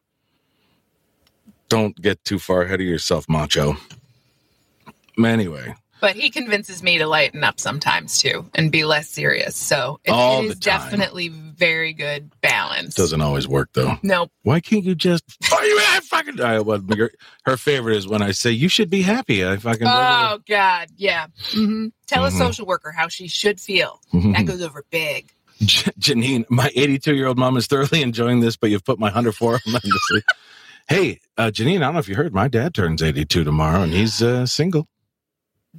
don't 1.70 1.96
get 2.02 2.24
too 2.26 2.40
far 2.40 2.64
ahead 2.64 2.82
of 2.82 2.88
yourself, 2.88 3.30
macho. 3.30 3.78
Anyway, 5.24 5.76
But 6.06 6.16
he 6.16 6.30
convinces 6.30 6.84
me 6.84 7.00
to 7.00 7.08
lighten 7.08 7.44
up 7.44 7.60
sometimes 7.60 8.20
too 8.20 8.48
and 8.54 8.72
be 8.72 8.86
less 8.86 9.10
serious. 9.10 9.56
So 9.56 10.00
it, 10.04 10.12
All 10.12 10.44
it 10.44 10.52
is 10.52 10.60
time. 10.60 11.54
very 11.58 11.94
good 11.94 12.30
balance. 12.42 12.94
doesn't 12.94 13.22
always 13.22 13.48
work 13.48 13.70
though. 13.74 13.96
Nope. 14.04 14.30
Why 14.44 14.60
can't 14.60 14.84
you 14.84 14.94
just? 14.94 15.24
Oh, 15.52 15.62
you 15.64 15.80
fucking. 16.04 16.42
I, 16.42 16.60
well, 16.60 16.80
your- 16.96 17.10
her 17.46 17.58
favorite 17.58 17.98
is 17.98 18.08
when 18.08 18.22
I 18.22 18.34
say 18.34 18.52
you 18.52 18.68
should 18.70 18.92
be 18.92 19.02
happy. 19.02 19.44
I 19.44 19.58
fucking. 19.58 19.88
Oh 19.88 20.38
God, 20.48 20.90
yeah. 20.96 21.26
hmm 21.54 21.88
Tell 22.06 22.24
Mhm. 22.24 22.28
a 22.28 22.32
social 22.32 22.68
worker 22.68 22.92
how 22.92 23.08
she 23.08 23.28
should 23.28 23.60
feel. 23.60 24.00
Mhm. 24.14 24.36
That 24.36 24.46
goes 24.46 24.62
over 24.62 24.86
big. 24.92 25.32
J- 25.62 25.92
Janine, 26.00 26.46
my 26.52 26.70
82 26.76 27.16
year 27.16 27.26
old 27.26 27.40
mom 27.40 27.58
is 27.58 27.66
thoroughly 27.66 28.04
enjoying 28.04 28.42
this, 28.42 28.58
but 28.58 28.70
you've 28.70 28.86
put 28.86 29.00
my 29.00 29.08
104 29.08 29.54
on. 29.56 29.60
Hey, 30.88 31.20
uh, 31.36 31.46
Janine, 31.52 31.78
I 31.78 31.86
don't 31.86 31.94
know 31.94 32.00
if 32.00 32.08
you 32.08 32.14
heard, 32.14 32.32
my 32.32 32.48
dad 32.48 32.76
turns 32.76 33.02
82 33.02 33.44
tomorrow 33.44 33.82
and 33.82 33.92
he's 33.92 34.22
uh, 34.22 34.46
single. 34.46 34.88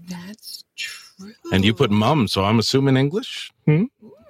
That's 0.09 0.65
true. 0.77 1.33
And 1.53 1.65
you 1.65 1.75
put 1.75 1.91
mom, 1.91 2.29
so 2.29 2.45
I'm 2.45 2.59
assuming 2.59 2.97
English 2.97 3.53
hmm? 3.65 3.85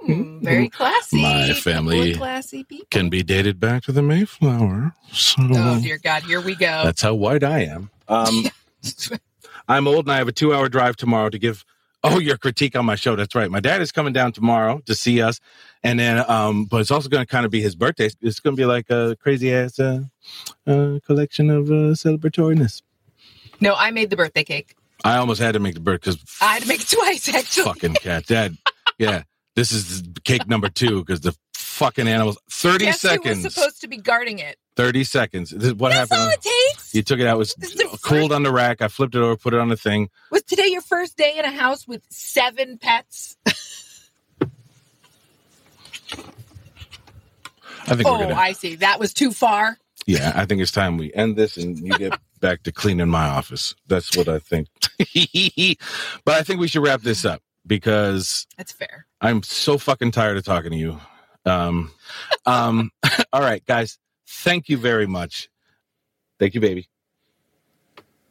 Ooh, 0.08 0.38
very 0.40 0.68
classy. 0.68 1.20
My 1.20 1.52
family 1.52 2.14
classy 2.14 2.62
people. 2.64 2.86
can 2.90 3.08
be 3.08 3.22
dated 3.22 3.58
back 3.58 3.82
to 3.84 3.92
the 3.92 4.02
Mayflower. 4.02 4.94
So 5.12 5.42
Oh 5.50 5.80
dear 5.80 5.98
God, 5.98 6.22
here 6.22 6.40
we 6.40 6.54
go. 6.54 6.82
that's 6.84 7.02
how 7.02 7.14
white 7.14 7.42
I 7.42 7.64
am. 7.64 7.90
Um, 8.08 8.44
I'm 9.68 9.88
old 9.88 10.06
and 10.06 10.12
I 10.12 10.18
have 10.18 10.28
a 10.28 10.32
two 10.32 10.54
hour 10.54 10.68
drive 10.68 10.96
tomorrow 10.96 11.30
to 11.30 11.38
give. 11.38 11.64
Oh, 12.04 12.20
your 12.20 12.36
critique 12.36 12.76
on 12.76 12.84
my 12.84 12.94
show. 12.94 13.16
That's 13.16 13.34
right. 13.34 13.50
My 13.50 13.58
dad 13.58 13.82
is 13.82 13.90
coming 13.90 14.12
down 14.12 14.30
tomorrow 14.30 14.80
to 14.86 14.94
see 14.94 15.20
us. 15.20 15.40
And 15.82 15.98
then, 15.98 16.24
um, 16.30 16.66
but 16.66 16.80
it's 16.80 16.92
also 16.92 17.08
going 17.08 17.22
to 17.24 17.26
kind 17.26 17.44
of 17.44 17.50
be 17.50 17.60
his 17.60 17.74
birthday. 17.74 18.10
It's 18.20 18.38
going 18.38 18.54
to 18.54 18.60
be 18.60 18.66
like 18.66 18.88
a 18.90 19.16
crazy 19.18 19.52
ass 19.52 19.80
uh, 19.80 20.02
uh, 20.68 21.00
collection 21.04 21.50
of 21.50 21.68
uh, 21.68 21.96
celebratoriness. 21.96 22.82
no, 23.60 23.74
I 23.74 23.90
made 23.90 24.10
the 24.10 24.16
birthday 24.16 24.44
cake. 24.44 24.76
I 25.04 25.16
almost 25.18 25.40
had 25.40 25.52
to 25.52 25.58
make 25.60 25.74
the 25.74 25.80
bird 25.80 26.00
because 26.00 26.18
I 26.40 26.54
had 26.54 26.62
to 26.62 26.68
make 26.68 26.80
it 26.80 26.88
twice 26.88 27.28
actually. 27.28 27.64
fucking 27.64 27.94
cat. 27.94 28.26
Dad, 28.26 28.56
yeah, 28.98 29.22
this 29.54 29.72
is 29.72 30.02
cake 30.24 30.46
number 30.48 30.68
two 30.68 31.04
because 31.04 31.20
the 31.20 31.36
fucking 31.54 32.08
animals. 32.08 32.38
30 32.50 32.84
Guess 32.86 33.02
who 33.02 33.08
seconds. 33.08 33.44
was 33.44 33.54
supposed 33.54 33.80
to 33.82 33.88
be 33.88 33.98
guarding 33.98 34.38
it? 34.38 34.56
30 34.76 35.04
seconds. 35.04 35.50
This 35.50 35.64
is 35.68 35.74
what 35.74 35.90
That's 35.92 36.10
all 36.10 36.18
happened. 36.18 36.38
it 36.44 36.50
takes. 36.72 36.94
You 36.94 37.02
took 37.02 37.18
it 37.20 37.26
out. 37.26 37.34
It 37.34 37.38
was 37.38 37.54
cooled 38.02 38.32
on 38.32 38.42
the 38.42 38.50
rack. 38.52 38.80
I 38.82 38.88
flipped 38.88 39.14
it 39.14 39.18
over, 39.20 39.36
put 39.36 39.52
it 39.54 39.60
on 39.60 39.68
the 39.68 39.76
thing. 39.76 40.08
Was 40.30 40.42
today 40.42 40.68
your 40.68 40.80
first 40.82 41.16
day 41.16 41.34
in 41.38 41.44
a 41.44 41.50
house 41.50 41.86
with 41.86 42.02
seven 42.10 42.78
pets? 42.78 43.36
I 47.88 47.94
think 47.94 48.06
Oh. 48.08 48.30
I 48.32 48.52
see. 48.52 48.76
That 48.76 48.98
was 48.98 49.12
too 49.14 49.30
far. 49.32 49.78
Yeah, 50.06 50.32
I 50.36 50.46
think 50.46 50.62
it's 50.62 50.70
time 50.70 50.98
we 50.98 51.12
end 51.14 51.36
this 51.36 51.56
and 51.56 51.78
you 51.78 51.98
get 51.98 52.18
back 52.40 52.62
to 52.62 52.72
cleaning 52.72 53.08
my 53.08 53.26
office. 53.28 53.74
That's 53.88 54.16
what 54.16 54.28
I 54.28 54.38
think. 54.38 54.68
but 56.24 56.34
I 56.34 56.42
think 56.42 56.60
we 56.60 56.68
should 56.68 56.82
wrap 56.82 57.02
this 57.02 57.24
up 57.24 57.42
because 57.66 58.46
That's 58.56 58.72
fair. 58.72 59.06
I'm 59.20 59.42
so 59.42 59.78
fucking 59.78 60.12
tired 60.12 60.36
of 60.36 60.44
talking 60.44 60.70
to 60.70 60.76
you. 60.76 61.00
Um, 61.44 61.92
um, 62.46 62.90
all 63.32 63.40
right, 63.40 63.64
guys, 63.66 63.98
thank 64.28 64.68
you 64.68 64.76
very 64.76 65.06
much. 65.06 65.48
Thank 66.38 66.54
you, 66.54 66.60
baby. 66.60 66.88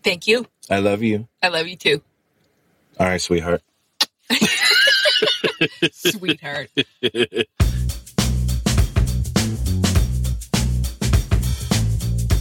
Thank 0.04 0.28
you. 0.28 0.46
I 0.70 0.80
love 0.80 1.02
you. 1.02 1.28
I 1.42 1.48
love 1.50 1.68
you 1.68 1.76
too, 1.76 2.02
All 3.00 3.08
right, 3.08 3.20
sweetheart. 3.22 3.62
sweetheart. 5.92 6.70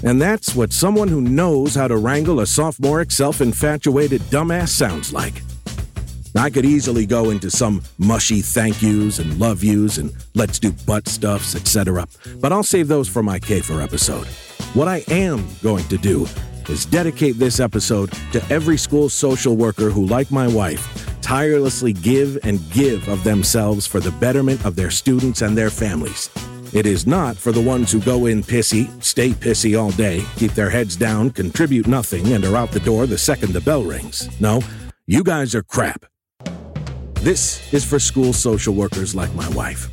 And 0.05 0.20
that's 0.20 0.55
what 0.55 0.72
someone 0.72 1.09
who 1.09 1.22
knows 1.22 1.74
how 1.74 1.88
to 1.88 1.96
wrangle 1.96 2.40
a 2.40 2.46
sophomoric, 2.46 3.11
self 3.11 3.40
infatuated 3.40 4.20
dumbass 4.22 4.68
sounds 4.68 5.12
like. 5.12 5.42
I 6.36 6.50
could 6.50 6.66
easily 6.66 7.07
go 7.07 7.30
into 7.30 7.50
some 7.50 7.82
mushy 7.96 8.42
thank 8.42 8.82
yous 8.82 9.18
and 9.18 9.38
love 9.38 9.64
yous 9.64 9.98
and 9.98 10.12
let's 10.34 10.59
do 10.59 10.72
butt 10.72 11.09
stuffs, 11.09 11.55
etc. 11.55 12.07
But 12.40 12.52
I'll 12.52 12.62
save 12.62 12.88
those 12.88 13.09
for 13.09 13.22
my 13.22 13.38
Kafer 13.38 13.82
episode. 13.82 14.26
What 14.74 14.88
I 14.88 15.05
am 15.09 15.46
going 15.62 15.84
to 15.88 15.96
do 15.96 16.26
is 16.68 16.84
dedicate 16.84 17.38
this 17.38 17.59
episode 17.59 18.12
to 18.32 18.44
every 18.50 18.76
school 18.76 19.09
social 19.09 19.57
worker 19.57 19.90
who, 19.90 20.05
like 20.07 20.30
my 20.30 20.48
wife, 20.48 20.86
tirelessly 21.22 21.94
give 21.94 22.36
and 22.42 22.61
give 22.72 23.09
of 23.09 23.24
themselves 23.24 23.86
for 23.86 24.00
the 24.00 24.12
betterment 24.12 24.66
of 24.66 24.76
their 24.76 24.90
students 24.90 25.40
and 25.40 25.57
their 25.57 25.70
families. 25.70 26.28
It 26.74 26.86
is 26.86 27.06
not 27.06 27.36
for 27.36 27.52
the 27.52 27.60
ones 27.60 27.92
who 27.92 28.00
go 28.00 28.26
in 28.26 28.42
pissy, 28.42 28.90
stay 29.00 29.30
pissy 29.30 29.80
all 29.80 29.92
day, 29.92 30.24
keep 30.34 30.54
their 30.54 30.70
heads 30.70 30.96
down, 30.96 31.30
contribute 31.30 31.86
nothing, 31.86 32.32
and 32.32 32.44
are 32.44 32.56
out 32.56 32.72
the 32.72 32.80
door 32.80 33.06
the 33.06 33.16
second 33.16 33.52
the 33.52 33.60
bell 33.60 33.84
rings. 33.84 34.28
No, 34.40 34.60
you 35.06 35.22
guys 35.22 35.54
are 35.54 35.62
crap. 35.62 36.04
This 37.20 37.72
is 37.72 37.84
for 37.84 38.00
school 38.00 38.32
social 38.32 38.74
workers 38.74 39.14
like 39.14 39.32
my 39.34 39.48
wife. 39.50 39.88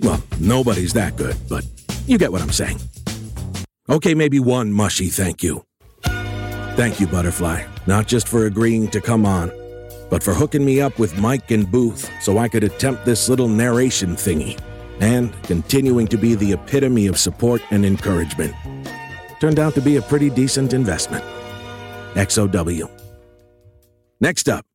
Well, 0.00 0.20
nobody's 0.40 0.92
that 0.94 1.14
good, 1.14 1.36
but 1.48 1.64
you 2.08 2.18
get 2.18 2.32
what 2.32 2.42
I'm 2.42 2.50
saying. 2.50 2.80
Okay, 3.88 4.12
maybe 4.12 4.40
one 4.40 4.72
mushy 4.72 5.10
thank 5.10 5.44
you. 5.44 5.64
Thank 6.02 6.98
you, 6.98 7.06
Butterfly, 7.06 7.64
not 7.86 8.08
just 8.08 8.26
for 8.26 8.46
agreeing 8.46 8.88
to 8.88 9.00
come 9.00 9.24
on, 9.24 9.52
but 10.10 10.24
for 10.24 10.34
hooking 10.34 10.64
me 10.64 10.80
up 10.80 10.98
with 10.98 11.16
mic 11.20 11.52
and 11.52 11.70
Booth 11.70 12.10
so 12.20 12.38
I 12.38 12.48
could 12.48 12.64
attempt 12.64 13.04
this 13.04 13.28
little 13.28 13.48
narration 13.48 14.16
thingy, 14.16 14.58
and 15.00 15.32
continuing 15.44 16.06
to 16.08 16.16
be 16.16 16.34
the 16.34 16.52
epitome 16.52 17.06
of 17.06 17.18
support 17.18 17.62
and 17.70 17.84
encouragement. 17.84 18.54
Turned 19.40 19.58
out 19.58 19.74
to 19.74 19.80
be 19.80 19.96
a 19.96 20.02
pretty 20.02 20.30
decent 20.30 20.72
investment. 20.72 21.24
XOW. 22.14 22.90
Next 24.20 24.48
up, 24.48 24.66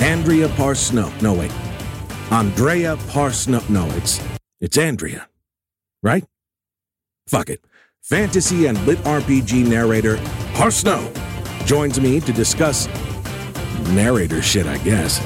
Andrea 0.00 0.48
Parsneau. 0.48 1.10
No, 1.22 1.34
wait. 1.34 1.52
Andrea 2.32 2.96
Parsneau. 2.96 3.68
No, 3.70 3.86
it's 3.96 4.20
it's 4.60 4.76
Andrea. 4.76 5.28
Right? 6.02 6.24
Fuck 7.26 7.50
it. 7.50 7.64
Fantasy 8.02 8.66
and 8.66 8.84
lit 8.86 8.98
RPG 8.98 9.68
narrator 9.68 10.16
Parsneau 10.54 11.14
joins 11.66 12.00
me 12.00 12.18
to 12.20 12.32
discuss 12.32 12.88
narrator 13.90 14.42
shit, 14.42 14.66
I 14.66 14.78
guess. 14.78 15.20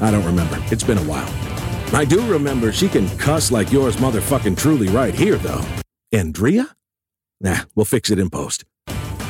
I 0.00 0.10
don't 0.10 0.24
remember. 0.24 0.56
It's 0.70 0.84
been 0.84 0.98
a 0.98 1.04
while. 1.04 1.51
I 1.94 2.06
do 2.06 2.24
remember 2.26 2.72
she 2.72 2.88
can 2.88 3.06
cuss 3.18 3.52
like 3.52 3.70
yours 3.70 3.96
motherfucking 3.96 4.56
truly 4.56 4.88
right 4.88 5.14
here, 5.14 5.36
though. 5.36 5.62
Andrea? 6.10 6.74
Nah, 7.40 7.58
we'll 7.74 7.84
fix 7.84 8.10
it 8.10 8.18
in 8.18 8.30
post. 8.30 8.64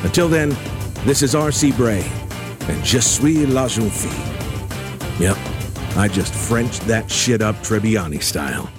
Until 0.03 0.29
then, 0.29 0.55
this 1.05 1.21
is 1.21 1.35
R.C. 1.35 1.73
Bray, 1.73 2.09
and 2.69 2.83
Je 2.83 2.99
suis 2.99 3.45
la 3.45 3.67
jeune 3.67 3.89
fille. 3.89 5.19
Yep, 5.19 5.37
I 5.97 6.07
just 6.07 6.33
Frenched 6.33 6.81
that 6.87 7.09
shit 7.09 7.41
up 7.41 7.55
Tribbiani 7.57 8.21
style. 8.21 8.69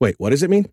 Wait, 0.00 0.14
what 0.18 0.30
does 0.30 0.42
it 0.42 0.50
mean? 0.50 0.66